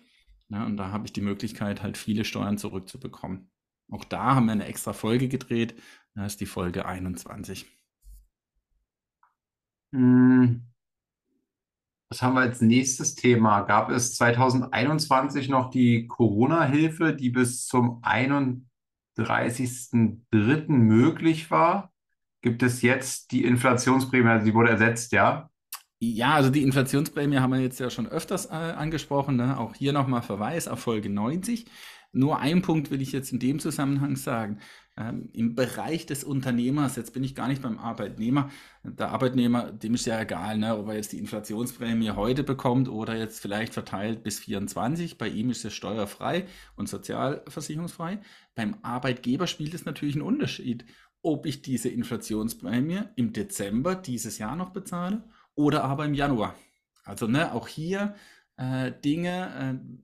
Ja, 0.49 0.65
und 0.65 0.75
da 0.77 0.91
habe 0.91 1.05
ich 1.05 1.13
die 1.13 1.21
Möglichkeit, 1.21 1.83
halt 1.83 1.97
viele 1.97 2.25
Steuern 2.25 2.57
zurückzubekommen. 2.57 3.51
Auch 3.91 4.05
da 4.05 4.33
haben 4.33 4.47
wir 4.47 4.53
eine 4.53 4.65
extra 4.65 4.91
Folge 4.91 5.27
gedreht. 5.27 5.75
Das 6.15 6.33
ist 6.33 6.41
die 6.41 6.47
Folge 6.47 6.87
21. 6.87 7.67
Hm. 9.93 10.63
Was 12.09 12.23
haben 12.23 12.33
wir 12.33 12.41
als 12.41 12.59
nächstes 12.61 13.13
Thema? 13.13 13.61
Gab 13.61 13.91
es 13.91 14.15
2021 14.15 15.47
noch 15.49 15.69
die 15.69 16.07
Corona-Hilfe, 16.07 17.13
die 17.13 17.29
bis 17.29 17.67
zum 17.67 17.99
31. 18.01 18.72
30.03. 19.17 20.69
möglich 20.69 21.51
war, 21.51 21.91
gibt 22.41 22.63
es 22.63 22.81
jetzt 22.81 23.31
die 23.31 23.43
Inflationsprämie, 23.43 24.29
also 24.29 24.45
die 24.45 24.53
wurde 24.53 24.69
ersetzt, 24.69 25.11
ja? 25.11 25.49
Ja, 25.99 26.33
also 26.33 26.49
die 26.49 26.63
Inflationsprämie 26.63 27.37
haben 27.37 27.53
wir 27.53 27.61
jetzt 27.61 27.79
ja 27.79 27.89
schon 27.89 28.07
öfters 28.07 28.47
äh, 28.47 28.49
angesprochen. 28.49 29.37
Ne? 29.37 29.57
Auch 29.57 29.73
hier 29.73 29.93
nochmal 29.93 30.21
Verweis 30.21 30.67
auf 30.67 30.79
Folge 30.79 31.09
90. 31.09 31.65
Nur 32.11 32.39
einen 32.39 32.61
Punkt 32.61 32.91
will 32.91 33.01
ich 33.01 33.13
jetzt 33.13 33.31
in 33.31 33.39
dem 33.39 33.59
Zusammenhang 33.59 34.17
sagen 34.17 34.59
ähm, 34.95 35.29
im 35.33 35.55
Bereich 35.55 36.05
des 36.05 36.23
Unternehmers, 36.23 36.95
jetzt 36.95 37.13
bin 37.13 37.23
ich 37.23 37.33
gar 37.33 37.47
nicht 37.47 37.61
beim 37.61 37.79
Arbeitnehmer, 37.79 38.51
der 38.83 39.09
Arbeitnehmer, 39.09 39.71
dem 39.71 39.95
ist 39.95 40.05
ja 40.05 40.21
egal, 40.21 40.57
ne, 40.57 40.77
ob 40.77 40.87
er 40.87 40.95
jetzt 40.95 41.13
die 41.13 41.19
Inflationsprämie 41.19 42.11
heute 42.11 42.43
bekommt 42.43 42.87
oder 42.89 43.17
jetzt 43.17 43.39
vielleicht 43.39 43.73
verteilt 43.73 44.23
bis 44.23 44.39
24, 44.39 45.17
bei 45.17 45.29
ihm 45.29 45.49
ist 45.49 45.65
es 45.65 45.73
steuerfrei 45.73 46.45
und 46.75 46.89
sozialversicherungsfrei. 46.89 48.19
Beim 48.55 48.77
Arbeitgeber 48.83 49.47
spielt 49.47 49.73
es 49.73 49.85
natürlich 49.85 50.15
einen 50.15 50.23
Unterschied, 50.23 50.85
ob 51.23 51.45
ich 51.45 51.61
diese 51.61 51.89
Inflationsprämie 51.89 53.01
im 53.15 53.33
Dezember 53.33 53.95
dieses 53.95 54.37
Jahr 54.37 54.55
noch 54.55 54.71
bezahle 54.71 55.23
oder 55.55 55.83
aber 55.85 56.05
im 56.05 56.13
Januar. 56.13 56.55
Also 57.03 57.27
ne, 57.27 57.53
auch 57.53 57.67
hier 57.67 58.15
äh, 58.57 58.91
Dinge, 58.91 59.79
äh, 59.81 60.03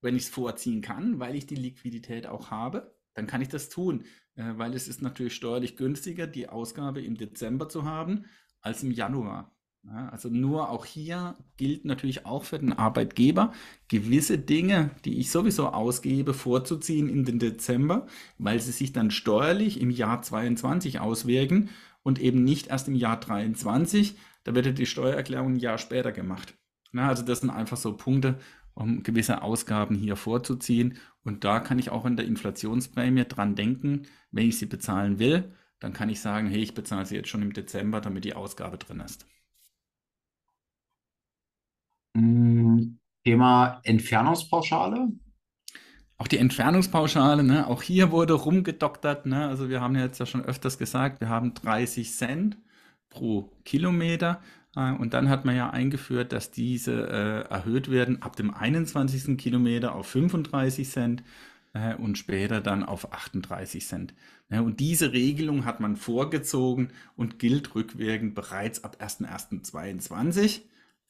wenn 0.00 0.16
ich 0.16 0.24
es 0.24 0.28
vorziehen 0.30 0.80
kann, 0.80 1.20
weil 1.20 1.36
ich 1.36 1.46
die 1.46 1.56
Liquidität 1.56 2.26
auch 2.26 2.50
habe, 2.50 2.95
dann 3.16 3.26
kann 3.26 3.40
ich 3.40 3.48
das 3.48 3.68
tun, 3.68 4.04
äh, 4.36 4.44
weil 4.56 4.74
es 4.74 4.86
ist 4.86 5.02
natürlich 5.02 5.34
steuerlich 5.34 5.76
günstiger, 5.76 6.26
die 6.26 6.48
Ausgabe 6.48 7.02
im 7.02 7.16
Dezember 7.16 7.68
zu 7.68 7.84
haben, 7.84 8.26
als 8.60 8.82
im 8.82 8.92
Januar. 8.92 9.52
Ja, 9.84 10.08
also 10.08 10.28
nur 10.28 10.70
auch 10.70 10.84
hier 10.84 11.36
gilt 11.56 11.84
natürlich 11.84 12.26
auch 12.26 12.42
für 12.44 12.58
den 12.58 12.72
Arbeitgeber, 12.72 13.52
gewisse 13.88 14.36
Dinge, 14.36 14.90
die 15.04 15.18
ich 15.18 15.30
sowieso 15.30 15.68
ausgebe, 15.68 16.34
vorzuziehen 16.34 17.08
in 17.08 17.24
den 17.24 17.38
Dezember, 17.38 18.06
weil 18.36 18.60
sie 18.60 18.72
sich 18.72 18.92
dann 18.92 19.12
steuerlich 19.12 19.80
im 19.80 19.90
Jahr 19.90 20.22
22 20.22 20.98
auswirken 20.98 21.70
und 22.02 22.20
eben 22.20 22.42
nicht 22.42 22.66
erst 22.66 22.88
im 22.88 22.96
Jahr 22.96 23.20
23. 23.20 24.16
Da 24.42 24.54
wird 24.56 24.66
ja 24.66 24.72
die 24.72 24.86
Steuererklärung 24.86 25.54
ein 25.54 25.60
Jahr 25.60 25.78
später 25.78 26.10
gemacht. 26.10 26.54
Also 26.92 27.22
das 27.22 27.40
sind 27.40 27.50
einfach 27.50 27.76
so 27.76 27.96
Punkte, 27.96 28.38
um 28.76 29.02
gewisse 29.02 29.42
Ausgaben 29.42 29.96
hier 29.96 30.16
vorzuziehen. 30.16 30.98
Und 31.24 31.44
da 31.44 31.60
kann 31.60 31.78
ich 31.78 31.90
auch 31.90 32.04
in 32.04 32.16
der 32.16 32.26
Inflationsprämie 32.26 33.24
dran 33.24 33.56
denken, 33.56 34.02
wenn 34.30 34.48
ich 34.48 34.58
sie 34.58 34.66
bezahlen 34.66 35.18
will, 35.18 35.52
dann 35.80 35.92
kann 35.92 36.08
ich 36.10 36.20
sagen, 36.20 36.48
hey, 36.48 36.62
ich 36.62 36.74
bezahle 36.74 37.06
sie 37.06 37.16
jetzt 37.16 37.28
schon 37.28 37.42
im 37.42 37.52
Dezember, 37.52 38.00
damit 38.00 38.24
die 38.24 38.34
Ausgabe 38.34 38.78
drin 38.78 39.00
ist. 39.00 39.26
Hm, 42.16 42.98
Thema 43.24 43.80
Entfernungspauschale. 43.82 45.08
Auch 46.18 46.28
die 46.28 46.38
Entfernungspauschale, 46.38 47.42
ne? 47.42 47.66
auch 47.66 47.82
hier 47.82 48.10
wurde 48.10 48.34
rumgedoktert. 48.34 49.26
Ne? 49.26 49.48
Also 49.48 49.68
wir 49.68 49.80
haben 49.80 49.94
ja 49.96 50.02
jetzt 50.02 50.18
ja 50.18 50.26
schon 50.26 50.44
öfters 50.44 50.78
gesagt, 50.78 51.20
wir 51.20 51.28
haben 51.28 51.54
30 51.54 52.12
Cent 52.12 52.58
pro 53.10 53.52
Kilometer. 53.64 54.40
Äh, 54.76 54.92
und 54.92 55.14
dann 55.14 55.28
hat 55.28 55.44
man 55.44 55.56
ja 55.56 55.70
eingeführt, 55.70 56.32
dass 56.32 56.50
diese 56.52 57.08
äh, 57.08 57.52
erhöht 57.52 57.90
werden 57.90 58.22
ab 58.22 58.36
dem 58.36 58.54
21. 58.54 59.36
Kilometer 59.36 59.94
auf 59.94 60.06
35 60.06 60.88
Cent 60.88 61.24
äh, 61.72 61.94
und 61.94 62.18
später 62.18 62.60
dann 62.60 62.84
auf 62.84 63.12
38 63.12 63.86
Cent. 63.86 64.14
Ja, 64.48 64.60
und 64.60 64.78
diese 64.78 65.12
Regelung 65.12 65.64
hat 65.64 65.80
man 65.80 65.96
vorgezogen 65.96 66.92
und 67.16 67.40
gilt 67.40 67.74
rückwirkend 67.74 68.34
bereits 68.36 68.84
ab 68.84 68.98
1.1.22, 69.00 70.60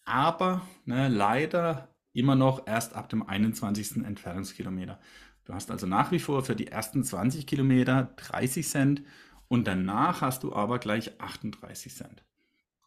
aber 0.04 0.62
ne, 0.86 1.08
leider 1.08 1.88
immer 2.14 2.34
noch 2.34 2.66
erst 2.66 2.94
ab 2.94 3.10
dem 3.10 3.22
21. 3.28 4.04
Entfernungskilometer. 4.04 4.98
Du 5.44 5.52
hast 5.52 5.70
also 5.70 5.86
nach 5.86 6.12
wie 6.12 6.18
vor 6.18 6.44
für 6.44 6.56
die 6.56 6.68
ersten 6.68 7.04
20 7.04 7.46
Kilometer 7.46 8.14
30 8.16 8.66
Cent 8.66 9.02
und 9.48 9.66
danach 9.66 10.22
hast 10.22 10.42
du 10.42 10.54
aber 10.54 10.78
gleich 10.78 11.20
38 11.20 11.94
Cent. 11.94 12.25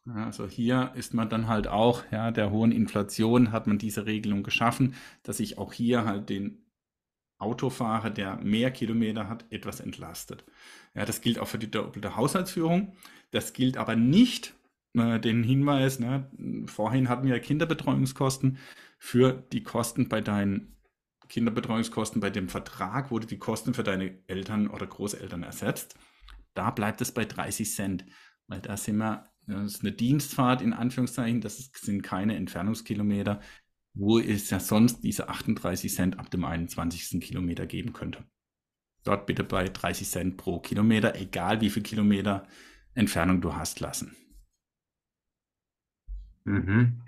Also 0.06 0.48
hier 0.48 0.92
ist 0.96 1.14
man 1.14 1.30
dann 1.30 1.48
halt 1.48 1.68
auch, 1.68 2.04
ja, 2.12 2.32
der 2.32 2.52
hohen 2.52 2.72
Inflation 2.72 3.52
hat 3.52 3.68
man 3.68 3.78
diese 3.78 4.06
Regelung 4.06 4.44
geschaffen, 4.44 4.96
dass 5.24 5.40
ich 5.40 5.58
auch 5.58 5.74
hier 5.74 6.06
halt 6.06 6.30
den 6.30 6.66
Autofahrer, 7.38 8.10
der 8.10 8.38
mehr 8.38 8.72
Kilometer 8.72 9.30
hat, 9.30 9.46
etwas 9.50 9.80
entlastet. 9.80 10.44
Ja, 10.94 11.06
das 11.06 11.22
gilt 11.22 11.40
auch 11.40 11.48
für 11.48 11.60
die 11.60 11.72
doppelte 11.72 12.16
Haushaltsführung. 12.16 12.94
Das 13.32 13.54
gilt 13.54 13.78
aber 13.78 13.96
nicht, 13.96 14.56
äh, 14.94 15.20
den 15.20 15.44
Hinweis, 15.44 16.00
ne, 16.00 16.30
vorhin 16.66 17.08
hatten 17.08 17.28
wir 17.28 17.40
Kinderbetreuungskosten, 17.40 18.58
für 18.98 19.32
die 19.54 19.64
Kosten 19.64 20.10
bei 20.10 20.20
deinen 20.20 20.76
Kinderbetreuungskosten 21.30 22.20
bei 22.20 22.32
dem 22.32 22.50
Vertrag, 22.50 23.10
du 23.10 23.20
die 23.20 23.38
Kosten 23.38 23.74
für 23.74 23.84
deine 23.84 24.18
Eltern 24.28 24.68
oder 24.68 24.88
Großeltern 24.88 25.44
ersetzt. 25.44 25.96
Da 26.56 26.72
bleibt 26.72 27.02
es 27.02 27.14
bei 27.14 27.24
30 27.24 27.72
Cent, 27.72 28.06
weil 28.48 28.60
da 28.60 28.76
sind 28.76 28.98
wir, 28.98 29.30
das 29.50 29.76
ist 29.76 29.82
eine 29.82 29.92
Dienstfahrt 29.92 30.62
in 30.62 30.74
Anführungszeichen, 30.74 31.42
das 31.42 31.72
sind 31.74 32.02
keine 32.04 32.36
Entfernungskilometer, 32.36 33.42
wo 33.94 34.20
es 34.20 34.50
ja 34.50 34.60
sonst 34.60 35.02
diese 35.02 35.30
38 35.30 35.94
Cent 35.94 36.20
ab 36.20 36.30
dem 36.30 36.46
21. 36.46 37.20
Kilometer 37.20 37.66
geben 37.66 37.94
könnte. 37.94 38.26
Dort 39.04 39.26
bitte 39.26 39.44
bei 39.44 39.68
30 39.68 40.08
Cent 40.10 40.38
pro 40.38 40.60
Kilometer, 40.60 41.16
egal 41.16 41.62
wie 41.62 41.70
viel 41.70 41.84
Kilometer 41.84 42.48
Entfernung 42.94 43.42
du 43.42 43.56
hast, 43.56 43.80
lassen. 43.80 44.16
Mhm. 46.46 47.02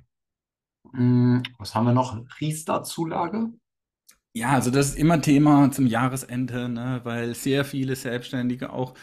Hm, 0.94 1.44
was 1.58 1.76
haben 1.76 1.86
wir 1.86 1.94
noch? 1.94 2.26
Riester-Zulage? 2.40 3.52
Ja, 4.34 4.52
also 4.52 4.72
das 4.72 4.90
ist 4.90 4.98
immer 4.98 5.22
Thema 5.22 5.72
zum 5.72 5.88
Jahresende, 5.88 6.70
ne, 6.70 7.02
weil 7.04 7.36
sehr 7.36 7.66
viele 7.66 7.96
Selbstständige 7.96 8.72
auch 8.72 8.94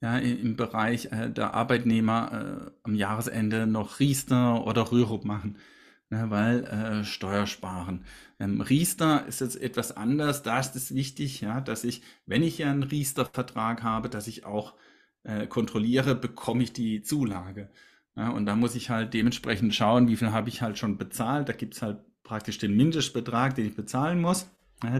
ja, 0.00 0.18
im 0.18 0.56
Bereich 0.56 1.06
äh, 1.12 1.30
der 1.30 1.54
Arbeitnehmer 1.54 2.66
äh, 2.66 2.70
am 2.82 2.94
Jahresende 2.94 3.66
noch 3.66 4.00
Riester 4.00 4.66
oder 4.66 4.92
Rürup 4.92 5.24
machen 5.24 5.56
ne, 6.10 6.30
weil 6.30 6.64
äh, 6.64 7.04
Steuersparen. 7.04 8.04
Ähm, 8.38 8.60
Riester 8.60 9.26
ist 9.26 9.40
jetzt 9.40 9.60
etwas 9.60 9.96
anders. 9.96 10.42
Da 10.42 10.58
ist 10.58 10.76
es 10.76 10.94
wichtig, 10.94 11.40
ja, 11.40 11.60
dass 11.60 11.84
ich, 11.84 12.02
wenn 12.26 12.42
ich 12.42 12.58
ja 12.58 12.70
einen 12.70 12.82
Riester-Vertrag 12.82 13.82
habe, 13.82 14.08
dass 14.08 14.26
ich 14.26 14.44
auch 14.44 14.74
äh, 15.24 15.46
kontrolliere, 15.46 16.14
bekomme 16.14 16.62
ich 16.62 16.72
die 16.72 17.02
Zulage. 17.02 17.70
Ja, 18.16 18.30
und 18.30 18.46
da 18.46 18.56
muss 18.56 18.74
ich 18.74 18.90
halt 18.90 19.14
dementsprechend 19.14 19.74
schauen, 19.74 20.08
wie 20.08 20.16
viel 20.16 20.32
habe 20.32 20.48
ich 20.48 20.62
halt 20.62 20.78
schon 20.78 20.98
bezahlt. 20.98 21.48
Da 21.48 21.52
gibt 21.52 21.74
es 21.74 21.82
halt 21.82 21.98
praktisch 22.24 22.58
den 22.58 22.76
Mindestbetrag, 22.76 23.54
den 23.54 23.66
ich 23.66 23.76
bezahlen 23.76 24.20
muss. 24.20 24.50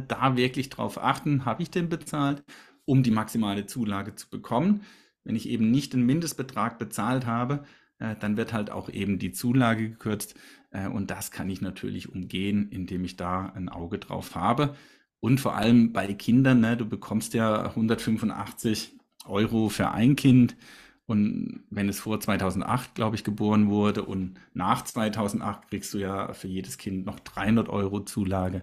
Da 0.08 0.36
wirklich 0.36 0.70
drauf 0.70 0.98
achten, 0.98 1.44
habe 1.44 1.62
ich 1.62 1.70
den 1.70 1.88
bezahlt, 1.88 2.42
um 2.88 3.02
die 3.02 3.10
maximale 3.10 3.66
Zulage 3.66 4.14
zu 4.14 4.30
bekommen. 4.30 4.80
Wenn 5.22 5.36
ich 5.36 5.48
eben 5.48 5.70
nicht 5.70 5.92
den 5.92 6.06
Mindestbetrag 6.06 6.78
bezahlt 6.78 7.26
habe, 7.26 7.64
äh, 7.98 8.16
dann 8.18 8.38
wird 8.38 8.54
halt 8.54 8.70
auch 8.70 8.88
eben 8.88 9.18
die 9.18 9.32
Zulage 9.32 9.90
gekürzt. 9.90 10.34
Äh, 10.70 10.88
und 10.88 11.10
das 11.10 11.30
kann 11.30 11.50
ich 11.50 11.60
natürlich 11.60 12.10
umgehen, 12.10 12.68
indem 12.70 13.04
ich 13.04 13.16
da 13.16 13.52
ein 13.54 13.68
Auge 13.68 13.98
drauf 13.98 14.34
habe. 14.34 14.74
Und 15.20 15.38
vor 15.38 15.54
allem 15.56 15.92
bei 15.92 16.12
Kindern, 16.14 16.60
ne, 16.60 16.78
du 16.78 16.86
bekommst 16.86 17.34
ja 17.34 17.66
185 17.66 18.96
Euro 19.26 19.68
für 19.68 19.90
ein 19.90 20.16
Kind. 20.16 20.56
Und 21.04 21.64
wenn 21.70 21.90
es 21.90 22.00
vor 22.00 22.20
2008, 22.20 22.94
glaube 22.94 23.16
ich, 23.16 23.24
geboren 23.24 23.68
wurde 23.68 24.04
und 24.04 24.38
nach 24.54 24.82
2008 24.82 25.68
kriegst 25.68 25.92
du 25.92 25.98
ja 25.98 26.32
für 26.32 26.48
jedes 26.48 26.78
Kind 26.78 27.04
noch 27.04 27.20
300 27.20 27.68
Euro 27.68 28.00
Zulage. 28.00 28.62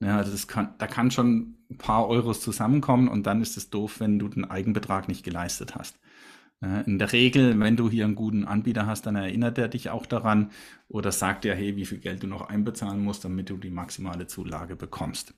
Ja, 0.00 0.18
also 0.18 0.30
das 0.30 0.46
kann, 0.46 0.74
da 0.78 0.86
kann 0.86 1.10
schon 1.10 1.56
ein 1.70 1.78
paar 1.78 2.08
Euros 2.08 2.40
zusammenkommen 2.40 3.08
und 3.08 3.26
dann 3.26 3.42
ist 3.42 3.56
es 3.56 3.70
doof, 3.70 4.00
wenn 4.00 4.18
du 4.18 4.28
den 4.28 4.44
Eigenbetrag 4.44 5.08
nicht 5.08 5.24
geleistet 5.24 5.74
hast. 5.74 5.98
In 6.60 6.98
der 6.98 7.12
Regel, 7.12 7.58
wenn 7.60 7.76
du 7.76 7.90
hier 7.90 8.06
einen 8.06 8.14
guten 8.14 8.46
Anbieter 8.46 8.86
hast, 8.86 9.04
dann 9.04 9.14
erinnert 9.14 9.58
er 9.58 9.68
dich 9.68 9.90
auch 9.90 10.06
daran 10.06 10.50
oder 10.88 11.12
sagt 11.12 11.44
dir, 11.44 11.54
hey, 11.54 11.76
wie 11.76 11.84
viel 11.84 11.98
Geld 11.98 12.22
du 12.22 12.26
noch 12.26 12.48
einbezahlen 12.48 13.04
musst, 13.04 13.24
damit 13.26 13.50
du 13.50 13.58
die 13.58 13.70
maximale 13.70 14.26
Zulage 14.26 14.74
bekommst. 14.74 15.34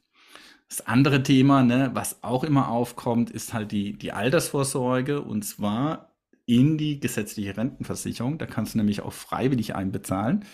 Das 0.69 0.87
andere 0.87 1.25
Thema, 1.25 1.65
ne, 1.65 1.91
was 1.95 2.23
auch 2.23 2.45
immer 2.45 2.69
aufkommt, 2.69 3.31
ist 3.31 3.53
halt 3.53 3.73
die, 3.73 3.99
die 3.99 4.13
Altersvorsorge 4.13 5.21
und 5.21 5.43
zwar 5.43 6.15
in 6.47 6.79
die 6.79 7.01
gesetzliche 7.01 7.57
Rentenversicherung. 7.57 8.39
Da 8.39 8.47
kannst 8.47 8.75
du 8.75 8.79
nämlich 8.79 9.01
auch 9.01 9.13
freiwillig 9.13 9.75
einbezahlen. 9.75 10.45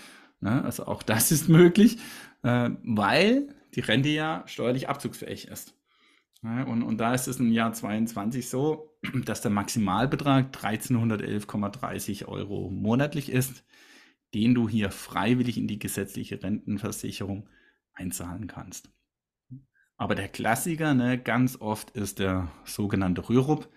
Ne? 0.41 0.65
Also 0.65 0.87
auch 0.87 1.03
das 1.03 1.31
ist 1.31 1.49
möglich, 1.49 1.99
äh, 2.43 2.71
weil 2.83 3.49
die 3.75 3.81
Rente 3.81 4.09
ja 4.09 4.45
steuerlich 4.47 4.89
abzugsfähig 4.89 5.49
ist. 5.49 5.77
Und, 6.43 6.83
und 6.83 6.99
da 6.99 7.15
ist 7.15 7.27
es 7.27 7.41
im 7.41 7.51
Jahr 7.53 7.73
22 7.73 8.49
so, 8.49 8.99
dass 9.25 9.41
der 9.41 9.51
Maximalbetrag 9.51 10.55
1311,30 10.55 12.27
Euro 12.27 12.71
monatlich 12.71 13.31
ist, 13.31 13.65
den 14.35 14.55
du 14.55 14.69
hier 14.69 14.91
freiwillig 14.91 15.57
in 15.57 15.69
die 15.69 15.79
gesetzliche 15.79 16.43
Rentenversicherung 16.43 17.49
einzahlen 17.95 18.47
kannst. 18.47 18.91
Aber 19.97 20.15
der 20.15 20.29
Klassiker, 20.29 20.93
ne, 20.93 21.19
ganz 21.19 21.61
oft 21.61 21.91
ist 21.93 22.19
der 22.19 22.51
sogenannte 22.65 23.29
Rürup. 23.29 23.73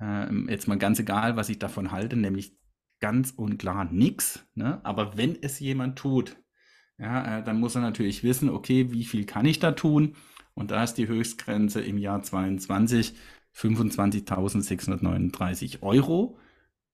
Ähm, 0.00 0.48
jetzt 0.48 0.66
mal 0.66 0.78
ganz 0.78 0.98
egal, 0.98 1.36
was 1.36 1.48
ich 1.48 1.58
davon 1.58 1.92
halte, 1.92 2.16
nämlich 2.16 2.58
ganz 2.98 3.30
und 3.30 3.58
klar 3.58 3.84
nichts. 3.84 4.44
Ne? 4.54 4.84
Aber 4.84 5.16
wenn 5.16 5.40
es 5.40 5.60
jemand 5.60 5.98
tut, 5.98 6.36
ja, 6.98 7.38
äh, 7.38 7.44
dann 7.44 7.60
muss 7.60 7.74
er 7.74 7.80
natürlich 7.80 8.22
wissen, 8.22 8.50
okay, 8.50 8.92
wie 8.92 9.04
viel 9.04 9.24
kann 9.26 9.46
ich 9.46 9.58
da 9.58 9.72
tun? 9.72 10.14
Und 10.54 10.70
da 10.70 10.84
ist 10.84 10.94
die 10.94 11.08
Höchstgrenze 11.08 11.80
im 11.80 11.98
Jahr 11.98 12.22
22 12.22 13.14
25.639 13.54 15.82
Euro. 15.82 16.38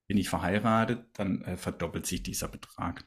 Bin 0.07 0.17
ich 0.19 0.29
verheiratet, 0.29 1.07
dann 1.15 1.43
äh, 1.43 1.57
verdoppelt 1.57 2.07
sich 2.07 2.23
dieser 2.23 2.47
Betrag. 2.49 3.05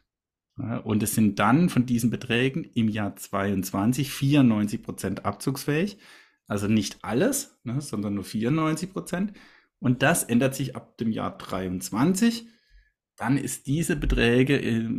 Ja, 0.58 0.78
und 0.78 1.04
es 1.04 1.14
sind 1.16 1.40
dann 1.40 1.70
von 1.70 1.86
diesen 1.86 2.10
Beträgen 2.10 2.64
im 2.64 2.90
Jahr 2.90 3.16
22 3.16 4.12
94 4.12 4.84
Prozent 4.84 5.26
abzugsfähig. 5.26 5.98
Also 6.48 6.68
nicht 6.68 6.98
alles, 7.04 7.60
ne, 7.64 7.80
sondern 7.82 8.16
nur 8.16 8.24
94 8.24 8.92
Prozent. 8.92 9.34
Und 9.80 10.04
das 10.04 10.24
ändert 10.24 10.56
sich 10.56 10.76
ab 10.76 10.98
dem 10.98 11.12
Jahr 11.12 11.38
23. 11.38 12.48
Dann 13.18 13.38
ist 13.38 13.68
diese 13.68 13.96
Beträge 13.96 14.60
äh, 14.62 14.90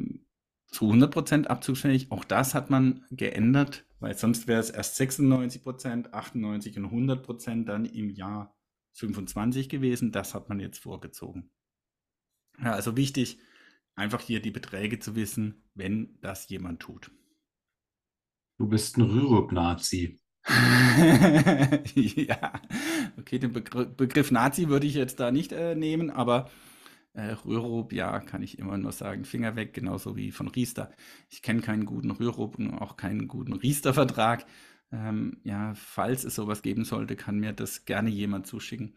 zu 0.66 0.86
100 0.86 1.12
Prozent 1.12 1.50
abzugsfähig. 1.50 2.10
Auch 2.10 2.24
das 2.24 2.54
hat 2.54 2.70
man 2.70 3.04
geändert 3.10 3.84
weil 4.04 4.18
sonst 4.18 4.46
wäre 4.46 4.60
es 4.60 4.68
erst 4.68 4.96
96 4.96 5.62
Prozent, 5.62 6.12
98 6.12 6.76
und 6.76 6.84
100 6.84 7.22
Prozent 7.22 7.70
dann 7.70 7.86
im 7.86 8.10
Jahr 8.10 8.54
25 8.92 9.70
gewesen. 9.70 10.12
Das 10.12 10.34
hat 10.34 10.50
man 10.50 10.60
jetzt 10.60 10.78
vorgezogen. 10.78 11.50
Ja, 12.62 12.74
also 12.74 12.98
wichtig, 12.98 13.38
einfach 13.94 14.20
hier 14.20 14.42
die 14.42 14.50
Beträge 14.50 14.98
zu 14.98 15.16
wissen, 15.16 15.64
wenn 15.72 16.18
das 16.20 16.50
jemand 16.50 16.80
tut. 16.80 17.12
Du 18.58 18.68
bist 18.68 18.98
ein 18.98 19.04
Rürup-Nazi. 19.04 20.20
ja, 21.94 22.52
okay, 23.16 23.38
den 23.38 23.54
Begriff, 23.54 23.88
Begriff 23.96 24.30
Nazi 24.30 24.68
würde 24.68 24.86
ich 24.86 24.92
jetzt 24.92 25.18
da 25.18 25.30
nicht 25.30 25.52
äh, 25.52 25.74
nehmen, 25.74 26.10
aber 26.10 26.50
äh, 27.14 27.32
Rürup, 27.44 27.92
ja, 27.92 28.18
kann 28.20 28.42
ich 28.42 28.58
immer 28.58 28.76
nur 28.76 28.92
sagen, 28.92 29.24
Finger 29.24 29.56
weg, 29.56 29.72
genauso 29.72 30.16
wie 30.16 30.32
von 30.32 30.48
Riester. 30.48 30.90
Ich 31.30 31.42
kenne 31.42 31.60
keinen 31.60 31.86
guten 31.86 32.10
Rürup 32.10 32.58
und 32.58 32.74
auch 32.74 32.96
keinen 32.96 33.28
guten 33.28 33.52
Riester-Vertrag. 33.52 34.44
Ähm, 34.92 35.38
ja, 35.44 35.74
falls 35.74 36.24
es 36.24 36.34
sowas 36.34 36.62
geben 36.62 36.84
sollte, 36.84 37.16
kann 37.16 37.38
mir 37.38 37.52
das 37.52 37.84
gerne 37.84 38.10
jemand 38.10 38.46
zuschicken. 38.46 38.94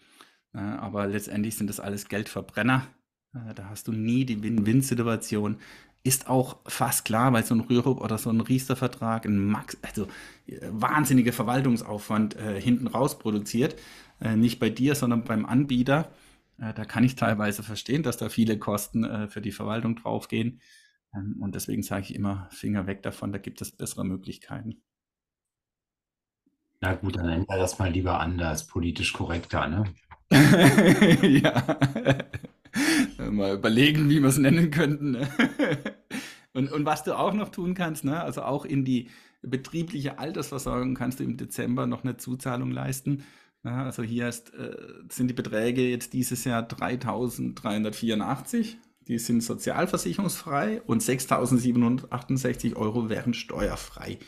Äh, 0.53 0.59
aber 0.59 1.07
letztendlich 1.07 1.55
sind 1.55 1.68
das 1.70 1.80
alles 1.80 2.07
Geldverbrenner. 2.09 2.88
Äh, 3.34 3.53
da 3.53 3.70
hast 3.70 3.88
du 3.88 3.91
nie 3.91 4.26
die 4.26 4.41
Win-Win-Situation. 4.43 5.57
ist 6.03 6.28
auch 6.30 6.59
fast 6.65 7.05
klar, 7.05 7.34
weil 7.34 7.43
so 7.45 7.53
ein 7.53 7.61
Rürup 7.61 8.01
oder 8.01 8.18
so 8.18 8.30
ein 8.30 8.41
Riester-Vertrag 8.41 9.26
ein 9.26 9.38
Max, 9.45 9.78
also 9.82 10.07
äh, 10.47 10.59
wahnsinniger 10.72 11.34
Verwaltungsaufwand 11.34 12.36
äh, 12.36 12.59
hinten 12.59 12.88
raus 12.88 13.20
produziert. 13.20 13.76
Äh, 14.20 14.36
nicht 14.36 14.59
bei 14.59 14.70
dir, 14.70 14.95
sondern 14.95 15.24
beim 15.24 15.45
Anbieter. 15.45 16.11
Äh, 16.60 16.74
da 16.74 16.86
kann 16.86 17.03
ich 17.03 17.16
teilweise 17.16 17.64
verstehen, 17.64 18.03
dass 18.03 18.18
da 18.18 18.30
viele 18.30 18.58
Kosten 18.58 19.03
äh, 19.03 19.28
für 19.28 19.41
die 19.41 19.51
Verwaltung 19.51 19.95
draufgehen. 19.95 20.62
Ähm, 21.14 21.38
und 21.39 21.55
deswegen 21.55 21.84
sage 21.84 22.03
ich 22.03 22.16
immer, 22.16 22.47
Finger 22.51 22.88
weg 22.88 23.03
davon, 23.03 23.32
da 23.32 23.38
gibt 23.38 23.62
es 23.62 23.72
bessere 23.72 24.05
Möglichkeiten. 24.05 24.82
Na 26.80 26.93
gut, 26.93 27.16
dann 27.16 27.26
nennen 27.26 27.45
wir 27.47 27.58
das 27.58 27.80
mal 27.80 27.91
lieber 27.91 28.20
anders, 28.20 28.68
politisch 28.68 29.14
korrekter, 29.14 29.68
ne? 29.68 29.84
ja. 31.22 31.80
mal 33.32 33.55
überlegen, 33.55 34.10
wie 34.10 34.20
wir 34.20 34.30
es 34.30 34.38
nennen 34.38 34.72
könnten. 34.72 35.12
Ne? 35.12 35.28
und, 36.53 36.72
und 36.72 36.86
was 36.86 37.03
du 37.03 37.18
auch 37.18 37.34
noch 37.34 37.49
tun 37.49 37.74
kannst, 37.74 38.03
ne? 38.03 38.22
also 38.22 38.43
auch 38.43 38.66
in 38.66 38.86
die 38.86 39.10
betriebliche 39.41 40.20
Altersversorgung 40.20 40.95
kannst 40.95 41.20
du 41.20 41.24
im 41.24 41.38
Dezember 41.38 41.88
noch 41.88 42.03
eine 42.03 42.18
Zuzahlung 42.18 42.72
leisten. 42.72 43.24
Ja, 43.64 43.86
also 43.86 44.03
hier 44.03 44.30
ist, 44.30 44.53
äh, 44.53 44.78
sind 45.10 45.28
die 45.28 45.34
Beträge 45.34 45.89
jetzt 45.89 46.14
dieses 46.14 46.45
Jahr 46.45 46.68
3.384. 46.68 48.78
Die 49.08 49.20
sind 49.20 49.41
sozialversicherungsfrei 49.41 50.82
und 50.82 51.01
6.768 51.01 52.76
Euro 52.76 53.10
wären 53.10 53.34
steuerfrei. 53.34 54.20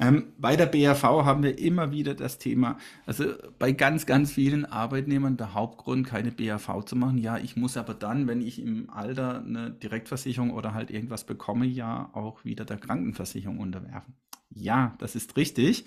Ähm, 0.00 0.32
bei 0.38 0.56
der 0.56 0.66
BAV 0.66 1.02
haben 1.02 1.42
wir 1.42 1.58
immer 1.58 1.90
wieder 1.90 2.14
das 2.14 2.38
Thema, 2.38 2.78
also 3.04 3.34
bei 3.58 3.72
ganz, 3.72 4.06
ganz 4.06 4.32
vielen 4.32 4.64
Arbeitnehmern 4.64 5.36
der 5.36 5.54
Hauptgrund, 5.54 6.06
keine 6.06 6.30
BAV 6.30 6.84
zu 6.84 6.94
machen. 6.94 7.18
Ja, 7.18 7.38
ich 7.38 7.56
muss 7.56 7.76
aber 7.76 7.94
dann, 7.94 8.28
wenn 8.28 8.40
ich 8.40 8.62
im 8.62 8.90
Alter 8.90 9.40
eine 9.40 9.70
Direktversicherung 9.70 10.52
oder 10.52 10.72
halt 10.72 10.90
irgendwas 10.90 11.24
bekomme, 11.24 11.66
ja 11.66 12.10
auch 12.12 12.44
wieder 12.44 12.64
der 12.64 12.78
Krankenversicherung 12.78 13.58
unterwerfen. 13.58 14.14
Ja, 14.50 14.94
das 14.98 15.16
ist 15.16 15.36
richtig. 15.36 15.84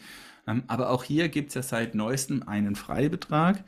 Ähm, 0.51 0.63
aber 0.67 0.89
auch 0.89 1.03
hier 1.03 1.29
gibt 1.29 1.49
es 1.49 1.55
ja 1.55 1.63
seit 1.63 1.95
neuestem 1.95 2.47
einen 2.47 2.75
Freibetrag. 2.75 3.63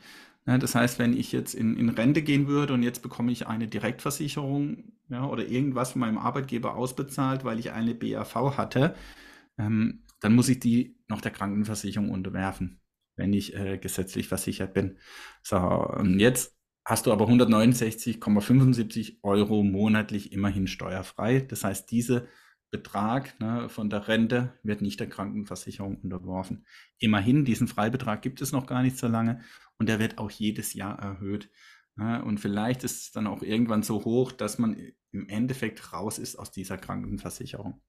Das 0.46 0.74
heißt, 0.74 0.98
wenn 0.98 1.16
ich 1.16 1.32
jetzt 1.32 1.54
in, 1.54 1.74
in 1.78 1.88
Rente 1.88 2.20
gehen 2.20 2.48
würde 2.48 2.74
und 2.74 2.82
jetzt 2.82 3.00
bekomme 3.00 3.32
ich 3.32 3.46
eine 3.46 3.66
Direktversicherung 3.66 4.92
ja, 5.08 5.26
oder 5.26 5.46
irgendwas 5.46 5.92
von 5.92 6.00
meinem 6.00 6.18
Arbeitgeber 6.18 6.76
ausbezahlt, 6.76 7.44
weil 7.44 7.58
ich 7.58 7.72
eine 7.72 7.94
BAV 7.94 8.58
hatte, 8.58 8.94
ähm, 9.56 10.02
dann 10.20 10.34
muss 10.34 10.50
ich 10.50 10.60
die 10.60 10.98
noch 11.08 11.22
der 11.22 11.30
Krankenversicherung 11.30 12.10
unterwerfen, 12.10 12.80
wenn 13.16 13.32
ich 13.32 13.54
äh, 13.56 13.78
gesetzlich 13.78 14.28
versichert 14.28 14.74
bin. 14.74 14.98
So, 15.42 15.56
und 15.56 16.20
jetzt 16.20 16.54
hast 16.84 17.06
du 17.06 17.12
aber 17.12 17.26
169,75 17.26 19.20
Euro 19.22 19.62
monatlich 19.62 20.30
immerhin 20.32 20.66
steuerfrei. 20.66 21.40
Das 21.40 21.64
heißt, 21.64 21.90
dieser 21.90 22.24
Betrag 22.74 23.38
ne, 23.38 23.68
von 23.68 23.88
der 23.88 24.08
Rente 24.08 24.52
wird 24.64 24.82
nicht 24.82 24.98
der 24.98 25.08
Krankenversicherung 25.08 26.00
unterworfen. 26.00 26.66
Immerhin, 26.98 27.44
diesen 27.44 27.68
Freibetrag 27.68 28.20
gibt 28.20 28.42
es 28.42 28.50
noch 28.50 28.66
gar 28.66 28.82
nicht 28.82 28.98
so 28.98 29.06
lange 29.06 29.40
und 29.78 29.88
der 29.88 30.00
wird 30.00 30.18
auch 30.18 30.30
jedes 30.30 30.74
Jahr 30.74 30.98
erhöht. 30.98 31.50
Ne, 31.94 32.24
und 32.24 32.40
vielleicht 32.40 32.82
ist 32.82 33.02
es 33.02 33.12
dann 33.12 33.28
auch 33.28 33.42
irgendwann 33.42 33.84
so 33.84 34.04
hoch, 34.04 34.32
dass 34.32 34.58
man 34.58 34.76
im 35.12 35.28
Endeffekt 35.28 35.92
raus 35.92 36.18
ist 36.18 36.36
aus 36.36 36.50
dieser 36.50 36.76
Krankenversicherung. 36.76 37.80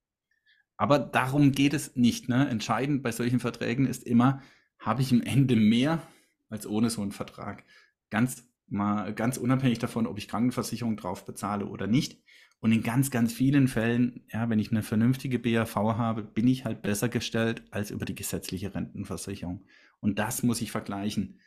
Aber 0.78 1.00
darum 1.00 1.52
geht 1.52 1.74
es 1.74 1.96
nicht. 1.96 2.30
Ne? 2.30 2.48
Entscheidend 2.48 3.02
bei 3.02 3.12
solchen 3.12 3.40
Verträgen 3.40 3.88
ist 3.88 4.04
immer, 4.04 4.42
habe 4.78 5.02
ich 5.02 5.12
am 5.12 5.22
Ende 5.22 5.56
mehr 5.56 6.06
als 6.50 6.68
ohne 6.68 6.90
so 6.90 7.02
einen 7.02 7.12
Vertrag. 7.12 7.64
Ganz, 8.12 8.48
mal, 8.68 9.14
ganz 9.14 9.38
unabhängig 9.38 9.80
davon, 9.80 10.06
ob 10.06 10.18
ich 10.18 10.28
Krankenversicherung 10.28 10.98
drauf 10.98 11.26
bezahle 11.26 11.66
oder 11.66 11.88
nicht. 11.88 12.22
Und 12.60 12.72
in 12.72 12.82
ganz, 12.82 13.12
ganz 13.12 13.32
vielen 13.32 13.68
Fällen, 13.68 14.26
ja, 14.32 14.50
wenn 14.50 14.60
ich 14.60 14.72
eine 14.72 14.82
vernünftige 14.82 15.40
BAV 15.40 15.76
habe, 15.76 16.24
bin 16.24 16.48
ich 16.48 16.66
halt 16.66 16.82
besser 16.82 17.10
gestellt 17.10 17.64
als 17.72 17.92
über 17.92 18.06
die 18.06 18.16
gesetzliche 18.16 18.74
Rentenversicherung. 18.74 19.66
Und 20.00 20.18
das 20.20 20.42
muss 20.42 20.62
ich 20.62 20.72
vergleichen. 20.72 21.40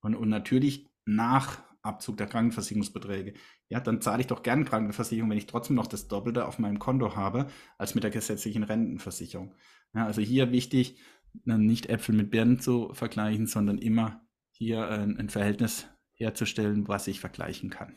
Und, 0.00 0.14
und 0.14 0.28
natürlich 0.28 0.86
nach 1.06 1.62
Abzug 1.82 2.16
der 2.16 2.26
Krankenversicherungsbeträge. 2.26 3.34
Ja, 3.68 3.80
dann 3.80 4.00
zahle 4.00 4.20
ich 4.20 4.26
doch 4.26 4.42
gern 4.42 4.64
Krankenversicherung, 4.64 5.30
wenn 5.30 5.38
ich 5.38 5.46
trotzdem 5.46 5.76
noch 5.76 5.86
das 5.86 6.08
Doppelte 6.08 6.46
auf 6.46 6.58
meinem 6.58 6.78
Konto 6.78 7.16
habe, 7.16 7.46
als 7.78 7.94
mit 7.94 8.04
der 8.04 8.10
gesetzlichen 8.10 8.64
Rentenversicherung. 8.64 9.54
Ja, 9.94 10.04
also 10.04 10.20
hier 10.20 10.52
wichtig, 10.52 10.98
nicht 11.44 11.86
Äpfel 11.86 12.14
mit 12.14 12.30
Birnen 12.30 12.60
zu 12.60 12.92
vergleichen, 12.92 13.46
sondern 13.46 13.78
immer 13.78 14.26
hier 14.50 14.88
ein, 14.88 15.16
ein 15.18 15.28
Verhältnis 15.28 15.88
herzustellen, 16.14 16.88
was 16.88 17.06
ich 17.06 17.20
vergleichen 17.20 17.70
kann. 17.70 17.96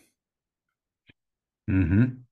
Mhm. 1.67 2.25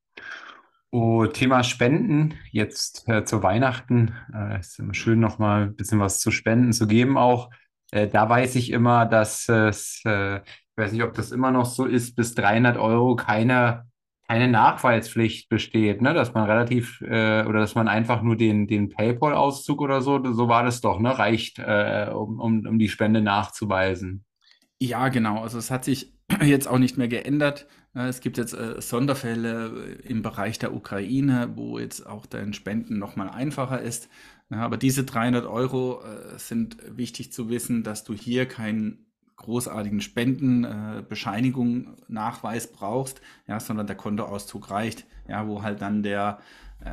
Oh, 0.92 1.26
Thema 1.26 1.64
Spenden, 1.64 2.36
jetzt 2.52 3.08
äh, 3.10 3.24
zu 3.26 3.44
Weihnachten. 3.44 4.16
Äh, 4.34 4.60
ist 4.60 4.80
immer 4.80 4.94
schön, 4.94 5.20
nochmal 5.20 5.64
ein 5.64 5.76
bisschen 5.76 6.00
was 6.00 6.20
zu 6.20 6.32
spenden 6.32 6.74
zu 6.74 6.88
geben 6.88 7.18
auch. 7.18 7.50
Äh, 7.92 8.08
da 8.08 8.30
weiß 8.30 8.56
ich 8.56 8.72
immer, 8.72 9.06
dass 9.06 9.50
es 9.50 10.02
äh, 10.06 10.42
ich 10.78 10.84
weiß 10.84 10.92
nicht, 10.92 11.04
ob 11.04 11.14
das 11.14 11.32
immer 11.32 11.50
noch 11.50 11.66
so 11.66 11.86
ist, 11.86 12.16
bis 12.16 12.36
300 12.36 12.78
Euro 12.78 13.16
keine, 13.16 13.88
keine 14.28 14.48
Nachweispflicht 14.48 15.50
besteht, 15.50 16.04
ne? 16.04 16.14
dass 16.14 16.36
man 16.36 16.46
relativ 16.46 17.02
äh, 17.02 17.44
oder 17.46 17.62
dass 17.62 17.74
man 17.74 17.88
einfach 17.88 18.22
nur 18.22 18.36
den, 18.36 18.68
den 18.68 18.90
PayPal-Auszug 18.90 19.82
oder 19.82 20.02
so, 20.02 20.24
so 20.34 20.48
war 20.50 20.64
das 20.64 20.82
doch, 20.82 21.00
ne? 21.00 21.18
reicht, 21.18 21.58
äh, 21.58 22.12
um, 22.14 22.40
um, 22.40 22.68
um 22.68 22.78
die 22.78 22.90
Spende 22.90 23.22
nachzuweisen. 23.22 24.24
Ja, 24.80 25.10
genau. 25.10 25.42
Also 25.42 25.58
es 25.58 25.72
hat 25.72 25.84
sich 25.84 26.14
jetzt 26.44 26.68
auch 26.68 26.78
nicht 26.78 26.96
mehr 26.96 27.08
geändert. 27.08 27.66
Es 27.94 28.22
gibt 28.22 28.38
jetzt 28.38 28.54
äh, 28.54 28.80
Sonderfälle 28.82 29.98
im 30.04 30.22
Bereich 30.22 30.60
der 30.60 30.74
Ukraine, 30.74 31.54
wo 31.56 31.80
jetzt 31.80 32.06
auch 32.06 32.26
dein 32.26 32.54
Spenden 32.54 33.00
nochmal 33.00 33.30
einfacher 33.30 33.82
ist. 33.82 34.10
Aber 34.50 34.78
diese 34.78 35.04
300 35.04 35.46
Euro 35.46 36.02
äh, 36.04 36.38
sind 36.38 36.78
wichtig 36.88 37.34
zu 37.34 37.50
wissen, 37.50 37.84
dass 37.84 38.04
du 38.04 38.14
hier 38.14 38.46
keinen 38.46 39.08
großartigen 39.36 40.02
Spendenbescheinigung, 40.02 41.86
äh, 41.86 41.88
Nachweis 42.08 42.72
brauchst, 42.72 43.22
ja, 43.48 43.60
sondern 43.60 43.88
der 43.88 43.96
Kontoauszug 43.96 44.72
reicht, 44.72 45.06
ja, 45.28 45.48
wo 45.48 45.64
halt 45.64 45.82
dann 45.82 46.04
der 46.04 46.40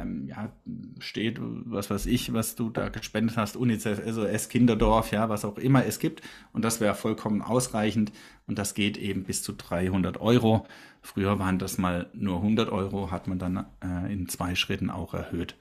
ähm, 0.01 0.27
ja, 0.27 0.53
steht, 0.99 1.39
was 1.41 1.91
weiß 1.91 2.07
ich, 2.07 2.33
was 2.33 2.57
du 2.57 2.71
da 2.71 2.89
gespendet 2.89 3.37
hast, 3.37 3.57
UNICEF, 3.57 4.03
SOS, 4.07 4.49
Kinderdorf, 4.49 5.13
ja, 5.13 5.29
was 5.29 5.45
auch 5.45 5.59
immer 5.59 5.85
es 5.85 5.99
gibt. 5.99 6.23
Und 6.53 6.65
das 6.65 6.81
wäre 6.81 6.95
vollkommen 6.95 7.43
ausreichend. 7.43 8.13
Und 8.47 8.59
das 8.59 8.75
geht 8.75 8.97
eben 8.97 9.25
bis 9.25 9.43
zu 9.43 9.53
300 9.53 10.21
Euro. 10.21 10.67
Früher 11.03 11.39
waren 11.39 11.59
das 11.59 11.79
mal 11.79 12.11
nur 12.15 12.37
100 12.37 12.71
Euro, 12.71 13.11
hat 13.11 13.27
man 13.27 13.39
dann 13.39 13.67
äh, 13.83 14.13
in 14.13 14.29
zwei 14.29 14.55
Schritten 14.55 14.91
auch 14.91 15.15
erhöht. 15.15 15.57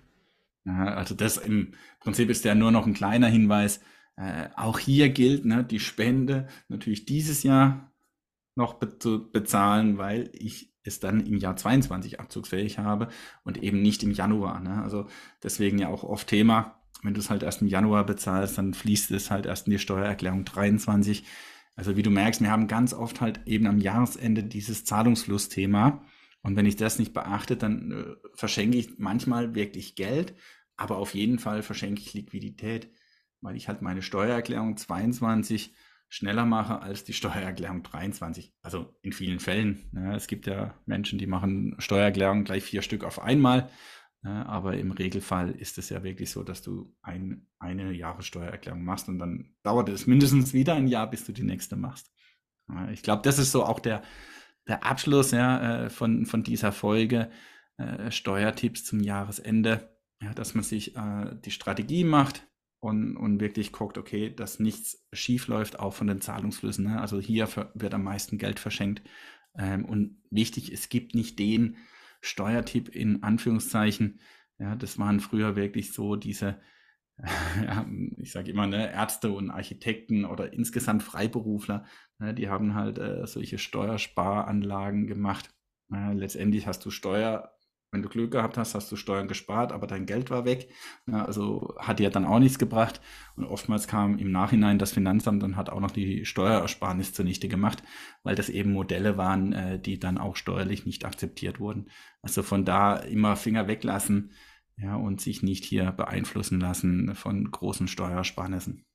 Ja, 0.65 0.93
also 0.95 1.15
das 1.15 1.37
im 1.37 1.73
Prinzip 1.99 2.29
ist 2.29 2.45
ja 2.45 2.55
nur 2.55 2.71
noch 2.71 2.87
ein 2.87 2.93
kleiner 2.93 3.27
Hinweis. 3.27 3.81
Äh, 4.15 4.49
auch 4.55 4.79
hier 4.79 5.09
gilt, 5.09 5.45
ne, 5.45 5.63
die 5.63 5.79
Spende 5.79 6.47
natürlich 6.69 7.05
dieses 7.05 7.43
Jahr 7.43 7.91
noch 8.55 8.75
be 8.75 8.97
zu 8.99 9.31
bezahlen, 9.31 9.97
weil 9.97 10.29
ich 10.33 10.72
es 10.83 10.99
dann 10.99 11.25
im 11.25 11.37
Jahr 11.37 11.55
22 11.55 12.19
abzugsfähig 12.19 12.77
habe 12.77 13.09
und 13.43 13.61
eben 13.61 13.81
nicht 13.81 14.03
im 14.03 14.11
Januar. 14.11 14.59
Ne? 14.59 14.81
Also 14.83 15.07
deswegen 15.41 15.79
ja 15.79 15.87
auch 15.87 16.03
oft 16.03 16.27
Thema, 16.27 16.79
wenn 17.01 17.13
du 17.13 17.19
es 17.19 17.29
halt 17.29 17.43
erst 17.43 17.61
im 17.61 17.67
Januar 17.67 18.05
bezahlst, 18.05 18.57
dann 18.57 18.73
fließt 18.73 19.11
es 19.11 19.31
halt 19.31 19.45
erst 19.45 19.67
in 19.67 19.71
die 19.71 19.79
Steuererklärung 19.79 20.45
23. 20.45 21.23
Also 21.75 21.97
wie 21.97 22.03
du 22.03 22.11
merkst, 22.11 22.41
wir 22.41 22.51
haben 22.51 22.67
ganz 22.67 22.93
oft 22.93 23.21
halt 23.21 23.41
eben 23.45 23.67
am 23.67 23.79
Jahresende 23.79 24.43
dieses 24.43 24.85
Zahlungsflussthema. 24.85 26.03
Und 26.41 26.55
wenn 26.55 26.65
ich 26.65 26.75
das 26.75 26.99
nicht 26.99 27.13
beachte, 27.13 27.55
dann 27.55 27.91
äh, 27.91 28.27
verschenke 28.35 28.77
ich 28.77 28.97
manchmal 28.97 29.55
wirklich 29.55 29.95
Geld, 29.95 30.35
aber 30.75 30.97
auf 30.97 31.15
jeden 31.15 31.39
Fall 31.39 31.63
verschenke 31.63 32.01
ich 32.01 32.13
Liquidität 32.13 32.89
weil 33.43 33.55
ich 33.55 33.67
halt 33.67 33.81
meine 33.81 34.01
Steuererklärung 34.01 34.77
22 34.77 35.75
schneller 36.13 36.45
mache 36.45 36.79
als 36.79 37.03
die 37.03 37.13
Steuererklärung 37.13 37.81
23. 37.81 38.53
Also 38.61 38.95
in 39.01 39.13
vielen 39.13 39.39
Fällen. 39.39 39.89
Ne? 39.93 40.15
Es 40.15 40.27
gibt 40.27 40.45
ja 40.45 40.75
Menschen, 40.85 41.17
die 41.17 41.25
machen 41.25 41.75
Steuererklärung 41.79 42.43
gleich 42.43 42.63
vier 42.63 42.83
Stück 42.83 43.03
auf 43.03 43.19
einmal. 43.19 43.71
Ne? 44.21 44.45
Aber 44.45 44.77
im 44.77 44.91
Regelfall 44.91 45.49
ist 45.49 45.79
es 45.79 45.89
ja 45.89 46.03
wirklich 46.03 46.29
so, 46.29 46.43
dass 46.43 46.61
du 46.61 46.95
ein, 47.01 47.47
eine 47.57 47.91
Jahressteuererklärung 47.91 48.83
machst 48.83 49.09
und 49.09 49.17
dann 49.17 49.55
dauert 49.63 49.89
es 49.89 50.05
mindestens 50.05 50.53
wieder 50.53 50.75
ein 50.75 50.87
Jahr, 50.87 51.09
bis 51.09 51.25
du 51.25 51.31
die 51.31 51.41
nächste 51.41 51.75
machst. 51.77 52.11
Ich 52.91 53.01
glaube, 53.01 53.23
das 53.23 53.39
ist 53.39 53.51
so 53.51 53.65
auch 53.65 53.79
der, 53.79 54.03
der 54.67 54.85
Abschluss 54.85 55.31
ja, 55.31 55.85
äh, 55.85 55.89
von, 55.89 56.27
von 56.27 56.43
dieser 56.43 56.71
Folge. 56.71 57.31
Äh, 57.77 58.11
Steuertipps 58.11 58.85
zum 58.85 58.99
Jahresende, 58.99 59.97
ja, 60.21 60.31
dass 60.35 60.53
man 60.53 60.63
sich 60.63 60.95
äh, 60.95 61.35
die 61.43 61.51
Strategie 61.51 62.03
macht, 62.03 62.47
und, 62.83 63.15
und 63.15 63.39
wirklich 63.39 63.71
guckt, 63.71 63.97
okay, 63.97 64.33
dass 64.33 64.59
nichts 64.59 65.07
schief 65.13 65.47
läuft, 65.47 65.79
auch 65.79 65.93
von 65.93 66.07
den 66.07 66.19
Zahlungsflüssen. 66.21 66.85
Ne? 66.85 66.99
Also 66.99 67.19
hier 67.19 67.47
wird 67.73 67.93
am 67.93 68.03
meisten 68.03 68.37
Geld 68.37 68.59
verschenkt. 68.59 69.01
Ähm, 69.57 69.85
und 69.85 70.21
wichtig, 70.29 70.71
es 70.71 70.89
gibt 70.89 71.15
nicht 71.15 71.39
den 71.39 71.77
Steuertipp 72.21 72.89
in 72.89 73.23
Anführungszeichen. 73.23 74.19
Ja, 74.59 74.75
das 74.75 74.99
waren 74.99 75.21
früher 75.21 75.55
wirklich 75.55 75.93
so 75.93 76.17
diese, 76.17 76.59
ja, 77.63 77.85
ich 78.17 78.31
sage 78.31 78.51
immer, 78.51 78.67
ne, 78.67 78.91
Ärzte 78.91 79.31
und 79.31 79.49
Architekten 79.49 80.25
oder 80.25 80.51
insgesamt 80.51 81.03
Freiberufler, 81.03 81.85
ne, 82.19 82.33
die 82.33 82.49
haben 82.49 82.75
halt 82.75 82.97
äh, 82.97 83.25
solche 83.27 83.59
Steuersparanlagen 83.59 85.07
gemacht. 85.07 85.53
Ja, 85.89 86.11
letztendlich 86.11 86.67
hast 86.67 86.83
du 86.85 86.89
Steuer 86.89 87.53
Wenn 87.93 88.01
du 88.01 88.09
Glück 88.09 88.31
gehabt 88.31 88.57
hast, 88.57 88.73
hast 88.73 88.91
du 88.91 88.95
Steuern 88.95 89.27
gespart, 89.27 89.71
aber 89.71 89.85
dein 89.85 90.07
Geld 90.07 90.31
war 90.31 90.45
weg. 90.45 90.67
Ja, 91.05 91.25
also 91.25 91.75
hat 91.77 91.99
dir 91.99 92.09
dann 92.09 92.25
auch 92.25 92.39
nichts 92.39 92.57
gebracht. 92.57 92.99
Und 93.35 93.45
oftmals 93.45 93.87
kam 93.87 94.17
im 94.17 94.31
Nachhinein 94.31 94.79
das 94.79 94.91
Finanzamt 94.91 95.43
und 95.43 95.55
hat 95.55 95.69
auch 95.69 95.79
noch 95.79 95.91
die 95.91 96.25
Steuerersparnis 96.25 97.13
zunichte 97.13 97.47
gemacht, 97.47 97.83
weil 98.23 98.33
das 98.33 98.49
eben 98.49 98.73
Modelle 98.73 99.15
waren, 99.17 99.53
äh, 99.53 99.79
die 99.79 99.99
dann 99.99 100.17
auch 100.17 100.35
steuerlich 100.35 100.87
nicht 100.87 101.05
akzeptiert 101.05 101.59
wurden. 101.59 101.91
Also 102.23 102.41
von 102.41 102.65
da 102.65 102.95
immer 102.95 103.35
Finger 103.35 103.67
weglassen 103.67 104.31
ja, 104.77 104.95
und 104.95 105.21
sich 105.21 105.43
nicht 105.43 105.63
hier 105.63 105.91
beeinflussen 105.91 106.59
lassen 106.59 107.13
von 107.13 107.51
großen 107.51 107.87
Steuersparnissen. 107.87 108.87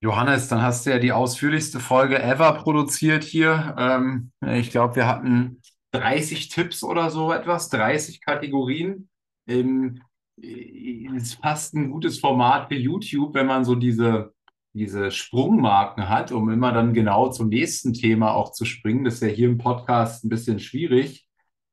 Johannes, 0.00 0.48
dann 0.48 0.62
hast 0.62 0.84
du 0.84 0.90
ja 0.90 0.98
die 0.98 1.12
ausführlichste 1.12 1.78
Folge 1.78 2.20
ever 2.20 2.54
produziert 2.54 3.22
hier. 3.22 3.76
Ähm, 3.78 4.32
ich 4.40 4.70
glaube, 4.70 4.96
wir 4.96 5.06
hatten 5.06 5.62
30 5.92 6.48
Tipps 6.48 6.82
oder 6.82 7.10
so 7.10 7.32
etwas, 7.32 7.68
30 7.70 8.20
Kategorien. 8.20 9.08
Ähm, 9.46 10.02
ist 10.40 11.34
fast 11.34 11.74
ein 11.74 11.90
gutes 11.90 12.20
Format 12.20 12.68
für 12.68 12.76
YouTube, 12.76 13.34
wenn 13.34 13.46
man 13.46 13.64
so 13.64 13.74
diese, 13.74 14.32
diese 14.72 15.10
Sprungmarken 15.10 16.08
hat, 16.08 16.32
um 16.32 16.50
immer 16.50 16.72
dann 16.72 16.94
genau 16.94 17.28
zum 17.30 17.48
nächsten 17.48 17.92
Thema 17.92 18.34
auch 18.34 18.52
zu 18.52 18.64
springen. 18.64 19.04
Das 19.04 19.14
ist 19.14 19.22
ja 19.22 19.28
hier 19.28 19.48
im 19.48 19.58
Podcast 19.58 20.24
ein 20.24 20.28
bisschen 20.28 20.60
schwierig. 20.60 21.26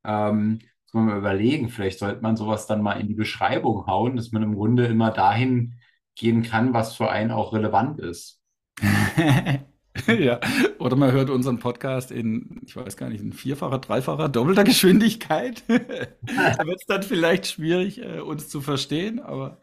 Ähm, 0.04 0.60
muss 0.86 0.94
man 0.94 1.06
mal 1.06 1.18
überlegen, 1.18 1.70
vielleicht 1.70 2.00
sollte 2.00 2.22
man 2.22 2.38
sowas 2.38 2.68
dann 2.68 2.82
mal 2.82 3.00
in 3.00 3.08
die 3.08 3.16
Beschreibung 3.16 3.86
hauen, 3.86 4.16
dass 4.16 4.32
man 4.32 4.44
im 4.44 4.56
Grunde 4.56 4.86
immer 4.86 5.12
dahin 5.12 5.76
gehen 6.16 6.44
kann, 6.44 6.74
was 6.74 6.96
für 6.96 7.10
einen 7.10 7.32
auch 7.32 7.54
relevant 7.54 8.00
ist. 8.00 8.42
ja, 10.08 10.40
oder 10.80 10.96
man 10.96 11.12
hört 11.12 11.30
unseren 11.30 11.60
Podcast 11.60 12.12
in, 12.12 12.62
ich 12.66 12.76
weiß 12.76 12.98
gar 12.98 13.10
nicht, 13.10 13.22
in 13.22 13.34
vierfacher, 13.34 13.80
dreifacher, 13.80 14.30
doppelter 14.30 14.64
Geschwindigkeit. 14.64 15.64
da 15.68 16.66
wird 16.66 16.80
es 16.80 16.86
dann 16.88 17.04
vielleicht 17.04 17.48
schwierig, 17.48 18.02
äh, 18.02 18.20
uns 18.20 18.50
zu 18.50 18.62
verstehen, 18.62 19.20
aber 19.20 19.58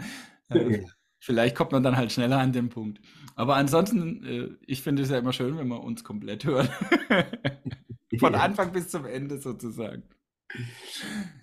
äh, 0.48 0.84
vielleicht 1.18 1.54
kommt 1.54 1.72
man 1.72 1.82
dann 1.82 1.96
halt 1.96 2.12
schneller 2.12 2.38
an 2.38 2.52
den 2.52 2.68
Punkt. 2.70 3.00
Aber 3.34 3.56
ansonsten, 3.56 4.24
äh, 4.24 4.48
ich 4.66 4.82
finde 4.82 5.02
es 5.02 5.10
ja 5.10 5.18
immer 5.18 5.32
schön, 5.32 5.58
wenn 5.58 5.68
man 5.68 5.78
uns 5.78 6.02
komplett 6.04 6.44
hört. 6.44 6.70
Von 8.18 8.34
Anfang 8.34 8.72
bis 8.72 8.88
zum 8.88 9.06
Ende 9.06 9.38
sozusagen. 9.38 10.02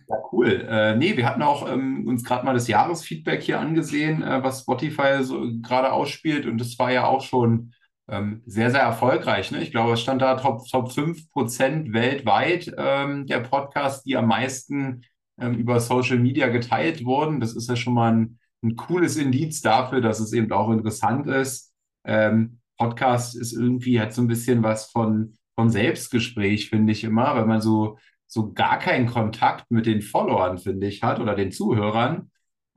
Ja, 0.08 0.16
cool. 0.32 0.68
Äh, 0.70 0.96
nee, 0.96 1.18
wir 1.18 1.26
hatten 1.28 1.42
auch 1.42 1.72
ähm, 1.72 2.08
uns 2.08 2.24
gerade 2.24 2.46
mal 2.46 2.54
das 2.54 2.68
Jahresfeedback 2.68 3.42
hier 3.42 3.60
angesehen, 3.60 4.22
äh, 4.22 4.44
was 4.44 4.62
Spotify 4.62 5.24
so 5.24 5.48
gerade 5.62 5.92
ausspielt. 5.92 6.46
Und 6.46 6.60
das 6.60 6.78
war 6.78 6.92
ja 6.92 7.06
auch 7.06 7.22
schon 7.22 7.74
ähm, 8.10 8.42
sehr, 8.46 8.72
sehr 8.72 8.82
erfolgreich. 8.82 9.52
Ne? 9.52 9.62
Ich 9.62 9.72
glaube, 9.72 9.94
es 9.94 10.02
stand 10.02 10.22
da 10.22 10.36
Top, 10.36 10.68
Top 10.68 10.92
5 10.92 11.32
Prozent 11.32 11.94
weltweit 11.94 12.74
ähm, 12.78 13.26
der 13.28 13.40
Podcasts, 13.40 14.04
die 14.04 14.18
am 14.18 14.28
meisten 14.28 15.02
ähm, 15.40 15.56
über 15.56 15.80
Social 15.80 16.20
Media 16.20 16.48
geteilt 16.48 17.06
wurden. 17.06 17.40
Das 17.40 17.56
ist 17.56 17.70
ja 17.70 17.76
schon 17.76 17.94
mal 17.94 18.12
ein, 18.12 18.40
ein 18.64 18.76
cooles 18.76 19.16
Indiz 19.16 19.62
dafür, 19.62 20.02
dass 20.02 20.20
es 20.20 20.34
eben 20.34 20.52
auch 20.52 20.72
interessant 20.72 21.28
ist. 21.28 21.74
Ähm, 22.06 22.60
Podcast 22.78 23.36
ist 23.36 23.54
irgendwie, 23.54 24.00
hat 24.00 24.14
so 24.14 24.22
ein 24.22 24.28
bisschen 24.28 24.64
was 24.64 24.90
von, 24.92 25.38
von 25.56 25.70
Selbstgespräch, 25.70 26.70
finde 26.70 26.94
ich 26.94 27.04
immer, 27.04 27.36
weil 27.36 27.46
man 27.46 27.62
so 27.62 27.98
so 28.30 28.54
gar 28.54 28.78
keinen 28.78 29.08
Kontakt 29.08 29.70
mit 29.72 29.88
den 29.88 30.02
Followern, 30.02 30.60
finde 30.60 30.88
ich, 30.88 31.02
hat 31.02 31.20
oder 31.20 31.36
den 31.36 31.52
Zuhörern. 31.52 32.30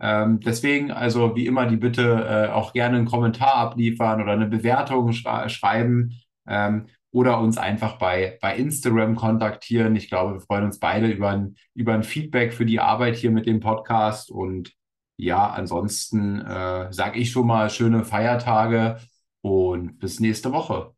Ähm, 0.03 0.40
deswegen 0.40 0.90
also 0.90 1.36
wie 1.36 1.46
immer 1.46 1.66
die 1.66 1.76
Bitte 1.76 2.48
äh, 2.48 2.53
auch 2.53 2.72
gerne 2.72 2.96
einen 2.98 3.07
Kommentar 3.07 3.55
abliefern 3.55 4.20
oder 4.20 4.32
eine 4.32 4.48
Bewertung 4.48 5.12
schra 5.12 5.48
schreiben 5.48 6.20
ähm, 6.46 6.86
oder 7.12 7.38
uns 7.38 7.57
einfach 7.57 7.98
bei, 7.98 8.36
bei 8.42 8.57
Instagram 8.57 9.14
kontaktieren. 9.14 9.94
Ich 9.94 10.09
glaube, 10.09 10.34
wir 10.34 10.40
freuen 10.40 10.64
uns 10.64 10.80
beide 10.80 11.09
über 11.09 11.30
ein, 11.30 11.57
über 11.74 11.94
ein 11.94 12.03
Feedback 12.03 12.53
für 12.53 12.66
die 12.66 12.80
Arbeit 12.80 13.16
hier 13.16 13.30
mit 13.30 13.46
dem 13.46 13.61
Podcast. 13.61 14.30
Und 14.30 14.72
ja, 15.16 15.48
ansonsten 15.50 16.40
äh, 16.40 16.92
sage 16.92 17.20
ich 17.20 17.30
schon 17.30 17.46
mal 17.46 17.70
schöne 17.70 18.05
Feiertage 18.05 18.98
und 19.40 19.98
bis 20.00 20.18
nächste 20.18 20.53
Woche. 20.53 20.94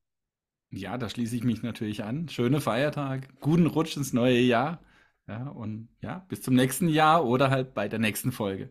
Ja, 0.71 0.97
da 0.99 1.09
schließe 1.11 1.37
ich 1.37 1.45
mich 1.45 1.63
natürlich 1.63 2.05
an. 2.05 2.29
Schöne 2.29 2.61
Feiertag, 2.61 3.29
guten 3.41 3.67
Rutsch 3.67 3.97
ins 3.97 4.13
neue 4.15 4.41
Jahr. 4.41 4.81
Ja, 5.27 5.49
und 5.49 5.89
ja, 6.01 6.25
bis 6.29 6.43
zum 6.43 6.55
nächsten 6.55 6.89
Jahr 6.89 7.25
oder 7.25 7.51
halt 7.51 7.75
bei 7.75 7.89
der 7.89 7.99
nächsten 7.99 8.33
Folge. 8.33 8.71